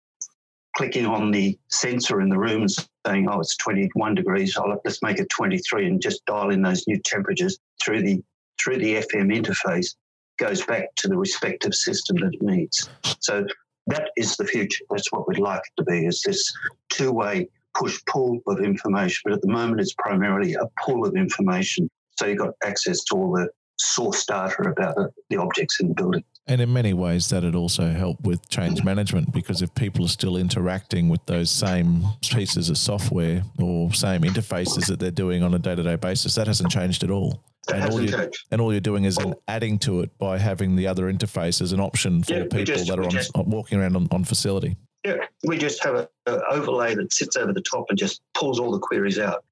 clicking 0.75 1.05
on 1.05 1.31
the 1.31 1.57
sensor 1.69 2.21
in 2.21 2.29
the 2.29 2.38
room 2.38 2.62
and 2.62 2.71
saying, 3.05 3.27
oh, 3.29 3.39
it's 3.39 3.57
21 3.57 4.15
degrees, 4.15 4.57
I'll, 4.57 4.79
let's 4.83 5.01
make 5.01 5.19
it 5.19 5.29
23 5.29 5.88
and 5.88 6.01
just 6.01 6.25
dial 6.25 6.49
in 6.49 6.62
those 6.62 6.88
new 6.88 6.99
temperatures 7.05 7.57
through 7.83 8.01
the 8.03 8.23
through 8.63 8.77
the 8.77 8.95
FM 8.95 9.36
interface 9.36 9.95
goes 10.38 10.65
back 10.65 10.93
to 10.95 11.07
the 11.07 11.17
respective 11.17 11.73
system 11.73 12.17
that 12.17 12.33
it 12.33 12.41
needs. 12.41 12.89
So 13.19 13.45
that 13.88 14.09
is 14.15 14.38
the 14.38 14.45
future. 14.45 14.86
That's 14.89 15.12
what 15.12 15.27
we'd 15.27 15.39
like 15.39 15.59
it 15.62 15.81
to 15.81 15.83
be, 15.83 16.05
is 16.05 16.21
this 16.25 16.51
two-way 16.89 17.47
push-pull 17.75 18.39
of 18.47 18.59
information. 18.62 19.21
But 19.25 19.33
at 19.33 19.41
the 19.41 19.51
moment, 19.51 19.81
it's 19.81 19.93
primarily 19.97 20.53
a 20.53 20.67
pull 20.83 21.05
of 21.05 21.15
information. 21.15 21.89
So 22.17 22.27
you've 22.27 22.38
got 22.38 22.53
access 22.63 23.03
to 23.05 23.15
all 23.15 23.33
the 23.33 23.49
source 23.77 24.25
data 24.25 24.63
about 24.63 24.95
the 25.29 25.38
objects 25.38 25.79
in 25.79 25.89
the 25.89 25.95
building. 25.95 26.23
And 26.45 26.60
in 26.60 26.73
many 26.73 26.93
ways, 26.93 27.29
that'd 27.29 27.56
also 27.56 27.89
help 27.91 28.19
with 28.21 28.49
change 28.49 28.84
management 28.84 29.32
because 29.32 29.62
if 29.62 29.73
people 29.75 30.03
are 30.06 30.10
still 30.10 30.36
interacting 30.36 31.08
with 31.08 31.25
those 31.25 31.49
same 31.49 32.03
pieces 32.21 32.69
of 32.69 32.77
software 32.77 33.43
or 33.60 33.93
same 33.93 34.23
interfaces 34.23 34.88
that 34.88 34.99
they're 34.99 35.12
doing 35.12 35.41
on 35.41 35.53
a 35.53 35.60
day 35.60 35.75
to 35.75 35.84
day 35.84 35.95
basis, 35.95 36.36
that 36.36 36.47
hasn't 36.47 36.69
changed 36.69 37.03
at 37.03 37.12
all. 37.12 37.41
and 37.73 37.89
all, 37.89 38.01
you're, 38.01 38.29
and 38.51 38.60
all, 38.60 38.73
you're, 38.73 38.82
doing 38.82 39.06
is 39.06 39.17
adding 39.47 39.79
to 39.79 40.01
it 40.01 40.17
by 40.17 40.38
having 40.38 40.75
the 40.75 40.86
other 40.86 41.12
interface 41.12 41.62
as 41.62 41.71
an 41.71 41.79
option 41.79 42.21
for 42.21 42.34
yeah, 42.34 42.43
people 42.43 42.65
just, 42.65 42.88
that 42.88 42.99
are 42.99 43.03
on, 43.03 43.10
just, 43.10 43.32
walking 43.38 43.79
around 43.79 43.95
on, 43.95 44.06
on, 44.12 44.25
facility. 44.25 44.75
Yeah, 45.06 45.25
we 45.45 45.58
just 45.58 45.82
have 45.82 45.95
an 45.95 46.41
overlay 46.49 46.93
that 46.95 47.13
sits 47.13 47.38
over 47.38 47.53
the 47.53 47.62
top 47.62 47.86
and 47.88 47.97
just 47.97 48.21
pulls 48.34 48.60
all 48.60 48.71
the 48.71 48.79
queries 48.79 49.17
out 49.17 49.45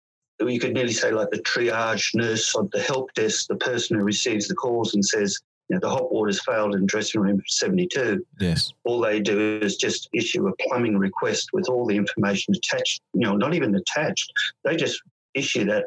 you 0.50 0.60
could 0.60 0.74
nearly 0.74 0.94
say 0.94 1.12
like 1.12 1.30
the 1.30 1.40
triage 1.40 2.16
nurse 2.16 2.56
of 2.56 2.72
the 2.72 2.80
help 2.80 3.14
desk, 3.14 3.48
the 3.48 3.56
person 3.56 3.98
who 3.98 4.04
receives 4.04 4.48
the 4.48 4.56
calls 4.56 4.94
and 4.94 5.06
says, 5.06 5.40
you 5.72 5.78
know, 5.78 5.80
the 5.80 5.90
hot 5.90 6.12
water's 6.12 6.44
failed 6.44 6.76
in 6.76 6.86
dressing 6.86 7.22
room 7.22 7.42
72. 7.48 8.26
Yes. 8.42 8.74
All 8.84 9.00
they 9.00 9.22
do 9.22 9.58
is 9.62 9.78
just 9.78 10.10
issue 10.14 10.46
a 10.46 10.52
plumbing 10.68 10.98
request 10.98 11.52
with 11.54 11.70
all 11.70 11.86
the 11.86 11.96
information 11.96 12.54
attached, 12.54 13.02
you 13.14 13.22
know, 13.22 13.38
not 13.38 13.54
even 13.54 13.74
attached. 13.74 14.34
They 14.66 14.76
just 14.76 15.02
issue 15.34 15.64
that 15.66 15.86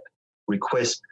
request 0.48 1.02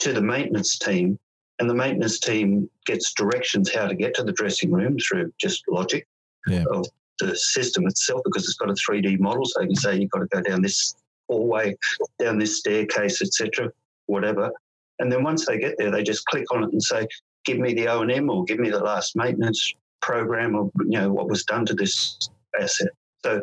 to 0.00 0.12
the 0.12 0.20
maintenance 0.20 0.78
team, 0.78 1.18
and 1.58 1.70
the 1.70 1.74
maintenance 1.74 2.18
team 2.18 2.68
gets 2.84 3.14
directions 3.14 3.72
how 3.72 3.86
to 3.86 3.94
get 3.94 4.14
to 4.16 4.24
the 4.24 4.32
dressing 4.32 4.70
room 4.70 4.98
through 4.98 5.32
just 5.40 5.64
logic 5.70 6.06
yeah. 6.46 6.64
of 6.70 6.84
the 7.18 7.34
system 7.34 7.86
itself 7.86 8.20
because 8.26 8.44
it's 8.44 8.56
got 8.56 8.68
a 8.68 8.74
3D 8.74 9.20
model. 9.20 9.46
So 9.46 9.62
you 9.62 9.68
can 9.68 9.76
say 9.76 9.96
you've 9.98 10.10
got 10.10 10.18
to 10.18 10.26
go 10.26 10.42
down 10.42 10.60
this 10.60 10.94
hallway, 11.28 11.74
down 12.18 12.38
this 12.38 12.58
staircase, 12.58 13.22
etc., 13.22 13.72
whatever. 14.04 14.50
And 14.98 15.10
then 15.10 15.22
once 15.22 15.46
they 15.46 15.58
get 15.58 15.76
there, 15.78 15.90
they 15.90 16.02
just 16.02 16.26
click 16.26 16.44
on 16.52 16.64
it 16.64 16.72
and 16.72 16.82
say, 16.82 17.06
"Give 17.44 17.58
me 17.58 17.74
the 17.74 17.88
O 17.88 18.02
and 18.02 18.10
M, 18.12 18.30
or 18.30 18.44
give 18.44 18.58
me 18.58 18.70
the 18.70 18.80
last 18.80 19.16
maintenance 19.16 19.74
program, 20.00 20.54
or 20.54 20.70
you 20.80 20.98
know 20.98 21.12
what 21.12 21.28
was 21.28 21.44
done 21.44 21.66
to 21.66 21.74
this 21.74 22.18
asset." 22.60 22.88
So 23.24 23.42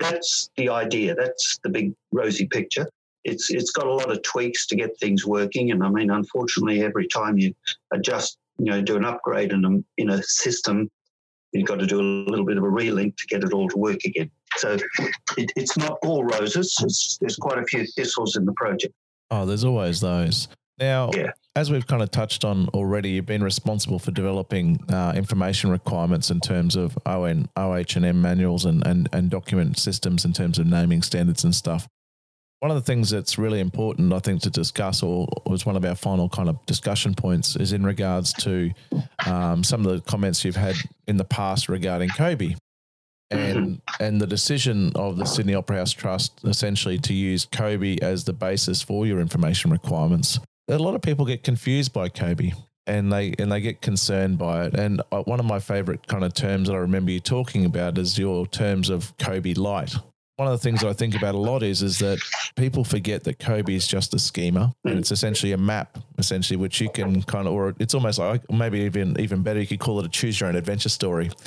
that's 0.00 0.50
the 0.56 0.68
idea. 0.68 1.14
That's 1.14 1.58
the 1.62 1.70
big 1.70 1.94
rosy 2.12 2.46
picture. 2.46 2.86
it's 3.24 3.50
it's 3.50 3.70
got 3.72 3.86
a 3.86 3.92
lot 3.92 4.10
of 4.10 4.22
tweaks 4.22 4.66
to 4.68 4.76
get 4.76 4.98
things 4.98 5.26
working. 5.26 5.70
And 5.70 5.82
I 5.82 5.90
mean, 5.90 6.10
unfortunately, 6.10 6.82
every 6.82 7.06
time 7.08 7.38
you 7.38 7.54
adjust, 7.92 8.38
you 8.58 8.66
know, 8.66 8.80
do 8.80 8.96
an 8.96 9.04
upgrade 9.04 9.52
in 9.52 9.64
a, 9.64 10.00
in 10.00 10.10
a 10.10 10.22
system, 10.22 10.90
you've 11.52 11.66
got 11.66 11.78
to 11.80 11.86
do 11.86 12.00
a 12.00 12.08
little 12.30 12.44
bit 12.46 12.58
of 12.58 12.64
a 12.64 12.66
relink 12.66 13.16
to 13.16 13.26
get 13.26 13.44
it 13.44 13.52
all 13.52 13.68
to 13.68 13.76
work 13.76 14.04
again. 14.04 14.30
So 14.56 14.76
it, 15.36 15.52
it's 15.56 15.76
not 15.76 15.98
all 16.02 16.24
roses. 16.24 16.74
It's, 16.82 17.18
there's 17.20 17.36
quite 17.36 17.58
a 17.58 17.64
few 17.64 17.86
thistles 17.86 18.36
in 18.36 18.44
the 18.44 18.52
project. 18.52 18.94
Oh, 19.30 19.44
there's 19.44 19.64
always 19.64 20.00
those. 20.00 20.48
Now, 20.78 21.10
Yeah. 21.14 21.32
As 21.58 21.72
we've 21.72 21.88
kind 21.88 22.04
of 22.04 22.12
touched 22.12 22.44
on 22.44 22.68
already, 22.68 23.10
you've 23.10 23.26
been 23.26 23.42
responsible 23.42 23.98
for 23.98 24.12
developing 24.12 24.78
uh, 24.90 25.12
information 25.16 25.70
requirements 25.70 26.30
in 26.30 26.38
terms 26.38 26.76
of 26.76 26.96
ON, 27.04 27.48
OH&M 27.56 28.22
manuals 28.22 28.64
and, 28.64 28.86
and, 28.86 29.08
and 29.12 29.28
document 29.28 29.76
systems 29.76 30.24
in 30.24 30.32
terms 30.32 30.60
of 30.60 30.68
naming 30.68 31.02
standards 31.02 31.42
and 31.42 31.52
stuff. 31.52 31.88
One 32.60 32.70
of 32.70 32.76
the 32.76 32.82
things 32.82 33.10
that's 33.10 33.38
really 33.38 33.58
important, 33.58 34.12
I 34.12 34.20
think, 34.20 34.42
to 34.42 34.50
discuss, 34.50 35.02
or 35.02 35.26
was 35.46 35.66
one 35.66 35.74
of 35.74 35.84
our 35.84 35.96
final 35.96 36.28
kind 36.28 36.48
of 36.48 36.64
discussion 36.66 37.12
points, 37.16 37.56
is 37.56 37.72
in 37.72 37.84
regards 37.84 38.32
to 38.34 38.70
um, 39.26 39.64
some 39.64 39.84
of 39.84 39.92
the 39.92 40.00
comments 40.08 40.44
you've 40.44 40.54
had 40.54 40.76
in 41.08 41.16
the 41.16 41.24
past 41.24 41.68
regarding 41.68 42.10
COBie, 42.10 42.56
and 43.32 43.82
and 43.98 44.20
the 44.20 44.28
decision 44.28 44.92
of 44.94 45.16
the 45.16 45.24
Sydney 45.24 45.56
Opera 45.56 45.78
House 45.78 45.90
Trust 45.90 46.38
essentially 46.44 46.98
to 46.98 47.12
use 47.12 47.46
COBie 47.46 48.00
as 48.00 48.22
the 48.22 48.32
basis 48.32 48.80
for 48.80 49.06
your 49.06 49.18
information 49.18 49.72
requirements. 49.72 50.38
A 50.68 50.78
lot 50.78 50.94
of 50.94 51.02
people 51.02 51.24
get 51.24 51.42
confused 51.42 51.92
by 51.92 52.08
COBie. 52.08 52.54
And 52.86 53.12
they 53.12 53.34
and 53.38 53.52
they 53.52 53.60
get 53.60 53.82
concerned 53.82 54.38
by 54.38 54.64
it. 54.64 54.74
And 54.74 55.02
uh, 55.12 55.22
one 55.24 55.40
of 55.40 55.44
my 55.44 55.58
favorite 55.58 56.06
kind 56.06 56.24
of 56.24 56.32
terms 56.32 56.68
that 56.68 56.74
I 56.74 56.78
remember 56.78 57.10
you 57.10 57.20
talking 57.20 57.66
about 57.66 57.98
is 57.98 58.18
your 58.18 58.46
terms 58.46 58.88
of 58.88 59.14
COBie 59.18 59.58
Light 59.58 59.94
one 60.38 60.46
of 60.46 60.52
the 60.52 60.62
things 60.62 60.84
I 60.84 60.92
think 60.92 61.16
about 61.16 61.34
a 61.34 61.38
lot 61.38 61.64
is 61.64 61.82
is 61.82 61.98
that 61.98 62.20
people 62.54 62.84
forget 62.84 63.24
that 63.24 63.40
COBie 63.40 63.74
is 63.74 63.88
just 63.88 64.14
a 64.14 64.20
schema 64.20 64.72
and 64.84 64.96
it's 64.96 65.10
essentially 65.10 65.50
a 65.50 65.58
map, 65.58 65.98
essentially, 66.16 66.56
which 66.56 66.80
you 66.80 66.88
can 66.88 67.22
kind 67.24 67.48
of, 67.48 67.54
or 67.54 67.74
it's 67.80 67.92
almost 67.92 68.20
like 68.20 68.48
maybe 68.48 68.78
even 68.80 69.18
even 69.20 69.42
better, 69.42 69.58
you 69.58 69.66
could 69.66 69.80
call 69.80 69.98
it 69.98 70.06
a 70.06 70.08
choose 70.08 70.38
your 70.38 70.48
own 70.48 70.56
adventure 70.56 70.88
story. 70.88 71.30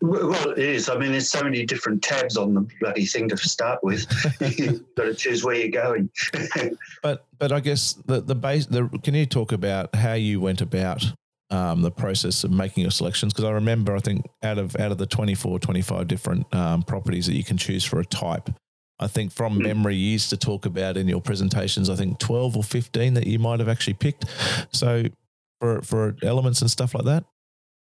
Well, 0.00 0.50
it 0.50 0.58
is. 0.58 0.90
I 0.90 0.98
mean, 0.98 1.12
there's 1.12 1.30
so 1.30 1.42
many 1.42 1.64
different 1.64 2.02
tabs 2.02 2.36
on 2.36 2.52
the 2.52 2.68
bloody 2.78 3.06
thing 3.06 3.26
to 3.30 3.38
start 3.38 3.82
with. 3.82 4.06
You've 4.58 4.84
got 4.96 5.04
to 5.04 5.14
choose 5.14 5.42
where 5.42 5.54
you're 5.54 5.70
going. 5.70 6.10
but 7.02 7.24
but 7.38 7.50
I 7.50 7.60
guess 7.60 7.94
the 8.04 8.20
the 8.20 8.34
base. 8.34 8.66
The, 8.66 8.86
can 9.02 9.14
you 9.14 9.24
talk 9.24 9.52
about 9.52 9.94
how 9.94 10.12
you 10.12 10.40
went 10.40 10.60
about 10.60 11.04
um, 11.50 11.82
the 11.82 11.90
process 11.90 12.44
of 12.44 12.50
making 12.50 12.82
your 12.82 12.90
selections? 12.90 13.32
Because 13.32 13.44
I 13.44 13.52
remember, 13.52 13.94
I 13.94 14.00
think 14.00 14.26
out 14.42 14.58
of 14.58 14.76
out 14.76 14.92
of 14.92 14.98
the 14.98 15.06
24, 15.06 15.58
25 15.58 16.06
different 16.08 16.54
um, 16.54 16.82
properties 16.82 17.26
that 17.26 17.34
you 17.34 17.44
can 17.44 17.56
choose 17.56 17.84
for 17.84 18.00
a 18.00 18.04
type. 18.04 18.50
I 19.00 19.08
think 19.08 19.32
from 19.32 19.58
memory, 19.58 19.96
you 19.96 20.12
used 20.12 20.30
to 20.30 20.36
talk 20.36 20.66
about 20.66 20.96
in 20.96 21.08
your 21.08 21.20
presentations, 21.20 21.90
I 21.90 21.96
think 21.96 22.20
12 22.20 22.56
or 22.56 22.62
15 22.62 23.14
that 23.14 23.26
you 23.26 23.40
might 23.40 23.58
have 23.58 23.68
actually 23.68 23.94
picked. 23.94 24.24
So 24.72 25.04
for, 25.60 25.82
for 25.82 26.16
elements 26.22 26.60
and 26.60 26.70
stuff 26.70 26.94
like 26.94 27.04
that? 27.04 27.24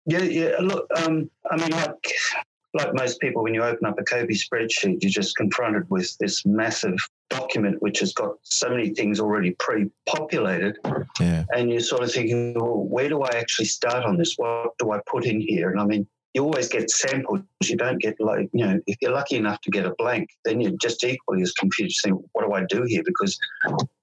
Yeah, 0.05 0.21
yeah. 0.21 0.51
Look, 0.59 0.87
um, 0.97 1.29
I 1.49 1.57
mean, 1.57 1.71
like 1.71 2.13
like 2.73 2.93
most 2.93 3.19
people, 3.19 3.43
when 3.43 3.53
you 3.53 3.63
open 3.63 3.85
up 3.85 3.99
a 3.99 4.03
COBie 4.03 4.37
spreadsheet, 4.37 5.01
you're 5.01 5.09
just 5.09 5.35
confronted 5.35 5.89
with 5.89 6.15
this 6.19 6.45
massive 6.45 6.97
document 7.29 7.81
which 7.81 7.99
has 7.99 8.13
got 8.13 8.35
so 8.43 8.69
many 8.69 8.89
things 8.89 9.19
already 9.19 9.51
pre-populated, 9.59 10.77
Yeah. 11.19 11.45
and 11.55 11.69
you're 11.69 11.79
sort 11.79 12.03
of 12.03 12.11
thinking, 12.11 12.53
well, 12.55 12.83
where 12.83 13.09
do 13.09 13.21
I 13.21 13.29
actually 13.35 13.65
start 13.65 14.03
on 14.03 14.17
this? 14.17 14.35
What 14.37 14.77
do 14.79 14.91
I 14.91 14.99
put 15.05 15.25
in 15.25 15.39
here? 15.39 15.69
And 15.71 15.79
I 15.79 15.85
mean, 15.85 16.07
you 16.33 16.43
always 16.43 16.67
get 16.67 16.89
samples. 16.91 17.41
You 17.63 17.75
don't 17.75 17.99
get 17.99 18.15
like, 18.19 18.49
you 18.53 18.65
know, 18.65 18.79
if 18.87 18.97
you're 19.01 19.11
lucky 19.11 19.35
enough 19.35 19.61
to 19.61 19.71
get 19.71 19.85
a 19.85 19.95
blank, 19.97 20.29
then 20.45 20.61
you're 20.61 20.77
just 20.81 21.03
equally 21.03 21.41
as 21.41 21.51
confused. 21.53 21.97
Saying, 22.03 22.19
what 22.33 22.45
do 22.45 22.53
I 22.53 22.65
do 22.65 22.83
here? 22.87 23.01
Because 23.03 23.37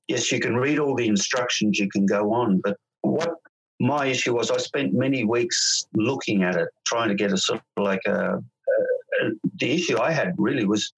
yes, 0.09 0.31
you 0.33 0.41
can 0.41 0.57
read 0.57 0.79
all 0.79 0.95
the 0.95 1.07
instructions, 1.07 1.79
you 1.79 1.89
can 1.89 2.07
go 2.07 2.33
on, 2.33 2.61
but 2.62 2.77
what 3.03 3.35
my 3.79 4.07
issue 4.07 4.35
was 4.35 4.51
I 4.51 4.57
spent 4.57 4.95
many 4.95 5.24
weeks 5.24 5.87
looking 5.95 6.43
at 6.43 6.57
it, 6.57 6.68
trying 6.87 7.09
to 7.09 7.14
get 7.14 7.33
a 7.33 7.37
sort 7.37 7.61
of 7.77 7.83
like 7.83 8.01
a, 8.07 8.37
a, 8.39 9.31
the 9.61 9.72
issue 9.72 10.01
I 10.01 10.12
had 10.12 10.35
really 10.39 10.64
was 10.64 10.93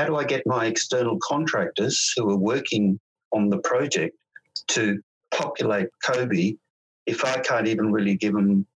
how 0.00 0.06
do 0.06 0.16
I 0.16 0.24
get 0.24 0.46
my 0.46 0.64
external 0.64 1.18
contractors 1.18 2.14
who 2.16 2.30
are 2.30 2.36
working 2.36 2.98
on 3.32 3.50
the 3.50 3.58
project 3.58 4.16
to 4.68 4.98
populate 5.30 5.88
COBie 6.02 6.56
if 7.04 7.22
I 7.22 7.38
can't 7.40 7.66
even 7.66 7.92
really 7.92 8.16
give 8.16 8.32
them 8.32 8.66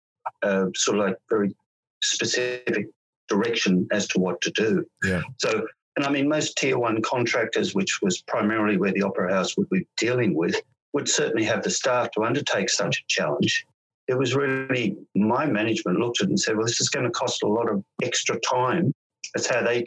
a 0.42 0.66
sort 0.76 0.98
of 0.98 1.06
like 1.06 1.16
very 1.30 1.54
specific 2.02 2.88
direction 3.28 3.88
as 3.90 4.06
to 4.08 4.20
what 4.20 4.38
to 4.42 4.50
do. 4.50 4.84
Yeah. 5.02 5.22
So, 5.38 5.66
and 5.96 6.04
I 6.04 6.10
mean, 6.10 6.28
most 6.28 6.58
tier 6.58 6.78
one 6.78 7.00
contractors, 7.00 7.74
which 7.74 8.00
was 8.02 8.20
primarily 8.28 8.76
where 8.76 8.92
the 8.92 9.02
Opera 9.02 9.32
House 9.32 9.56
would 9.56 9.70
be 9.70 9.86
dealing 9.96 10.34
with, 10.34 10.60
would 10.92 11.08
certainly 11.08 11.44
have 11.44 11.62
the 11.62 11.70
staff 11.70 12.10
to 12.12 12.24
undertake 12.24 12.68
such 12.68 12.98
a 12.98 13.04
challenge. 13.08 13.64
It 14.08 14.18
was 14.18 14.34
really 14.34 14.98
my 15.14 15.46
management 15.46 16.00
looked 16.00 16.20
at 16.20 16.26
it 16.26 16.30
and 16.30 16.38
said, 16.38 16.58
well, 16.58 16.66
this 16.66 16.82
is 16.82 16.90
going 16.90 17.06
to 17.06 17.10
cost 17.12 17.42
a 17.42 17.48
lot 17.48 17.70
of 17.70 17.82
extra 18.02 18.38
time. 18.40 18.92
That's 19.34 19.48
how 19.48 19.62
they 19.62 19.86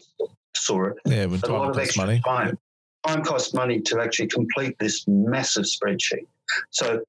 saw 0.57 0.85
it. 0.85 0.95
Yeah, 1.05 1.25
with 1.25 1.47
a 1.47 1.51
lot 1.51 1.61
time 1.61 1.69
of 1.71 1.77
extra 1.77 2.05
money. 2.05 2.21
time. 2.25 2.57
Time 3.05 3.23
costs 3.23 3.53
money 3.53 3.79
to 3.81 4.01
actually 4.01 4.27
complete 4.27 4.77
this 4.79 5.05
massive 5.07 5.65
spreadsheet. 5.65 6.27
So 6.71 7.01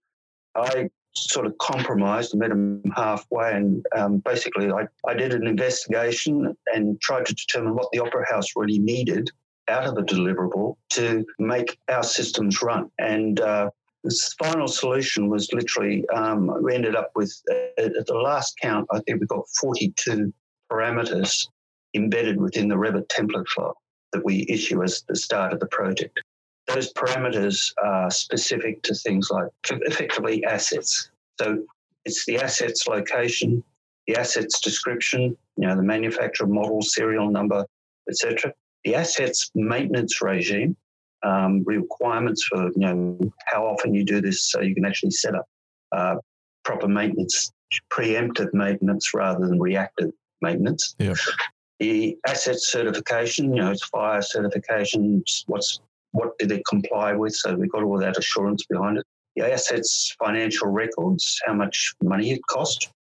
I 0.55 0.89
sort 1.15 1.47
of 1.47 1.57
compromised, 1.59 2.37
met 2.37 2.51
them 2.51 2.83
halfway, 2.95 3.53
and 3.53 3.85
um, 3.97 4.19
basically 4.19 4.71
I, 4.71 4.87
I 5.07 5.15
did 5.15 5.35
an 5.35 5.47
investigation 5.47 6.57
and 6.75 7.01
tried 7.01 7.27
to 7.27 7.35
determine 7.35 7.75
what 7.75 7.89
the 7.93 8.01
Opera 8.01 8.25
House 8.29 8.47
really 8.57 8.79
needed 8.79 9.31
out 9.69 9.85
of 9.85 9.99
a 9.99 10.03
deliverable 10.03 10.77
to 10.91 11.25
make 11.39 11.79
our 11.89 12.03
systems 12.03 12.63
run. 12.63 12.91
And 12.99 13.41
uh, 13.41 13.71
this 14.05 14.35
final 14.35 14.69
solution 14.69 15.29
was 15.29 15.53
literally, 15.53 16.05
um, 16.15 16.51
we 16.63 16.75
ended 16.75 16.97
up 16.97 17.11
with, 17.15 17.35
uh, 17.51 17.83
at 17.83 18.07
the 18.07 18.15
last 18.15 18.55
count, 18.63 18.87
I 18.93 19.01
think 19.01 19.21
we 19.21 19.27
got 19.27 19.45
42 19.61 20.33
parameters 20.71 21.47
embedded 21.99 22.41
within 22.41 22.69
the 22.69 22.77
Revit 22.77 23.09
template 23.09 23.49
file 23.49 23.77
that 24.13 24.25
we 24.25 24.47
issue 24.49 24.83
as 24.83 25.03
the 25.09 25.17
start 25.17 25.53
of 25.53 25.61
the 25.61 25.67
project. 25.67 26.19
Those 26.67 26.93
parameters 26.93 27.73
are 27.83 28.11
specific 28.11 28.83
to 28.83 28.95
things 28.95 29.29
like 29.31 29.49
effectively 29.71 30.45
assets. 30.45 31.11
So 31.41 31.65
it's 32.05 32.25
the 32.27 32.39
assets 32.39 32.87
location, 32.87 33.63
the 34.07 34.17
assets 34.17 34.61
description, 34.61 35.37
you 35.57 35.67
know, 35.67 35.77
the 35.77 35.83
manufacturer 35.83 36.47
model, 36.47 36.83
serial 36.83 37.31
number, 37.31 37.65
etc. 38.09 38.53
The 38.85 38.95
assets 38.95 39.51
maintenance 39.55 40.23
regime, 40.23 40.77
um, 41.23 41.63
requirements 41.65 42.45
for 42.45 42.71
you 42.77 42.81
know 42.81 43.19
how 43.47 43.67
often 43.67 43.95
you 43.95 44.05
do 44.05 44.21
this, 44.21 44.43
so 44.43 44.61
you 44.61 44.75
can 44.75 44.85
actually 44.85 45.11
set 45.11 45.35
up 45.35 45.47
uh, 45.93 46.17
proper 46.65 46.89
maintenance, 46.89 47.51
preemptive 47.91 48.53
maintenance 48.53 49.13
rather 49.15 49.47
than 49.47 49.59
reactive 49.59 50.11
maintenance. 50.41 50.95
Yeah. 50.99 51.15
The 51.81 52.19
asset 52.27 52.61
certification, 52.61 53.55
you 53.55 53.63
know, 53.63 53.71
it's 53.71 53.85
fire 53.85 54.21
certifications. 54.21 55.45
What's 55.47 55.81
what 56.13 56.37
did 56.39 56.53
it 56.53 56.63
comply 56.69 57.13
with? 57.13 57.35
So 57.35 57.55
we've 57.55 57.71
got 57.71 57.83
all 57.83 57.99
that 57.99 58.19
assurance 58.19 58.65
behind 58.69 58.99
it. 58.99 59.07
The 59.37 59.53
assets 59.53 60.15
financial 60.19 60.69
records, 60.69 61.39
how 61.47 61.55
much 61.55 61.95
money 62.03 62.33
it 62.33 62.41
cost, 62.49 62.91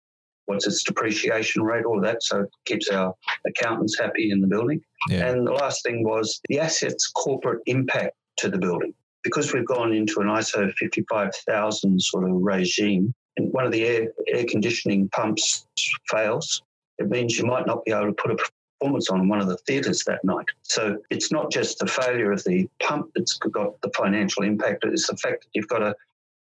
what's 0.46 0.66
its 0.66 0.82
depreciation 0.84 1.62
rate, 1.62 1.84
all 1.84 1.98
of 1.98 2.04
that. 2.04 2.22
So 2.22 2.42
it 2.42 2.50
keeps 2.64 2.88
our 2.90 3.14
accountants 3.46 3.98
happy 3.98 4.30
in 4.30 4.40
the 4.40 4.46
building. 4.46 4.80
Yeah. 5.08 5.28
And 5.28 5.46
the 5.46 5.52
last 5.52 5.82
thing 5.82 6.04
was 6.04 6.40
the 6.48 6.60
assets 6.60 7.08
corporate 7.08 7.60
impact 7.66 8.14
to 8.38 8.48
the 8.48 8.58
building. 8.58 8.94
Because 9.24 9.52
we've 9.52 9.66
gone 9.66 9.92
into 9.92 10.20
an 10.20 10.28
ISO 10.28 10.72
55000 10.80 12.00
sort 12.00 12.30
of 12.30 12.36
regime, 12.36 13.12
and 13.36 13.52
one 13.52 13.66
of 13.66 13.72
the 13.72 13.84
air, 13.84 14.08
air 14.28 14.44
conditioning 14.48 15.08
pumps 15.10 15.66
fails, 16.08 16.62
it 16.98 17.08
means 17.08 17.36
you 17.36 17.44
might 17.44 17.66
not 17.66 17.84
be 17.84 17.92
able 17.92 18.06
to 18.06 18.12
put 18.12 18.30
a 18.30 18.36
performance 18.80 19.10
on 19.10 19.28
one 19.28 19.40
of 19.40 19.48
the 19.48 19.56
theatres 19.58 20.04
that 20.04 20.24
night. 20.24 20.46
So 20.62 20.98
it's 21.10 21.32
not 21.32 21.50
just 21.50 21.78
the 21.78 21.86
failure 21.86 22.32
of 22.32 22.42
the 22.44 22.68
pump 22.82 23.10
that's 23.14 23.34
got 23.38 23.80
the 23.80 23.90
financial 23.96 24.44
impact, 24.44 24.84
it's 24.84 25.08
the 25.08 25.16
fact 25.16 25.44
that 25.44 25.50
you've 25.52 25.68
got 25.68 25.82
a 25.82 25.94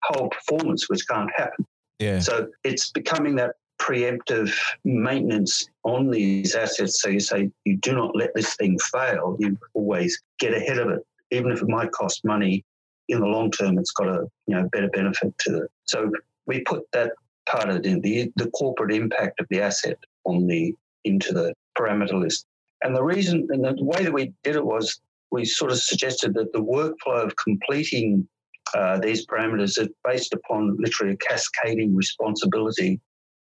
whole 0.02 0.28
performance 0.28 0.88
which 0.88 1.06
can't 1.08 1.30
happen. 1.36 1.66
Yeah. 1.98 2.20
So 2.20 2.48
it's 2.64 2.90
becoming 2.90 3.36
that 3.36 3.56
preemptive 3.80 4.54
maintenance 4.84 5.68
on 5.84 6.10
these 6.10 6.54
assets. 6.54 7.00
So 7.00 7.08
you 7.08 7.20
say 7.20 7.50
you 7.64 7.76
do 7.78 7.94
not 7.94 8.14
let 8.16 8.34
this 8.34 8.54
thing 8.56 8.78
fail. 8.92 9.36
You 9.38 9.58
always 9.74 10.20
get 10.38 10.54
ahead 10.54 10.78
of 10.78 10.90
it, 10.90 11.04
even 11.30 11.50
if 11.52 11.62
it 11.62 11.68
might 11.68 11.92
cost 11.92 12.24
money. 12.24 12.64
In 13.08 13.20
the 13.20 13.26
long 13.26 13.50
term, 13.50 13.78
it's 13.78 13.92
got 13.92 14.08
a 14.08 14.26
you 14.46 14.54
know 14.54 14.68
better 14.70 14.90
benefit 14.90 15.32
to 15.38 15.62
it. 15.62 15.70
So 15.86 16.12
we 16.46 16.60
put 16.60 16.82
that 16.92 17.12
part 17.48 17.70
of 17.70 17.76
it 17.76 17.86
in 17.86 18.02
the 18.02 18.30
the 18.36 18.50
corporate 18.50 18.92
impact 18.92 19.40
of 19.40 19.46
the 19.48 19.62
asset 19.62 19.98
on 20.24 20.46
the 20.46 20.74
into 21.04 21.32
the 21.32 21.54
parameter 21.78 22.20
list. 22.20 22.46
And 22.82 22.94
the 22.94 23.02
reason 23.02 23.48
and 23.50 23.64
the 23.64 23.84
way 23.84 24.02
that 24.04 24.12
we 24.12 24.32
did 24.44 24.56
it 24.56 24.64
was 24.64 25.00
we 25.30 25.44
sort 25.44 25.70
of 25.70 25.78
suggested 25.78 26.34
that 26.34 26.52
the 26.52 26.62
workflow 26.62 27.24
of 27.24 27.36
completing 27.36 28.26
uh, 28.74 28.98
these 28.98 29.26
parameters 29.26 29.80
is 29.80 29.88
based 30.04 30.34
upon 30.34 30.76
literally 30.78 31.14
a 31.14 31.16
cascading 31.16 31.94
responsibility 31.94 33.00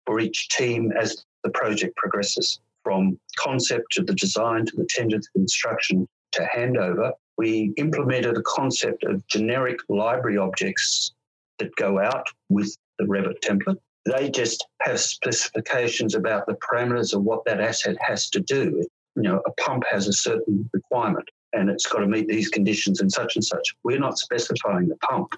for 0.06 0.20
each 0.20 0.50
team 0.50 0.92
as 1.00 1.26
the 1.44 1.50
project 1.52 1.96
progresses 1.96 2.60
from 2.84 3.20
concept 3.38 3.86
to 3.92 4.04
the 4.04 4.14
design 4.16 4.66
to 4.66 4.76
the 4.76 4.88
tender 4.90 5.20
to 5.20 5.28
construction 5.36 6.08
to 6.32 6.48
handover. 6.56 7.12
we 7.38 7.74
implemented 7.78 8.38
a 8.38 8.42
concept 8.44 9.04
of 9.04 9.26
generic 9.28 9.78
library 9.90 10.38
objects 10.38 11.14
that 11.58 11.76
go 11.76 12.00
out 12.00 12.26
with 12.50 12.76
the 12.98 13.06
Revit 13.06 13.40
template. 13.42 13.78
They 14.10 14.30
just 14.30 14.66
have 14.82 15.00
specifications 15.00 16.16
about 16.16 16.48
the 16.48 16.56
parameters 16.56 17.14
of 17.14 17.24
what 17.24 17.46
that 17.46 17.62
asset 17.62 17.96
has 18.02 18.30
to 18.32 18.40
do. 18.40 18.84
You 19.16 19.22
know, 19.22 19.42
a 19.46 19.52
pump 19.62 19.84
has 19.92 20.08
a 20.08 20.14
certain 20.14 20.68
requirement 20.74 21.28
and 21.54 21.70
it's 21.70 21.86
got 21.86 22.00
to 22.00 22.08
meet 22.08 22.28
these 22.28 22.50
conditions 22.50 23.02
and 23.02 23.12
such 23.12 23.36
and 23.36 23.44
such. 23.44 23.76
We're 23.84 24.00
not 24.00 24.18
specifying 24.18 24.88
the 24.88 24.96
pump. 24.98 25.36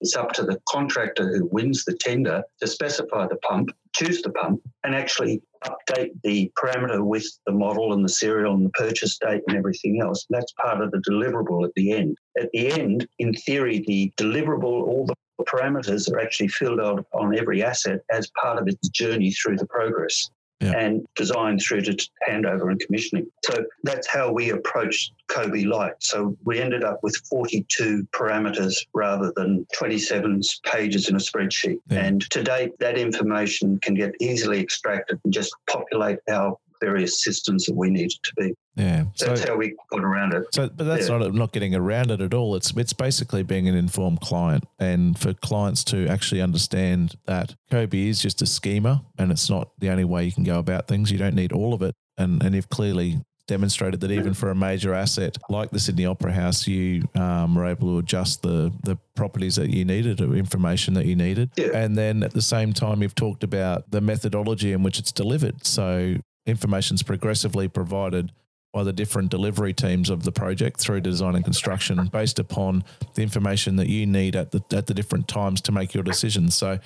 It's 0.00 0.16
up 0.16 0.32
to 0.32 0.42
the 0.42 0.58
contractor 0.68 1.28
who 1.28 1.48
wins 1.52 1.84
the 1.84 1.96
tender 2.00 2.42
to 2.60 2.66
specify 2.66 3.26
the 3.26 3.36
pump, 3.36 3.70
choose 3.94 4.22
the 4.22 4.30
pump, 4.30 4.60
and 4.84 4.94
actually 4.94 5.42
update 5.64 6.10
the 6.22 6.50
parameter 6.58 7.04
with 7.04 7.26
the 7.46 7.52
model 7.52 7.92
and 7.92 8.04
the 8.04 8.08
serial 8.08 8.54
and 8.54 8.66
the 8.66 8.70
purchase 8.70 9.18
date 9.18 9.42
and 9.48 9.56
everything 9.56 10.00
else. 10.02 10.26
That's 10.30 10.52
part 10.62 10.80
of 10.80 10.90
the 10.90 11.02
deliverable 11.10 11.64
at 11.64 11.72
the 11.74 11.92
end. 11.92 12.16
At 12.38 12.50
the 12.52 12.72
end, 12.72 13.06
in 13.18 13.32
theory, 13.34 13.84
the 13.86 14.12
deliverable, 14.18 14.64
all 14.64 15.06
the 15.06 15.14
parameters 15.42 16.10
are 16.12 16.20
actually 16.20 16.48
filled 16.48 16.80
out 16.80 17.06
on 17.12 17.36
every 17.36 17.62
asset 17.62 18.00
as 18.10 18.30
part 18.40 18.58
of 18.58 18.68
its 18.68 18.88
journey 18.88 19.32
through 19.32 19.56
the 19.56 19.66
progress 19.66 20.30
yeah. 20.60 20.72
and 20.72 21.06
design 21.14 21.58
through 21.58 21.82
to 21.82 22.08
handover 22.28 22.70
and 22.70 22.80
commissioning. 22.80 23.26
So 23.44 23.64
that's 23.82 24.06
how 24.06 24.32
we 24.32 24.50
approached 24.50 25.12
COBie 25.28 25.66
Light. 25.66 25.94
So 26.00 26.36
we 26.44 26.60
ended 26.60 26.84
up 26.84 27.00
with 27.02 27.16
42 27.28 28.06
parameters 28.12 28.74
rather 28.94 29.32
than 29.36 29.66
27 29.74 30.40
pages 30.64 31.08
in 31.08 31.16
a 31.16 31.18
spreadsheet. 31.18 31.78
Yeah. 31.88 32.04
And 32.04 32.20
to 32.30 32.42
date, 32.42 32.72
that 32.78 32.98
information 32.98 33.78
can 33.80 33.94
get 33.94 34.14
easily 34.20 34.60
extracted 34.60 35.20
and 35.24 35.32
just 35.32 35.54
populate 35.68 36.18
our 36.30 36.56
various 36.84 37.22
systems 37.22 37.64
that 37.66 37.74
we 37.74 37.90
needed 37.90 38.18
to 38.22 38.32
be. 38.36 38.54
Yeah, 38.76 39.04
so, 39.14 39.26
that's 39.26 39.44
how 39.44 39.56
we 39.56 39.74
got 39.90 40.02
around 40.02 40.34
it. 40.34 40.46
So, 40.52 40.68
but 40.68 40.84
that's 40.84 41.08
yeah. 41.08 41.18
not 41.18 41.34
not 41.34 41.52
getting 41.52 41.74
around 41.74 42.10
it 42.10 42.20
at 42.20 42.34
all. 42.34 42.56
It's 42.56 42.76
it's 42.76 42.92
basically 42.92 43.42
being 43.42 43.68
an 43.68 43.74
informed 43.74 44.20
client, 44.20 44.64
and 44.78 45.18
for 45.18 45.32
clients 45.32 45.84
to 45.84 46.08
actually 46.08 46.40
understand 46.40 47.16
that 47.26 47.54
COBie 47.70 48.08
is 48.08 48.20
just 48.20 48.42
a 48.42 48.46
schema, 48.46 49.04
and 49.18 49.30
it's 49.30 49.48
not 49.48 49.70
the 49.78 49.90
only 49.90 50.04
way 50.04 50.24
you 50.24 50.32
can 50.32 50.44
go 50.44 50.58
about 50.58 50.88
things. 50.88 51.10
You 51.10 51.18
don't 51.18 51.36
need 51.36 51.52
all 51.52 51.72
of 51.72 51.82
it, 51.82 51.94
and 52.18 52.42
and 52.42 52.54
you've 52.54 52.68
clearly 52.68 53.20
demonstrated 53.46 54.00
that 54.00 54.10
even 54.10 54.32
for 54.32 54.50
a 54.50 54.54
major 54.54 54.94
asset 54.94 55.36
like 55.50 55.70
the 55.70 55.78
Sydney 55.78 56.06
Opera 56.06 56.32
House, 56.32 56.66
you 56.66 57.06
um, 57.14 57.54
were 57.54 57.66
able 57.66 57.88
to 57.88 57.98
adjust 57.98 58.42
the 58.42 58.72
the 58.82 58.96
properties 59.14 59.56
that 59.56 59.70
you 59.70 59.84
needed 59.84 60.20
or 60.20 60.34
information 60.34 60.94
that 60.94 61.06
you 61.06 61.14
needed. 61.14 61.50
Yeah. 61.56 61.76
And 61.76 61.96
then 61.96 62.22
at 62.22 62.32
the 62.32 62.42
same 62.42 62.72
time, 62.72 63.02
you've 63.02 63.14
talked 63.14 63.44
about 63.44 63.90
the 63.90 64.00
methodology 64.00 64.72
in 64.72 64.82
which 64.82 64.98
it's 64.98 65.12
delivered. 65.12 65.64
So 65.66 66.16
information's 66.46 67.02
progressively 67.02 67.68
provided 67.68 68.32
by 68.74 68.82
the 68.82 68.92
different 68.92 69.30
delivery 69.30 69.72
teams 69.72 70.10
of 70.10 70.24
the 70.24 70.32
project 70.32 70.80
through 70.80 71.00
design 71.00 71.36
and 71.36 71.44
construction 71.44 72.04
based 72.12 72.40
upon 72.40 72.82
the 73.14 73.22
information 73.22 73.76
that 73.76 73.88
you 73.88 74.04
need 74.04 74.34
at 74.34 74.50
the 74.50 74.62
at 74.76 74.86
the 74.88 74.94
different 74.94 75.28
times 75.28 75.60
to 75.60 75.70
make 75.70 75.94
your 75.94 76.02
decisions. 76.02 76.56
So 76.56 76.80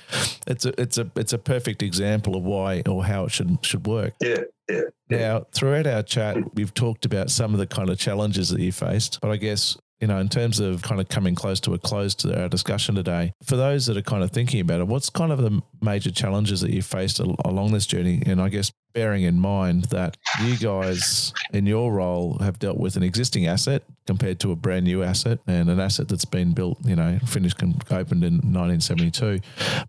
it's 0.46 0.66
a 0.66 0.78
it's 0.80 0.98
a 0.98 1.10
it's 1.16 1.32
a 1.32 1.38
perfect 1.38 1.82
example 1.82 2.36
of 2.36 2.42
why 2.42 2.82
or 2.86 3.04
how 3.06 3.24
it 3.24 3.32
should 3.32 3.64
should 3.64 3.86
work. 3.86 4.14
Yeah. 4.20 4.42
Yeah. 4.68 4.82
Now, 5.08 5.46
throughout 5.52 5.86
our 5.86 6.02
chat, 6.02 6.36
we've 6.54 6.74
talked 6.74 7.06
about 7.06 7.30
some 7.30 7.54
of 7.54 7.58
the 7.58 7.66
kind 7.66 7.88
of 7.88 7.98
challenges 7.98 8.50
that 8.50 8.60
you 8.60 8.70
faced, 8.70 9.18
but 9.22 9.30
I 9.30 9.36
guess 9.36 9.78
you 10.00 10.06
know, 10.06 10.18
in 10.18 10.28
terms 10.28 10.60
of 10.60 10.82
kind 10.82 11.00
of 11.00 11.08
coming 11.08 11.34
close 11.34 11.60
to 11.60 11.74
a 11.74 11.78
close 11.78 12.14
to 12.16 12.40
our 12.40 12.48
discussion 12.48 12.94
today, 12.94 13.32
for 13.44 13.56
those 13.56 13.86
that 13.86 13.96
are 13.96 14.02
kind 14.02 14.22
of 14.22 14.30
thinking 14.30 14.60
about 14.60 14.80
it, 14.80 14.86
what's 14.86 15.10
kind 15.10 15.32
of 15.32 15.40
the 15.40 15.60
major 15.80 16.10
challenges 16.10 16.60
that 16.60 16.70
you 16.70 16.82
faced 16.82 17.18
along 17.18 17.72
this 17.72 17.86
journey? 17.86 18.22
And 18.26 18.40
I 18.40 18.48
guess 18.48 18.72
bearing 18.94 19.22
in 19.22 19.38
mind 19.38 19.84
that 19.86 20.16
you 20.42 20.56
guys 20.56 21.32
in 21.52 21.66
your 21.66 21.92
role 21.92 22.38
have 22.38 22.58
dealt 22.58 22.78
with 22.78 22.96
an 22.96 23.02
existing 23.02 23.46
asset 23.46 23.82
compared 24.06 24.40
to 24.40 24.50
a 24.50 24.56
brand 24.56 24.84
new 24.84 25.02
asset 25.02 25.38
and 25.46 25.68
an 25.68 25.78
asset 25.78 26.08
that's 26.08 26.24
been 26.24 26.52
built, 26.52 26.78
you 26.84 26.96
know, 26.96 27.18
finished 27.26 27.60
and 27.62 27.74
opened 27.90 28.24
in 28.24 28.34
1972. 28.34 29.40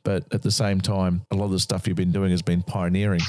But 0.04 0.26
at 0.34 0.42
the 0.42 0.52
same 0.52 0.82
time, 0.82 1.22
a 1.32 1.36
lot 1.36 1.46
of 1.46 1.52
the 1.52 1.60
stuff 1.60 1.88
you've 1.88 1.98
been 1.98 2.12
doing 2.12 2.32
has 2.32 2.42
been 2.42 2.62
pioneering 2.62 3.22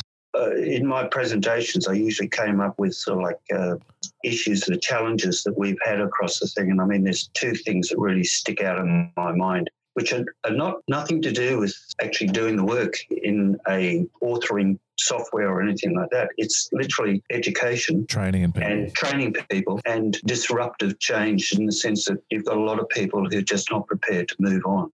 in 0.65 0.87
my 0.87 1.05
presentations, 1.05 1.89
I 1.89 1.95
usually 1.95 2.29
came 2.29 2.61
up 2.61 2.79
with 2.79 2.95
sort 2.95 3.19
of 3.19 3.25
like 3.25 3.39
uh, 3.55 3.77
issues, 4.25 4.63
the 4.63 4.79
challenges 4.79 5.43
that 5.45 5.59
we've 5.59 5.79
had 5.85 6.01
across 6.01 6.39
the 6.39 6.47
thing. 6.47 6.71
And 6.71 6.81
I 6.81 6.85
mean, 6.85 7.05
there's 7.05 7.29
two 7.35 7.55
things 7.55 7.89
that 7.89 7.99
really 7.99 8.25
stick 8.25 8.63
out 8.63 8.79
in 8.79 9.11
my 9.17 9.33
mind, 9.33 9.71
which 9.95 10.13
are, 10.13 10.25
are 10.45 10.55
not 10.55 10.79
nothing 10.89 11.23
to 11.23 11.33
do 11.33 11.59
with 11.59 11.75
actually 12.03 12.29
doing 12.29 12.57
the 12.57 12.65
work 12.65 12.95
in 13.11 13.59
a 13.69 14.07
authoring 14.23 14.79
software 14.99 15.49
or 15.49 15.63
anything 15.63 15.97
like 15.97 16.11
that. 16.11 16.29
It's 16.37 16.69
literally 16.73 17.23
education, 17.31 18.07
training 18.07 18.45
and, 18.45 18.57
and 18.57 18.95
training 18.95 19.35
people, 19.51 19.81
and 19.87 20.21
disruptive 20.27 20.99
change 20.99 21.53
in 21.53 21.67
the 21.67 21.73
sense 21.73 22.05
that 22.05 22.19
you've 22.31 22.45
got 22.45 22.57
a 22.57 22.61
lot 22.61 22.79
of 22.79 22.89
people 22.91 23.29
who 23.29 23.39
are 23.39 23.43
just 23.43 23.71
not 23.71 23.87
prepared 23.87 24.29
to 24.29 24.37
move 24.39 24.63
on 24.67 24.93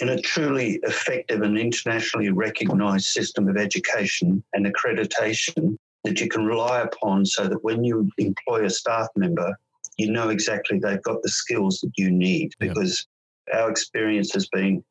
in 0.00 0.10
a 0.10 0.20
truly 0.20 0.78
effective 0.84 1.42
and 1.42 1.58
internationally 1.58 2.30
recognized 2.30 3.06
system 3.06 3.48
of 3.48 3.56
education 3.56 4.42
and 4.52 4.66
accreditation 4.66 5.76
that 6.04 6.20
you 6.20 6.28
can 6.28 6.44
rely 6.44 6.80
upon 6.82 7.26
so 7.26 7.48
that 7.48 7.62
when 7.64 7.82
you 7.82 8.08
employ 8.18 8.64
a 8.64 8.70
staff 8.70 9.08
member, 9.16 9.58
you 9.96 10.10
know 10.12 10.28
exactly 10.28 10.78
they've 10.78 11.02
got 11.02 11.20
the 11.22 11.28
skills 11.28 11.80
that 11.80 11.92
you 11.96 12.10
need 12.10 12.52
because 12.60 13.06
our 13.52 13.70
experience 13.70 14.32
has 14.32 14.48
been 14.48 14.82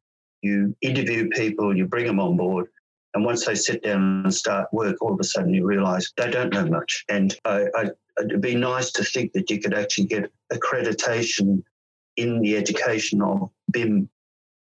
you 0.41 0.75
interview 0.81 1.29
people, 1.29 1.75
you 1.75 1.85
bring 1.85 2.05
them 2.05 2.19
on 2.19 2.37
board, 2.37 2.67
and 3.13 3.25
once 3.25 3.45
they 3.45 3.55
sit 3.55 3.83
down 3.83 4.21
and 4.25 4.33
start 4.33 4.71
work, 4.71 4.95
all 5.01 5.13
of 5.13 5.19
a 5.19 5.23
sudden 5.23 5.53
you 5.53 5.65
realize 5.65 6.11
they 6.17 6.29
don't 6.29 6.53
know 6.53 6.65
much. 6.65 7.03
And 7.09 7.35
I, 7.45 7.65
I, 7.75 7.89
it'd 8.19 8.41
be 8.41 8.55
nice 8.55 8.91
to 8.91 9.03
think 9.03 9.33
that 9.33 9.49
you 9.49 9.59
could 9.59 9.73
actually 9.73 10.05
get 10.05 10.31
accreditation 10.53 11.63
in 12.17 12.41
the 12.41 12.55
education 12.57 13.21
of 13.21 13.49
BIM 13.71 14.09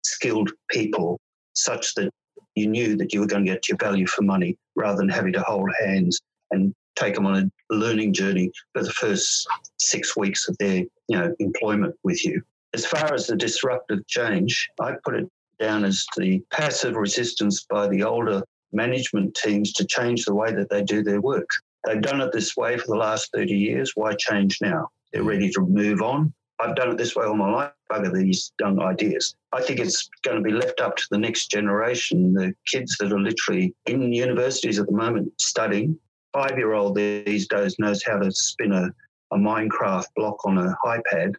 skilled 0.06 0.52
people 0.70 1.20
such 1.54 1.94
that 1.96 2.10
you 2.56 2.68
knew 2.68 2.96
that 2.98 3.14
you 3.14 3.20
were 3.20 3.28
going 3.28 3.46
to 3.46 3.52
get 3.52 3.68
your 3.68 3.78
value 3.78 4.08
for 4.08 4.22
money 4.22 4.58
rather 4.76 4.98
than 4.98 5.10
having 5.10 5.34
to 5.34 5.42
hold 5.42 5.70
hands 5.80 6.20
and 6.52 6.74
take 6.96 7.16
them 7.16 7.26
on 7.26 7.36
a 7.36 7.74
learning 7.74 8.14
journey 8.14 8.52
for 8.74 8.84
the 8.84 8.92
first 8.92 9.48
six 9.78 10.16
weeks 10.16 10.48
of 10.48 10.58
their 10.58 10.78
you 11.08 11.18
know 11.18 11.34
employment 11.40 11.96
with 12.04 12.24
you. 12.26 12.42
As 12.74 12.86
far 12.86 13.14
as 13.14 13.28
the 13.28 13.36
disruptive 13.36 14.06
change, 14.08 14.70
I 14.80 14.96
put 15.04 15.16
it 15.16 15.30
down 15.60 15.86
as 15.86 16.06
the 16.18 16.42
passive 16.52 16.96
resistance 16.96 17.66
by 17.70 17.88
the 17.88 18.04
older 18.04 18.44
management 18.74 19.36
teams 19.36 19.72
to 19.74 19.86
change 19.86 20.26
the 20.26 20.36
way 20.36 20.54
that 20.54 20.70
they 20.70 20.84
do 20.84 21.02
their 21.02 21.22
work. 21.22 21.48
They've 21.86 22.02
done 22.02 22.22
it 22.22 22.32
this 22.34 22.58
way 22.58 22.78
for 22.78 22.88
the 22.88 22.98
last 22.98 23.32
30 23.34 23.54
years. 23.54 23.92
Why 23.96 24.16
change 24.16 24.58
now? 24.62 24.90
They're 25.14 25.24
mm. 25.24 25.30
ready 25.30 25.50
to 25.52 25.62
move 25.62 26.02
on. 26.02 26.34
I've 26.60 26.76
done 26.76 26.92
it 26.92 26.98
this 26.98 27.16
way 27.16 27.26
all 27.26 27.36
my 27.36 27.52
life, 27.52 27.72
bugger 27.92 28.14
these 28.14 28.54
young 28.60 28.82
ideas. 28.82 29.36
I 29.52 29.62
think 29.62 29.80
it's 29.80 30.10
going 30.24 30.38
to 30.38 30.44
be 30.44 30.52
left 30.52 30.80
up 30.80 30.96
to 30.96 31.04
the 31.12 31.18
next 31.18 31.52
generation, 31.52 32.34
the 32.34 32.54
kids 32.68 32.96
that 33.00 33.12
are 33.12 33.20
literally 33.20 33.74
in 33.86 34.14
universities 34.14 34.80
at 34.80 34.86
the 34.86 34.94
moment 34.94 35.32
studying. 35.40 35.98
Five 36.34 36.58
year 36.58 36.74
old 36.74 36.96
these 36.96 37.48
days 37.48 37.76
knows 37.80 38.04
how 38.04 38.20
to 38.20 38.32
spin 38.32 38.72
a, 38.72 38.90
a 39.32 39.38
Minecraft 39.38 40.08
block 40.16 40.46
on 40.46 40.58
an 40.58 40.74
iPad. 40.86 41.36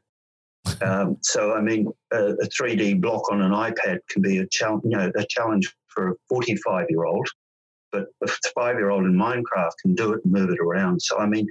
Um, 0.83 1.17
so, 1.23 1.55
I 1.55 1.61
mean, 1.61 1.91
a, 2.13 2.33
a, 2.33 2.49
3D 2.49 3.01
block 3.01 3.31
on 3.31 3.41
an 3.41 3.53
iPad 3.53 3.99
can 4.11 4.21
be 4.21 4.39
a, 4.39 4.47
challenge, 4.49 4.83
you 4.85 4.97
know, 4.97 5.11
a 5.15 5.25
challenge 5.29 5.73
for 5.89 6.11
a 6.11 6.15
45 6.29 6.87
year 6.91 7.05
old, 7.05 7.29
but 7.93 8.07
a 8.23 8.29
five 8.55 8.77
year 8.77 8.91
old 8.91 9.05
in 9.05 9.15
Minecraft 9.15 9.71
can 9.81 9.95
do 9.95 10.13
it 10.13 10.25
and 10.25 10.33
move 10.33 10.51
it 10.51 10.59
around. 10.59 11.01
So, 11.01 11.19
I 11.19 11.27
mean, 11.27 11.47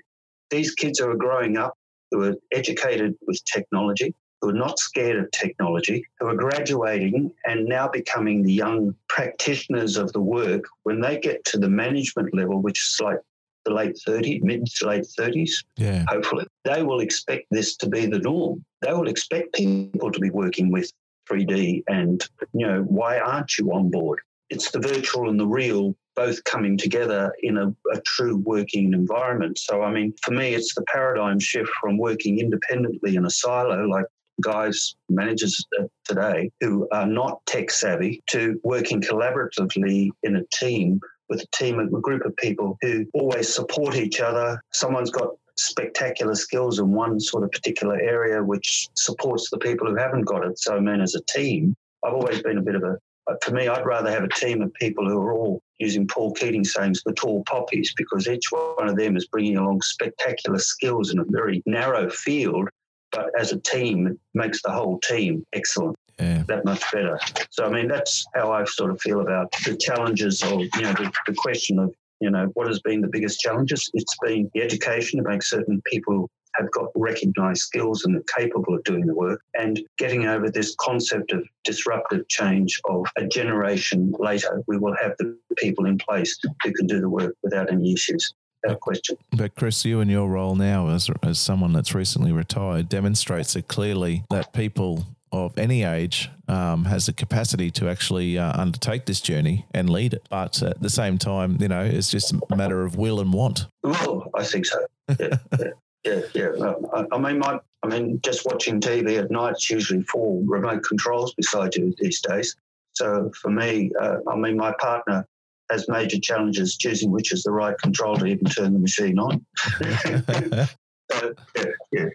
these 0.50 0.74
kids 0.74 1.00
who 1.00 1.10
are 1.10 1.16
growing 1.16 1.58
up 1.58 1.74
who 2.12 2.24
are 2.24 2.36
educated 2.52 3.16
with 3.28 3.44
technology, 3.46 4.14
who 4.42 4.50
are 4.50 4.54
not 4.54 4.80
scared 4.80 5.18
of 5.18 5.32
technology, 5.32 6.06
who 6.20 6.28
are 6.28 6.36
graduating 6.36 7.32
and 7.46 7.66
now 7.66 7.88
becoming 7.88 8.44
the 8.44 8.54
young 8.54 8.96
practitioners 9.08 9.98
of 9.98 10.12
the 10.14 10.22
work, 10.22 10.64
when 10.84 11.02
they 11.02 11.20
get 11.20 11.44
to 11.46 11.58
the 11.58 11.70
management 11.70 12.34
level, 12.34 12.62
which 12.62 12.80
is 12.80 13.00
like 13.02 13.20
the 13.66 13.74
late 13.74 14.00
30s, 14.08 14.44
mid 14.44 14.66
to 14.68 14.88
late 14.88 15.08
30s, 15.20 15.52
yeah. 15.78 16.06
hopefully, 16.08 16.46
they 16.64 16.84
will 16.84 17.00
expect 17.00 17.48
this 17.52 17.76
to 17.78 17.90
be 17.90 18.06
the 18.06 18.20
norm. 18.20 18.64
They 18.82 18.94
will 18.94 19.08
expect 19.08 19.56
people 19.56 20.12
to 20.12 20.20
be 20.20 20.30
working 20.30 20.72
with 20.72 20.92
3D 21.30 21.84
and, 21.88 22.24
you 22.54 22.68
know, 22.68 22.82
why 22.84 23.20
aren't 23.20 23.58
you 23.58 23.72
on 23.74 23.90
board? 23.90 24.20
It's 24.50 24.70
the 24.70 24.80
virtual 24.80 25.30
and 25.30 25.40
the 25.40 25.48
real 25.48 25.96
both 26.16 26.44
coming 26.44 26.78
together 26.78 27.34
in 27.42 27.58
a, 27.58 27.68
a, 27.94 28.02
true 28.06 28.38
working 28.38 28.94
environment. 28.94 29.58
So, 29.58 29.82
I 29.82 29.92
mean, 29.92 30.14
for 30.24 30.32
me, 30.32 30.54
it's 30.54 30.74
the 30.76 30.84
paradigm 30.84 31.40
shift 31.40 31.70
from 31.82 31.98
working 31.98 32.40
independently 32.40 33.16
in 33.16 33.26
a 33.26 33.30
silo, 33.30 33.86
like 33.88 34.06
guys, 34.42 34.96
managers 35.10 35.66
today 36.04 36.52
who 36.62 36.88
are 36.92 37.06
not 37.06 37.46
tech 37.46 37.72
savvy, 37.72 38.22
to 38.28 38.60
working 38.64 39.02
collaboratively 39.02 40.10
in 40.24 40.36
a 40.38 40.44
team 40.54 41.00
with 41.30 41.42
a 41.42 41.58
team, 41.58 41.80
a 41.80 42.02
group 42.02 42.26
of 42.26 42.36
people 42.38 42.78
who 42.82 43.06
always 43.14 43.54
support 43.54 43.96
each 43.96 44.20
other. 44.20 44.62
Someone's 44.72 45.10
got 45.10 45.30
spectacular 45.58 46.36
skills 46.36 46.80
in 46.80 46.92
one 46.92 47.20
sort 47.20 47.44
of 47.44 47.52
particular 47.52 48.00
area, 48.00 48.44
which 48.44 48.88
supports 48.96 49.50
the 49.50 49.58
people 49.58 49.88
who 49.88 49.96
haven't 49.96 50.24
got 50.24 50.46
it. 50.46 50.60
So, 50.60 50.76
I 50.76 50.80
mean, 50.80 51.02
as 51.02 51.16
a 51.16 51.22
team, 51.22 51.76
I've 52.04 52.14
always 52.14 52.42
been 52.42 52.58
a 52.58 52.62
bit 52.62 52.76
of 52.76 52.84
a 52.84 52.98
for 53.44 53.52
me, 53.52 53.68
I'd 53.68 53.86
rather 53.86 54.12
have 54.12 54.24
a 54.24 54.30
team 54.30 54.62
of 54.62 54.74
people 54.74 55.08
who 55.08 55.20
are 55.20 55.34
all 55.34 55.62
using 55.80 56.08
Paul 56.08 56.34
Keating 56.34 56.64
sayings, 56.64 57.02
the 57.06 57.14
tall 57.14 57.44
poppies, 57.46 57.94
because 57.98 58.28
each 58.28 58.46
one 58.52 58.88
of 58.88 58.96
them 58.96 59.18
is 59.18 59.28
bringing 59.28 59.58
along 59.58 59.82
spectacular 59.82 60.60
skills 60.60 61.12
in 61.12 61.20
a 61.20 61.26
very 61.28 61.62
narrow 61.66 62.10
field, 62.10 62.70
but 63.12 63.30
as 63.40 63.52
a 63.52 63.60
team, 63.60 64.08
it 64.08 64.18
makes 64.34 64.62
the 64.62 64.72
whole 64.72 65.00
team 65.00 65.46
excellent. 65.54 65.98
Yeah. 66.20 66.44
That 66.48 66.64
much 66.64 66.82
better. 66.94 67.20
So 67.50 67.66
I 67.66 67.70
mean, 67.70 67.90
that's 67.90 68.26
how 68.34 68.54
I 68.54 68.64
sort 68.64 68.92
of 68.92 69.02
feel 69.02 69.20
about 69.20 69.52
the 69.66 69.76
challenges 69.76 70.42
of 70.44 70.62
you 70.62 70.82
know 70.82 70.94
the, 70.94 71.12
the 71.28 71.34
question 71.34 71.78
of 71.78 71.94
you 72.22 72.30
know 72.30 72.46
what 72.54 72.68
has 72.68 72.80
been 72.80 73.02
the 73.02 73.10
biggest 73.10 73.42
challenges. 73.42 73.90
It's 73.94 74.16
been 74.24 74.50
the 74.54 74.62
education 74.62 75.22
to 75.22 75.30
make 75.30 75.44
certain 75.44 75.82
people 75.86 76.30
have 76.58 76.72
got 76.72 76.88
recognized 76.96 77.62
skills 77.62 78.06
and 78.06 78.16
are 78.16 78.24
capable 78.38 78.76
of 78.76 78.84
doing 78.84 79.06
the 79.06 79.16
work, 79.16 79.42
and 79.58 79.82
getting 79.98 80.26
over 80.26 80.50
this 80.50 80.76
concept 80.80 81.32
of 81.32 81.44
disruptive 81.64 82.28
change 82.28 82.80
of 82.90 83.06
a 83.18 83.26
generation 83.26 84.14
later, 84.20 84.64
we 84.68 84.78
will 84.78 84.96
have 85.02 85.14
the 85.20 85.38
people 85.58 85.86
in 85.86 85.98
place 85.98 86.38
who 86.64 86.72
can 86.74 86.88
do 86.88 87.00
the 87.00 87.10
work 87.10 87.36
without 87.44 87.72
any 87.72 87.94
issues. 87.94 88.34
Question. 88.82 89.16
But 89.32 89.54
Chris, 89.54 89.86
you 89.86 90.00
and 90.00 90.10
your 90.10 90.28
role 90.28 90.56
now 90.56 90.90
as, 90.90 91.08
as 91.22 91.38
someone 91.38 91.72
that's 91.72 91.94
recently 91.94 92.32
retired 92.32 92.90
demonstrates 92.90 93.56
it 93.56 93.68
clearly 93.68 94.24
that 94.32 94.54
people 94.54 95.06
of 95.32 95.56
any 95.58 95.84
age 95.84 96.32
um, 96.48 96.86
has 96.86 97.06
the 97.06 97.14
capacity 97.14 97.70
to 97.70 97.88
actually 97.88 98.40
uh, 98.40 98.60
undertake 98.60 99.06
this 99.06 99.22
journey 99.22 99.68
and 99.76 99.88
lead 99.90 100.14
it. 100.16 100.26
But 100.32 100.64
at 100.64 100.82
the 100.82 100.90
same 100.90 101.20
time, 101.20 101.58
you 101.60 101.68
know, 101.68 101.84
it's 101.84 102.10
just 102.10 102.34
a 102.34 102.56
matter 102.56 102.84
of 102.84 102.96
will 102.96 103.20
and 103.20 103.32
want. 103.32 103.68
Well, 103.84 104.32
I 104.34 104.44
think 104.44 104.66
so. 104.66 104.84
Yeah, 105.20 105.38
yeah, 105.60 105.68
yeah. 106.06 106.22
yeah. 106.34 106.74
I, 106.94 107.06
I 107.12 107.18
mean, 107.18 107.40
my, 107.40 107.60
I 107.84 107.88
mean, 107.88 108.20
just 108.24 108.46
watching 108.46 108.80
TV 108.80 109.20
at 109.20 109.32
night, 109.32 109.54
it's 109.54 109.70
usually 109.70 110.04
four 110.04 110.42
remote 110.46 110.84
controls 110.84 111.34
beside 111.36 111.76
you 111.76 111.94
these 112.00 112.22
days. 112.22 112.56
So 112.94 113.32
for 113.42 113.52
me, 113.52 113.92
uh, 114.00 114.18
I 114.28 114.36
mean, 114.36 114.58
my 114.58 114.74
partner 114.80 115.28
has 115.72 115.88
major 115.90 116.20
challenges 116.20 116.78
choosing 116.78 117.12
which 117.12 117.32
is 117.34 117.44
the 117.44 117.52
right 117.52 117.78
control 117.80 118.16
to 118.18 118.26
even 118.26 118.46
turn 118.46 118.74
the 118.74 118.80
machine 118.80 119.20
on. 119.20 119.46
so, 121.12 121.34
yeah, 121.56 121.66
yeah. 121.92 122.06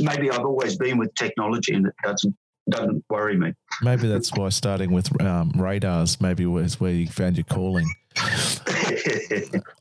Maybe 0.00 0.30
I've 0.30 0.44
always 0.44 0.76
been 0.76 0.98
with 0.98 1.14
technology 1.14 1.72
and 1.72 1.86
it 1.86 1.94
doesn't 2.04 2.36
doesn't 2.70 3.04
worry 3.08 3.36
me. 3.36 3.54
Maybe 3.82 4.08
that's 4.08 4.30
why 4.34 4.50
starting 4.50 4.92
with 4.92 5.20
um, 5.22 5.52
radars 5.56 6.20
maybe 6.20 6.44
was 6.46 6.78
where 6.78 6.92
you 6.92 7.08
found 7.08 7.36
your 7.36 7.44
calling. 7.44 7.86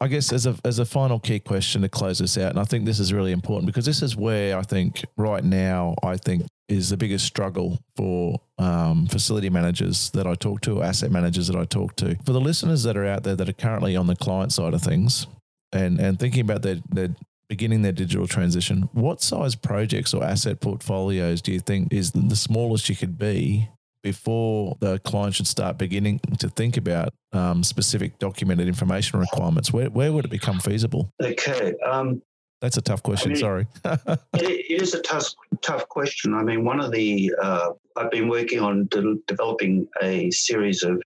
I 0.01 0.07
guess 0.07 0.31
as 0.31 0.45
a 0.45 0.55
as 0.63 0.79
a 0.79 0.85
final 0.85 1.19
key 1.19 1.39
question 1.39 1.81
to 1.81 1.89
close 1.89 2.19
this 2.19 2.37
out, 2.37 2.51
and 2.51 2.59
I 2.59 2.63
think 2.63 2.85
this 2.85 2.99
is 2.99 3.13
really 3.13 3.31
important 3.31 3.67
because 3.67 3.85
this 3.85 4.01
is 4.01 4.15
where 4.15 4.57
I 4.57 4.61
think 4.61 5.05
right 5.17 5.43
now 5.43 5.95
I 6.03 6.17
think 6.17 6.45
is 6.67 6.89
the 6.89 6.97
biggest 6.97 7.25
struggle 7.25 7.79
for 7.95 8.41
um, 8.57 9.07
facility 9.07 9.49
managers 9.49 10.09
that 10.11 10.27
I 10.27 10.35
talk 10.35 10.61
to, 10.61 10.83
asset 10.83 11.11
managers 11.11 11.47
that 11.47 11.55
I 11.55 11.63
talk 11.65 11.95
to. 11.97 12.17
For 12.25 12.33
the 12.33 12.41
listeners 12.41 12.83
that 12.83 12.97
are 12.97 13.05
out 13.05 13.23
there 13.23 13.35
that 13.35 13.47
are 13.47 13.53
currently 13.53 13.95
on 13.95 14.07
the 14.07 14.15
client 14.15 14.51
side 14.51 14.73
of 14.73 14.81
things, 14.81 15.27
and 15.71 15.99
and 15.99 16.19
thinking 16.19 16.41
about 16.41 16.61
their 16.61 16.77
their 16.89 17.09
beginning 17.49 17.81
their 17.81 17.93
digital 17.93 18.27
transition, 18.27 18.89
what 18.91 19.21
size 19.21 19.55
projects 19.55 20.13
or 20.13 20.23
asset 20.23 20.59
portfolios 20.59 21.41
do 21.41 21.53
you 21.53 21.59
think 21.59 21.93
is 21.93 22.11
the 22.11 22.35
smallest 22.35 22.89
you 22.89 22.95
could 22.95 23.17
be 23.17 23.69
before 24.03 24.77
the 24.79 24.99
client 24.99 25.35
should 25.35 25.47
start 25.47 25.77
beginning 25.77 26.19
to 26.39 26.49
think 26.49 26.77
about 26.77 27.09
um, 27.33 27.63
specific 27.63 28.19
documented 28.19 28.67
information 28.67 29.19
requirements? 29.19 29.71
Where, 29.71 29.89
where 29.89 30.11
would 30.11 30.25
it 30.25 30.31
become 30.31 30.59
feasible? 30.59 31.11
Okay. 31.21 31.73
Um, 31.85 32.21
That's 32.61 32.77
a 32.77 32.81
tough 32.81 33.03
question. 33.03 33.31
I 33.31 33.33
mean, 33.33 33.41
sorry. 33.41 33.67
it 34.33 34.81
is 34.81 34.93
a 34.93 35.01
tough, 35.01 35.27
tough 35.61 35.87
question. 35.89 36.33
I 36.33 36.43
mean, 36.43 36.63
one 36.63 36.79
of 36.79 36.91
the, 36.91 37.33
uh, 37.41 37.71
I've 37.95 38.11
been 38.11 38.29
working 38.29 38.59
on 38.59 38.85
de- 38.87 39.17
developing 39.27 39.87
a 40.01 40.31
series 40.31 40.83
of 40.83 41.01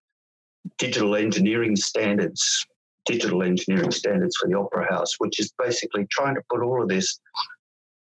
digital 0.77 1.15
engineering 1.15 1.75
standards 1.75 2.65
digital 3.05 3.43
engineering 3.43 3.91
standards 3.91 4.37
for 4.37 4.47
the 4.47 4.55
Opera 4.55 4.87
House, 4.89 5.15
which 5.17 5.39
is 5.39 5.51
basically 5.57 6.07
trying 6.11 6.35
to 6.35 6.41
put 6.49 6.61
all 6.61 6.81
of 6.81 6.89
this 6.89 7.19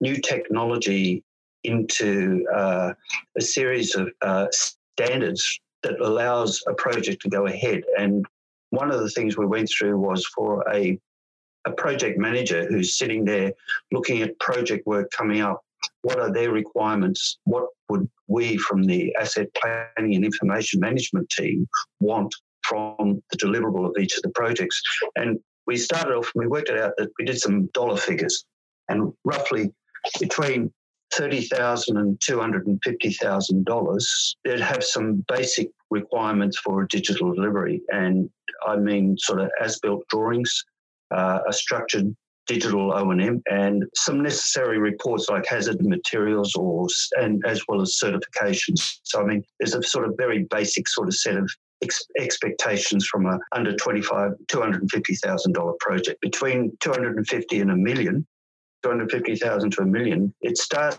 new 0.01 0.17
technology 0.17 1.23
into 1.65 2.47
uh, 2.55 2.93
a 3.37 3.41
series 3.41 3.95
of 3.95 4.09
uh, 4.23 4.47
standards 4.99 5.61
that 5.83 6.01
allows 6.01 6.63
a 6.69 6.75
project 6.75 7.23
to 7.23 7.29
go 7.29 7.47
ahead. 7.47 7.83
And 7.99 8.25
one 8.71 8.91
of 8.91 9.01
the 9.01 9.11
things 9.11 9.37
we 9.37 9.47
went 9.47 9.71
through 9.71 9.99
was 9.99 10.27
for 10.35 10.65
a 10.73 10.99
a 11.67 11.73
project 11.73 12.19
manager 12.19 12.67
who's 12.67 12.97
sitting 12.97 13.25
there 13.25 13.53
looking 13.93 14.23
at 14.23 14.39
project 14.39 14.87
work 14.87 15.11
coming 15.11 15.41
up. 15.41 15.61
What 16.03 16.19
are 16.19 16.33
their 16.33 16.53
requirements? 16.53 17.39
What 17.45 17.67
would 17.89 18.09
we 18.29 18.57
from 18.59 18.85
the 18.85 19.15
asset 19.21 19.49
planning 19.55 20.15
and 20.15 20.25
information 20.25 20.81
management 20.81 21.29
team 21.31 21.67
want 22.01 22.35
from 22.63 23.23
the 23.31 23.39
deliverable 23.39 23.87
of 23.87 23.97
each 23.99 24.17
of 24.17 24.23
the 24.23 24.31
projects. 24.31 24.81
And 25.17 25.39
we 25.67 25.77
started 25.77 26.15
off 26.15 26.31
and 26.35 26.45
we 26.45 26.49
worked 26.49 26.69
it 26.69 26.79
out 26.79 26.93
that 26.99 27.11
we 27.19 27.25
did 27.25 27.41
some 27.41 27.67
dollar 27.69 27.97
figures, 27.97 28.45
and 28.89 29.13
roughly 29.25 29.73
between 30.21 30.73
thirty 31.15 31.43
thousand 31.43 31.97
and 31.97 32.21
two 32.21 32.39
hundred 32.39 32.67
and 32.67 32.81
fifty 32.85 33.13
thousand 33.13 33.65
dollars, 33.67 34.37
they'd 34.45 34.61
have 34.61 34.85
some 34.85 35.25
basic 35.29 35.71
requirements 35.91 36.59
for 36.59 36.83
a 36.83 36.89
digital 36.89 37.35
delivery, 37.35 37.81
and 37.93 38.29
I 38.67 38.77
mean 38.77 39.17
sort 39.19 39.41
of 39.41 39.51
as-built 39.61 40.05
drawings, 40.09 40.65
uh, 41.11 41.41
a 41.49 41.53
structured 41.53 42.15
digital 42.49 42.93
O&M 42.93 43.43
and 43.51 43.85
some 43.95 44.23
necessary 44.23 44.79
reports 44.79 45.29
like 45.29 45.47
hazard 45.47 45.77
materials 45.85 46.55
or 46.57 46.89
and 47.21 47.45
as 47.47 47.63
well 47.69 47.81
as 47.81 48.01
certifications. 48.03 48.99
So 49.05 49.21
I 49.21 49.25
mean, 49.25 49.45
there's 49.61 49.75
a 49.75 49.83
sort 49.83 50.09
of 50.09 50.15
very 50.17 50.45
basic 50.51 50.89
sort 50.89 51.09
of 51.09 51.15
set 51.15 51.37
of 51.37 51.49
ex- 51.83 52.09
expectations 52.19 53.07
from 53.07 53.27
a 53.27 53.39
under 53.53 53.77
25 53.77 54.33
$250,000 54.51 55.79
project. 55.79 56.21
Between 56.21 56.77
250 56.81 57.61
and 57.61 57.71
a 57.71 57.77
million, 57.77 58.27
250,000 58.83 59.71
to 59.73 59.83
a 59.83 59.87
million, 59.87 60.33
it 60.41 60.57
starts 60.59 60.99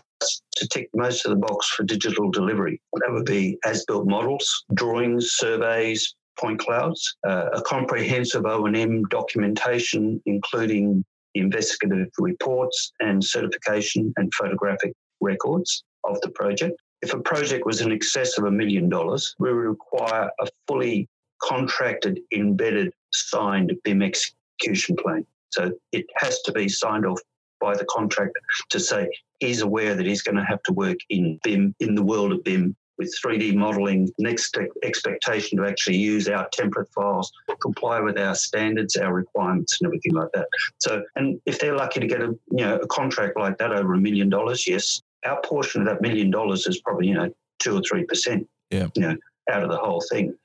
to 0.56 0.68
tick 0.68 0.88
most 0.94 1.24
of 1.24 1.30
the 1.30 1.36
box 1.36 1.68
for 1.68 1.84
digital 1.84 2.30
delivery. 2.30 2.80
That 2.92 3.12
would 3.12 3.26
be 3.26 3.58
as-built 3.64 4.06
models, 4.06 4.64
drawings, 4.74 5.32
surveys, 5.32 6.14
point 6.38 6.58
clouds, 6.58 7.16
uh, 7.26 7.46
a 7.52 7.62
comprehensive 7.62 8.46
O&M 8.46 9.04
documentation, 9.04 10.22
including 10.26 11.04
investigative 11.34 12.08
reports 12.18 12.92
and 13.00 13.22
certification 13.22 14.12
and 14.16 14.32
photographic 14.34 14.92
records 15.20 15.84
of 16.04 16.20
the 16.22 16.30
project, 16.30 16.80
if 17.02 17.14
a 17.14 17.20
project 17.20 17.64
was 17.64 17.80
in 17.80 17.92
excess 17.92 18.36
of 18.36 18.44
a 18.44 18.50
million 18.50 18.88
dollars, 18.88 19.34
we 19.38 19.52
would 19.52 19.60
require 19.60 20.30
a 20.40 20.46
fully 20.66 21.08
contracted, 21.42 22.20
embedded, 22.32 22.92
signed 23.12 23.72
BIM 23.84 24.02
execution 24.02 24.96
plan. 24.96 25.24
So 25.50 25.72
it 25.92 26.06
has 26.16 26.42
to 26.42 26.52
be 26.52 26.68
signed 26.68 27.06
off 27.06 27.20
by 27.60 27.74
the 27.74 27.84
contractor 27.86 28.40
to 28.70 28.80
say 28.80 29.08
he's 29.38 29.62
aware 29.62 29.94
that 29.94 30.06
he's 30.06 30.22
going 30.22 30.36
to 30.36 30.44
have 30.44 30.62
to 30.64 30.72
work 30.72 30.98
in 31.08 31.38
BIM, 31.42 31.74
in 31.80 31.94
the 31.94 32.02
world 32.02 32.32
of 32.32 32.44
BIM, 32.44 32.76
with 33.00 33.16
3D 33.24 33.54
modeling, 33.54 34.10
next 34.18 34.58
expectation 34.82 35.56
to 35.56 35.66
actually 35.66 35.96
use 35.96 36.28
our 36.28 36.46
template 36.50 36.92
files, 36.92 37.32
comply 37.62 37.98
with 37.98 38.18
our 38.18 38.34
standards, 38.34 38.94
our 38.96 39.14
requirements, 39.14 39.78
and 39.80 39.86
everything 39.86 40.12
like 40.12 40.28
that. 40.34 40.46
So, 40.78 41.02
and 41.16 41.40
if 41.46 41.58
they're 41.58 41.74
lucky 41.74 41.98
to 42.00 42.06
get 42.06 42.20
a 42.20 42.36
you 42.50 42.64
know 42.64 42.76
a 42.76 42.86
contract 42.86 43.38
like 43.38 43.56
that 43.56 43.72
over 43.72 43.94
a 43.94 43.98
million 43.98 44.28
dollars, 44.28 44.68
yes, 44.68 45.00
our 45.24 45.40
portion 45.40 45.80
of 45.80 45.88
that 45.88 46.02
million 46.02 46.30
dollars 46.30 46.66
is 46.66 46.80
probably 46.82 47.08
you 47.08 47.14
know 47.14 47.32
two 47.58 47.74
or 47.74 47.80
three 47.88 48.04
percent. 48.04 48.46
Yeah. 48.70 48.88
You 48.94 49.02
know, 49.02 49.16
out 49.50 49.64
of 49.64 49.70
the 49.70 49.78
whole 49.78 50.02
thing. 50.12 50.36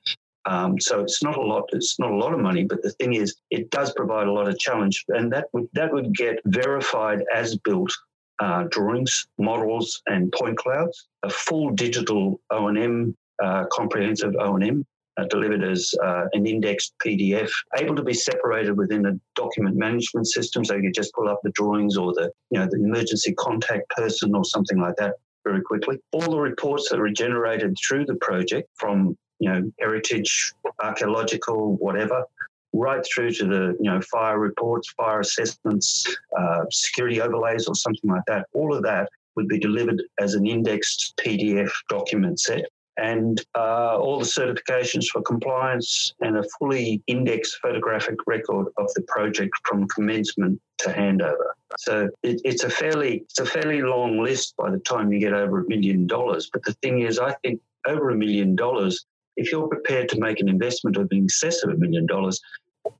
Um, 0.46 0.80
so 0.80 1.00
it's 1.00 1.22
not 1.22 1.36
a 1.36 1.42
lot. 1.42 1.64
It's 1.72 1.98
not 1.98 2.12
a 2.12 2.16
lot 2.16 2.32
of 2.32 2.40
money, 2.40 2.64
but 2.64 2.82
the 2.82 2.90
thing 2.92 3.14
is, 3.14 3.36
it 3.50 3.70
does 3.70 3.92
provide 3.92 4.28
a 4.28 4.32
lot 4.32 4.48
of 4.48 4.58
challenge, 4.58 5.04
and 5.08 5.32
that 5.32 5.46
would 5.52 5.68
that 5.74 5.92
would 5.92 6.14
get 6.14 6.40
verified 6.46 7.24
as 7.34 7.56
built 7.56 7.92
uh, 8.38 8.64
drawings, 8.70 9.26
models, 9.38 10.02
and 10.06 10.32
point 10.32 10.56
clouds. 10.56 11.08
A 11.24 11.30
full 11.30 11.70
digital 11.70 12.40
O 12.50 12.68
and 12.68 12.78
M, 12.78 13.16
uh, 13.42 13.64
comprehensive 13.72 14.34
O 14.38 14.54
and 14.54 14.64
M 14.64 14.86
uh, 15.16 15.24
delivered 15.24 15.64
as 15.64 15.94
uh, 16.02 16.24
an 16.32 16.46
indexed 16.46 16.94
PDF, 17.04 17.50
able 17.76 17.96
to 17.96 18.02
be 18.02 18.14
separated 18.14 18.76
within 18.76 19.06
a 19.06 19.18
document 19.34 19.76
management 19.76 20.26
system. 20.26 20.64
So 20.64 20.74
you 20.74 20.82
could 20.82 20.94
just 20.94 21.14
pull 21.14 21.28
up 21.28 21.40
the 21.42 21.50
drawings 21.50 21.96
or 21.96 22.12
the, 22.12 22.30
you 22.50 22.60
know, 22.60 22.66
the 22.70 22.76
emergency 22.76 23.34
contact 23.34 23.88
person 23.90 24.34
or 24.34 24.44
something 24.44 24.78
like 24.78 24.96
that 24.96 25.14
very 25.44 25.62
quickly. 25.62 25.98
All 26.12 26.20
the 26.20 26.38
reports 26.38 26.88
that 26.90 27.00
are 27.00 27.08
generated 27.10 27.76
through 27.86 28.06
the 28.06 28.16
project 28.16 28.68
from, 28.76 29.16
you 29.38 29.50
know, 29.50 29.72
heritage, 29.78 30.52
archaeological, 30.80 31.76
whatever, 31.76 32.24
right 32.72 33.04
through 33.06 33.32
to 33.32 33.44
the 33.46 33.76
you 33.80 33.90
know 33.90 34.00
fire 34.02 34.38
reports, 34.38 34.92
fire 34.96 35.20
assessments, 35.20 36.04
uh, 36.38 36.64
security 36.70 37.20
overlays, 37.20 37.66
or 37.66 37.74
something 37.74 38.10
like 38.10 38.24
that. 38.26 38.46
All 38.52 38.74
of 38.74 38.82
that 38.82 39.08
would 39.36 39.48
be 39.48 39.58
delivered 39.58 40.02
as 40.18 40.34
an 40.34 40.46
indexed 40.46 41.14
PDF 41.22 41.70
document 41.88 42.40
set 42.40 42.64
and 42.98 43.44
uh, 43.54 43.98
all 43.98 44.18
the 44.18 44.24
certifications 44.24 45.06
for 45.06 45.20
compliance 45.22 46.14
and 46.20 46.38
a 46.38 46.44
fully 46.58 47.02
indexed 47.06 47.58
photographic 47.60 48.16
record 48.26 48.68
of 48.78 48.92
the 48.94 49.02
project 49.02 49.52
from 49.64 49.86
commencement 49.88 50.60
to 50.78 50.88
handover. 50.88 51.50
So 51.78 52.08
it, 52.22 52.40
it's 52.44 52.64
a 52.64 52.70
fairly 52.70 53.18
it's 53.24 53.38
a 53.38 53.46
fairly 53.46 53.82
long 53.82 54.22
list 54.22 54.54
by 54.56 54.70
the 54.70 54.78
time 54.78 55.12
you 55.12 55.20
get 55.20 55.34
over 55.34 55.60
a 55.60 55.68
million 55.68 56.06
dollars. 56.06 56.48
But 56.50 56.64
the 56.64 56.72
thing 56.74 57.02
is, 57.02 57.18
I 57.18 57.34
think 57.44 57.60
over 57.86 58.10
a 58.10 58.16
million 58.16 58.56
dollars, 58.56 59.04
if 59.36 59.52
you're 59.52 59.68
prepared 59.68 60.08
to 60.10 60.20
make 60.20 60.40
an 60.40 60.48
investment 60.48 60.96
of 60.96 61.08
in 61.10 61.24
excess 61.24 61.62
of 61.62 61.70
a 61.70 61.76
million 61.76 62.06
dollars, 62.06 62.40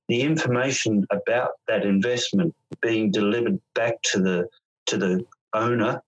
the 0.08 0.20
information 0.20 1.06
about 1.10 1.50
that 1.68 1.84
investment 1.84 2.54
being 2.80 3.10
delivered 3.10 3.60
back 3.74 3.94
to 4.02 4.20
the 4.20 4.48
to 4.86 4.96
the 4.96 5.24
owner 5.54 6.00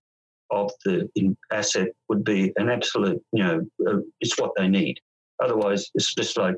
of 0.51 0.71
the 0.85 1.07
asset 1.51 1.89
would 2.07 2.23
be 2.23 2.51
an 2.57 2.69
absolute, 2.69 3.21
you 3.31 3.43
know, 3.43 3.61
uh, 3.87 3.97
it's 4.21 4.39
what 4.39 4.51
they 4.57 4.67
need. 4.67 4.99
Otherwise, 5.43 5.91
it's 5.95 6.13
just 6.15 6.37
like 6.37 6.55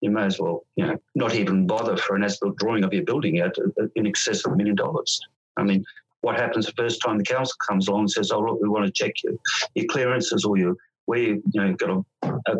you 0.00 0.10
may 0.10 0.24
as 0.24 0.38
well, 0.38 0.64
you 0.76 0.86
know, 0.86 0.96
not 1.14 1.34
even 1.34 1.66
bother 1.66 1.96
for 1.96 2.16
an 2.16 2.24
as-built 2.24 2.56
drawing 2.56 2.84
of 2.84 2.92
your 2.92 3.04
building 3.04 3.38
at 3.38 3.54
uh, 3.58 3.86
in 3.96 4.06
excess 4.06 4.44
of 4.44 4.52
a 4.52 4.56
million 4.56 4.76
dollars. 4.76 5.20
I 5.56 5.62
mean, 5.62 5.84
what 6.22 6.36
happens 6.36 6.66
the 6.66 6.72
first 6.72 7.00
time 7.00 7.18
the 7.18 7.24
council 7.24 7.56
comes 7.68 7.88
along 7.88 8.00
and 8.00 8.10
says, 8.10 8.30
"Oh, 8.30 8.40
look, 8.40 8.60
we 8.60 8.68
want 8.68 8.86
to 8.86 8.92
check 8.92 9.14
your, 9.22 9.34
your 9.74 9.86
clearances 9.86 10.44
or 10.44 10.56
your 10.56 10.76
where 11.06 11.18
you, 11.18 11.42
you 11.52 11.60
know 11.60 11.72
got 11.74 11.90
a, 11.90 12.28
a, 12.52 12.56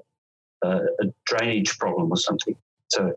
a 0.69 1.07
drainage 1.27 1.79
problem 1.79 2.11
or 2.13 2.17
something." 2.17 2.57
So 2.89 3.13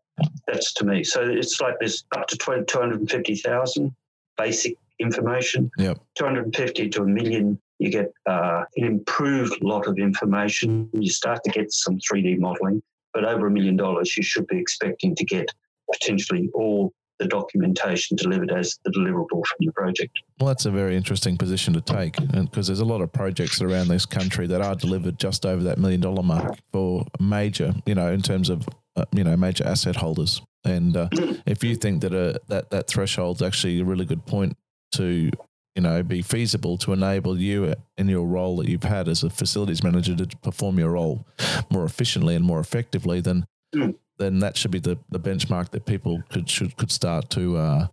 that's 0.48 0.74
to 0.76 0.86
me. 0.86 1.04
So 1.04 1.22
it's 1.24 1.60
like 1.60 1.76
there's 1.80 2.06
up 2.16 2.28
to 2.28 2.38
250,000 2.38 3.96
basic 4.38 4.78
information. 5.00 5.72
Yep. 5.78 6.00
250 6.16 6.90
to 6.90 7.02
a 7.02 7.08
million, 7.08 7.60
you 7.80 7.90
get 7.90 8.14
uh, 8.28 8.64
an 8.78 8.86
improved 8.86 9.62
lot 9.62 9.88
of 9.88 9.98
information. 9.98 10.90
You 10.94 11.10
start 11.10 11.44
to 11.46 11.52
get 11.52 11.74
some 11.74 11.98
3D 12.00 12.40
modeling, 12.40 12.82
but 13.14 13.26
over 13.26 13.48
a 13.48 13.52
million 13.52 13.76
dollars, 13.76 14.16
you 14.16 14.24
should 14.24 14.48
be 14.48 14.60
expecting 14.60 15.16
to 15.16 15.26
get 15.26 15.48
potentially 15.92 16.50
all 16.54 16.94
the 17.20 17.28
documentation 17.28 18.18
delivered 18.18 18.52
as 18.52 18.80
the 18.84 18.92
deliverable 18.92 19.46
from 19.46 19.58
your 19.60 19.74
project. 19.74 20.12
Well, 20.40 20.48
that's 20.48 20.66
a 20.66 20.72
very 20.72 20.96
interesting 20.96 21.38
position 21.38 21.74
to 21.74 21.82
take 21.82 22.16
because 22.34 22.68
there's 22.68 22.80
a 22.80 22.86
lot 22.86 23.02
of 23.02 23.12
projects 23.12 23.62
around 23.62 23.88
this 23.88 24.06
country 24.06 24.48
that 24.48 24.62
are 24.62 24.76
delivered 24.76 25.20
just 25.20 25.46
over 25.46 25.64
that 25.64 25.78
million 25.78 26.02
dollar 26.02 26.24
mark 26.24 26.58
for 26.72 27.06
major, 27.20 27.74
you 27.86 27.96
know, 27.96 28.12
in 28.12 28.22
terms 28.22 28.50
of, 28.50 28.68
uh, 28.96 29.06
you 29.14 29.24
know, 29.24 29.38
major 29.38 29.66
asset 29.66 29.96
holders. 29.96 30.42
And 30.66 30.96
uh, 30.96 31.10
if 31.46 31.64
you 31.64 31.76
think 31.76 32.02
that 32.02 32.14
a, 32.14 32.40
that 32.48 32.70
that 32.72 32.88
threshold's 32.88 33.42
actually 33.42 33.82
a 33.82 33.86
really 33.86 34.06
good 34.06 34.26
point 34.26 34.58
to 34.94 35.30
you 35.76 35.82
know 35.82 36.04
be 36.04 36.22
feasible 36.22 36.78
to 36.78 36.94
enable 36.94 37.38
you 37.38 37.74
in 37.98 38.08
your 38.08 38.26
role 38.26 38.58
that 38.58 38.70
you've 38.70 38.84
had 38.84 39.08
as 39.08 39.24
a 39.24 39.30
facilities 39.30 39.84
manager 39.84 40.16
to 40.16 40.38
perform 40.38 40.80
your 40.80 40.92
role 40.92 41.26
more 41.70 41.84
efficiently 41.84 42.36
and 42.36 42.46
more 42.46 42.60
effectively, 42.60 43.20
then 43.20 43.46
mm. 43.76 43.96
Then 44.18 44.40
that 44.40 44.58
should 44.58 44.72
be 44.72 44.80
the, 44.80 44.98
the 45.10 45.20
benchmark 45.20 45.70
that 45.72 45.86
people 45.86 46.22
could 46.30 46.50
should 46.50 46.76
could 46.78 46.92
start 46.92 47.30
to 47.32 47.58
uh, 47.58 47.88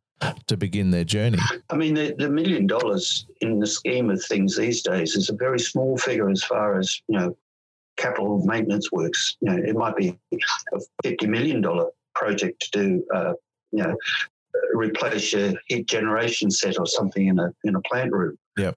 to 0.47 0.57
begin 0.57 0.91
their 0.91 1.05
journey. 1.05 1.39
I 1.71 1.77
mean, 1.77 1.95
the, 1.95 2.15
the 2.19 2.29
million 2.29 2.67
dollars 2.67 3.27
in 3.41 3.59
the 3.59 3.67
scheme 3.67 4.11
of 4.11 4.23
things 4.25 4.57
these 4.57 4.83
days 4.83 5.17
is 5.17 5.31
a 5.31 5.35
very 5.35 5.59
small 5.59 5.97
figure 5.97 6.31
as 6.31 6.43
far 6.45 6.79
as 6.79 7.01
you 7.09 7.19
know 7.19 7.37
capital 7.97 8.45
maintenance 8.45 8.91
works. 8.93 9.37
You 9.41 9.51
know, 9.51 9.63
it 9.63 9.77
might 9.77 9.97
be 9.97 10.19
a 10.33 10.81
fifty 11.03 11.27
million 11.27 11.61
dollar 11.61 11.91
project 12.15 12.71
to 12.73 12.79
do, 12.79 13.05
uh, 13.15 13.33
you 13.73 13.83
know, 13.83 13.97
replace 14.75 15.33
your 15.33 15.53
heat 15.69 15.87
generation 15.87 16.51
set 16.51 16.79
or 16.79 16.87
something 16.87 17.29
in 17.29 17.39
a 17.39 17.53
in 17.65 17.77
a 17.77 17.81
plant 17.83 18.13
room. 18.13 18.37
Yeah. 18.59 18.73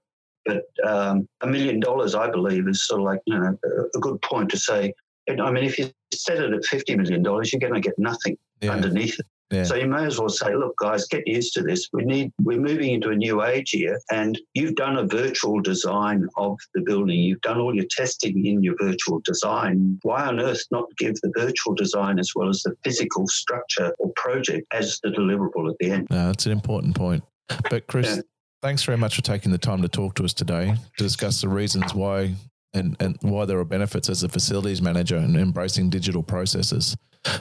But 0.46 0.64
um, 0.86 1.26
a 1.40 1.46
million 1.46 1.80
dollars, 1.80 2.14
I 2.14 2.30
believe, 2.30 2.68
is 2.68 2.86
sort 2.86 3.00
of 3.00 3.06
like 3.06 3.20
you 3.26 3.38
know 3.38 3.56
a 3.94 3.98
good 3.98 4.20
point 4.22 4.50
to 4.50 4.58
say. 4.58 4.92
I 5.28 5.50
mean, 5.50 5.64
if 5.64 5.78
you 5.78 5.90
set 6.12 6.38
it 6.38 6.52
at 6.52 6.64
fifty 6.64 6.96
million 6.96 7.22
dollars, 7.22 7.52
you're 7.52 7.60
going 7.60 7.74
to 7.74 7.80
get 7.80 7.98
nothing 7.98 8.36
yeah. 8.60 8.70
underneath 8.70 9.18
it. 9.18 9.26
Yeah. 9.50 9.64
So 9.64 9.74
you 9.76 9.86
may 9.86 10.04
as 10.04 10.18
well 10.18 10.30
say, 10.30 10.54
look, 10.56 10.74
guys, 10.78 11.06
get 11.06 11.28
used 11.28 11.52
to 11.54 11.62
this. 11.62 11.88
We 11.92 12.04
need 12.04 12.32
we're 12.42 12.60
moving 12.60 12.92
into 12.92 13.10
a 13.10 13.14
new 13.14 13.44
age 13.44 13.70
here, 13.70 14.00
and 14.10 14.38
you've 14.54 14.74
done 14.74 14.96
a 14.96 15.06
virtual 15.06 15.60
design 15.60 16.26
of 16.36 16.58
the 16.74 16.80
building. 16.80 17.20
You've 17.20 17.42
done 17.42 17.60
all 17.60 17.74
your 17.74 17.84
testing 17.90 18.44
in 18.44 18.62
your 18.62 18.74
virtual 18.80 19.20
design. 19.20 19.98
Why 20.02 20.24
on 20.24 20.40
earth 20.40 20.62
not 20.70 20.86
give 20.98 21.14
the 21.22 21.32
virtual 21.36 21.74
design 21.74 22.18
as 22.18 22.32
well 22.34 22.48
as 22.48 22.62
the 22.62 22.74
physical 22.84 23.26
structure 23.28 23.94
or 23.98 24.10
project 24.16 24.66
as 24.72 24.98
the 25.02 25.10
deliverable 25.10 25.70
at 25.70 25.76
the 25.78 25.90
end? 25.90 26.08
No, 26.10 26.26
that's 26.26 26.46
an 26.46 26.52
important 26.52 26.96
point. 26.96 27.22
But 27.70 27.86
Chris, 27.86 28.16
yeah. 28.16 28.22
thanks 28.62 28.82
very 28.82 28.98
much 28.98 29.14
for 29.14 29.22
taking 29.22 29.52
the 29.52 29.58
time 29.58 29.82
to 29.82 29.88
talk 29.88 30.14
to 30.16 30.24
us 30.24 30.32
today 30.32 30.74
to 30.96 31.04
discuss 31.04 31.42
the 31.42 31.48
reasons 31.48 31.94
why 31.94 32.34
and, 32.74 32.96
and 33.00 33.16
why 33.22 33.44
there 33.44 33.58
are 33.58 33.64
benefits 33.64 34.08
as 34.08 34.22
a 34.22 34.28
facilities 34.28 34.82
manager 34.82 35.16
and 35.16 35.36
embracing 35.36 35.90
digital 35.90 36.22
processes. 36.22 36.96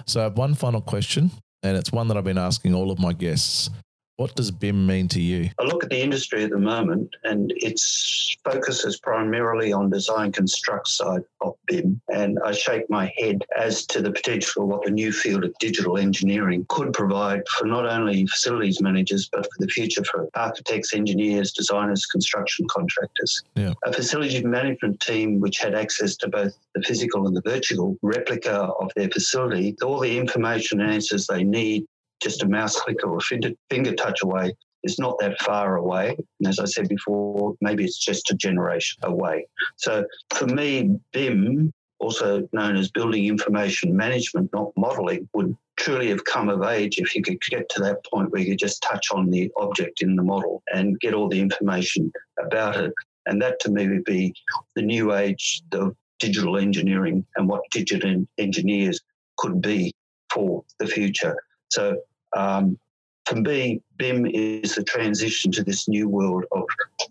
So 0.06 0.22
I 0.22 0.24
have 0.24 0.38
one 0.38 0.54
final 0.54 0.82
question 0.82 1.32
and 1.64 1.78
it's 1.78 1.92
one 1.92 2.08
that 2.08 2.18
I've 2.18 2.24
been 2.24 2.38
asking 2.38 2.74
all 2.74 2.92
of 2.92 3.00
my 3.00 3.14
guests. 3.14 3.70
What 4.18 4.36
does 4.36 4.52
BIM 4.52 4.86
mean 4.86 5.08
to 5.10 5.20
you? 5.20 5.50
I 5.60 5.64
look 5.64 5.84
at 5.84 5.90
the 5.90 6.02
industry 6.02 6.44
at 6.44 6.52
the 6.52 6.60
moment 6.60 7.16
and 7.24 7.52
its 7.56 8.38
focus 8.44 8.86
is 8.86 9.00
primarily 9.00 9.74
on 9.74 9.90
design 9.90 10.32
construct 10.32 10.88
side 10.88 11.24
of 11.42 11.56
BIM. 11.66 12.00
And 12.14 12.38
I 12.46 12.52
shake 12.52 12.88
my 12.92 13.12
head 13.18 13.44
as 13.58 13.88
to 13.88 14.02
the 14.02 14.12
potential 14.12 14.64
of 14.64 14.70
what 14.70 14.86
the 14.86 14.92
new 14.92 15.12
field 15.12 15.44
of 15.44 15.58
digital 15.60 15.98
engineering 15.98 16.66
could 16.70 16.94
provide 16.94 17.42
for 17.58 17.66
not 17.66 17.88
only 17.88 18.28
facilities 18.28 18.80
managers, 18.82 19.30
but 19.32 19.46
for 19.46 19.60
the 19.60 19.68
future 19.68 20.04
for 20.04 20.30
architects, 20.36 20.94
engineers, 20.94 21.52
designers, 21.52 22.06
construction 22.06 22.68
contractors. 22.70 23.42
Yeah. 23.56 23.74
A 23.84 23.92
facilities 23.92 24.44
management 24.44 25.00
team 25.00 25.40
which 25.40 25.58
had 25.58 25.74
access 25.74 26.16
to 26.18 26.28
both 26.28 26.56
the 26.76 26.84
physical 26.84 27.26
and 27.26 27.36
the 27.36 27.42
virtual 27.42 27.98
replica 28.04 28.70
of 28.80 28.92
their 28.96 29.10
facility, 29.10 29.76
all 29.84 30.00
the 30.00 30.18
information 30.18 30.82
and 30.82 30.92
answers 30.92 31.26
they 31.26 31.44
need 31.44 31.88
just 32.24 32.44
a 32.44 32.48
mouse 32.48 32.80
click 32.80 32.98
or 33.04 33.18
a 33.18 33.22
finger, 33.70 33.94
touch 33.96 34.24
away 34.24 34.54
is 34.84 35.00
not 35.00 35.18
that 35.20 35.40
far 35.42 35.78
away. 35.78 36.16
And 36.40 36.48
as 36.48 36.60
I 36.60 36.66
said 36.66 36.88
before, 36.90 37.56
maybe 37.62 37.84
it's 37.84 37.98
just 37.98 38.32
a 38.32 38.36
generation 38.36 39.00
away. 39.04 39.48
So 39.78 40.06
for 40.36 40.48
me, 40.48 40.98
BIM, 41.12 41.72
also 42.00 42.48
known 42.52 42.76
as 42.76 42.92
Building 42.92 43.26
Information 43.28 43.96
Management, 43.96 44.52
not 44.54 44.72
modeling, 44.76 45.28
would 45.34 45.56
truly 45.78 46.10
have 46.10 46.24
come 46.26 46.50
of 46.50 46.64
age 46.64 47.00
if 47.00 47.16
you 47.16 47.22
could 47.22 47.40
get 47.50 47.68
to 47.70 47.82
that 47.82 48.06
point 48.06 48.32
where 48.32 48.42
you 48.42 48.56
just 48.56 48.84
touch 48.84 49.08
on 49.12 49.30
the 49.30 49.50
object 49.58 50.02
in 50.02 50.16
the 50.16 50.24
model 50.24 50.62
and 50.74 51.00
get 51.00 51.14
all 51.14 51.30
the 51.30 51.40
information 51.40 52.12
about 52.40 52.76
it. 52.76 52.94
And 53.26 53.42
that 53.42 53.60
to 53.62 53.72
me 53.72 53.88
would 53.88 54.04
be 54.04 54.34
the 54.76 54.82
new 54.82 55.14
age 55.14 55.62
of 55.72 55.96
digital 56.20 56.58
engineering 56.58 57.26
and 57.38 57.48
what 57.48 57.62
digital 57.72 58.26
engineers 58.38 59.00
could 59.38 59.62
be 59.62 59.94
for 60.32 60.64
the 60.80 60.88
future. 60.88 61.36
So 61.70 61.98
um, 62.36 62.78
for 63.26 63.36
me, 63.36 63.82
BIM 63.98 64.26
is 64.26 64.76
the 64.76 64.84
transition 64.84 65.52
to 65.54 65.64
this 65.64 65.88
new 65.88 66.10
world 66.10 66.46
of 66.52 66.66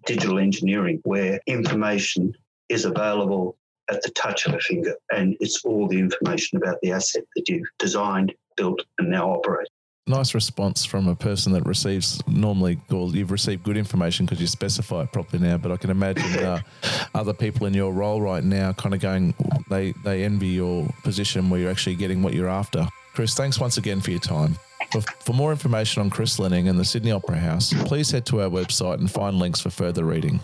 digital 0.04 0.38
engineering 0.38 1.00
where 1.04 1.40
information 1.46 2.34
is 2.68 2.84
available 2.84 3.56
at 3.90 4.02
the 4.02 4.10
touch 4.10 4.46
of 4.46 4.54
a 4.54 4.60
finger 4.60 4.94
and 5.12 5.36
it's 5.40 5.64
all 5.64 5.88
the 5.88 5.98
information 5.98 6.58
about 6.58 6.76
the 6.82 6.92
asset 6.92 7.24
that 7.36 7.48
you've 7.48 7.68
designed, 7.78 8.34
built, 8.56 8.82
and 8.98 9.10
now 9.10 9.30
operate. 9.30 9.68
Nice 10.08 10.34
response 10.34 10.84
from 10.84 11.06
a 11.06 11.14
person 11.14 11.52
that 11.52 11.64
receives 11.64 12.26
normally, 12.26 12.78
or 12.90 13.08
you've 13.08 13.30
received 13.30 13.62
good 13.62 13.76
information 13.76 14.26
because 14.26 14.40
you 14.40 14.48
specify 14.48 15.02
it 15.02 15.12
properly 15.12 15.40
now. 15.40 15.56
But 15.56 15.70
I 15.70 15.76
can 15.76 15.90
imagine 15.90 16.44
uh, 16.44 16.60
other 17.14 17.32
people 17.32 17.66
in 17.66 17.74
your 17.74 17.92
role 17.92 18.20
right 18.20 18.42
now 18.42 18.72
kind 18.72 18.94
of 18.94 19.00
going, 19.00 19.32
they, 19.70 19.92
they 20.04 20.24
envy 20.24 20.48
your 20.48 20.88
position 21.04 21.50
where 21.50 21.60
you're 21.60 21.70
actually 21.70 21.94
getting 21.94 22.20
what 22.22 22.34
you're 22.34 22.48
after. 22.48 22.88
Chris, 23.14 23.34
thanks 23.34 23.60
once 23.60 23.76
again 23.76 24.00
for 24.00 24.10
your 24.10 24.20
time. 24.20 24.56
For, 24.92 25.00
for 25.00 25.32
more 25.32 25.52
information 25.52 26.02
on 26.02 26.10
Chris 26.10 26.38
Linning 26.38 26.68
and 26.68 26.78
the 26.78 26.84
Sydney 26.84 27.12
Opera 27.12 27.38
House, 27.38 27.72
please 27.84 28.10
head 28.10 28.26
to 28.26 28.42
our 28.42 28.50
website 28.50 28.98
and 28.98 29.10
find 29.10 29.38
links 29.38 29.58
for 29.58 29.70
further 29.70 30.04
reading. 30.04 30.38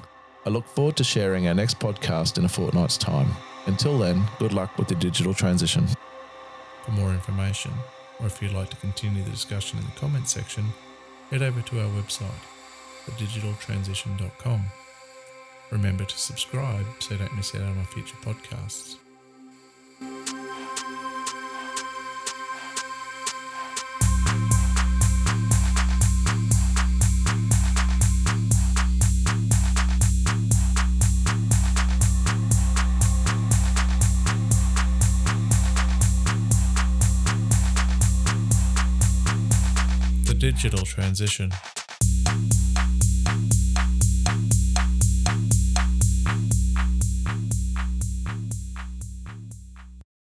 I 0.47 0.49
look 0.49 0.67
forward 0.69 0.97
to 0.97 1.05
sharing 1.05 1.47
our 1.47 1.55
next 1.55 1.79
podcast 1.79 2.39
in 2.39 2.47
a 2.47 2.49
fortnight's 2.49 2.97
time. 2.97 3.29
Until 3.67 3.99
then, 3.99 4.25
good 4.39 4.55
luck 4.55 4.79
with 4.79 4.89
the 4.89 4.95
digital 4.95 5.35
transition. 5.35 5.87
For 6.87 6.93
more 6.93 7.11
information, 7.11 7.73
or 8.21 8.27
if 8.27 8.41
you'd 8.41 8.55
like 8.55 8.71
to 8.71 8.77
continue 8.77 9.23
the 9.23 9.31
discussion 9.31 9.81
in 9.81 9.85
the 9.85 10.01
comments 10.01 10.33
section, 10.33 10.65
head 11.31 11.43
over 11.43 11.61
to 11.61 11.81
our 11.81 11.91
website, 11.91 12.31
thedigitaltransition.com. 13.05 14.65
Remember 15.71 16.05
to 16.07 16.19
subscribe 16.19 16.87
so 17.01 17.13
you 17.13 17.19
don't 17.19 17.37
miss 17.37 17.55
out 17.55 17.61
on 17.61 17.77
our 17.77 17.85
future 17.85 18.17
podcasts. 18.23 18.97
Digital 40.53 40.83
transition. 40.87 41.51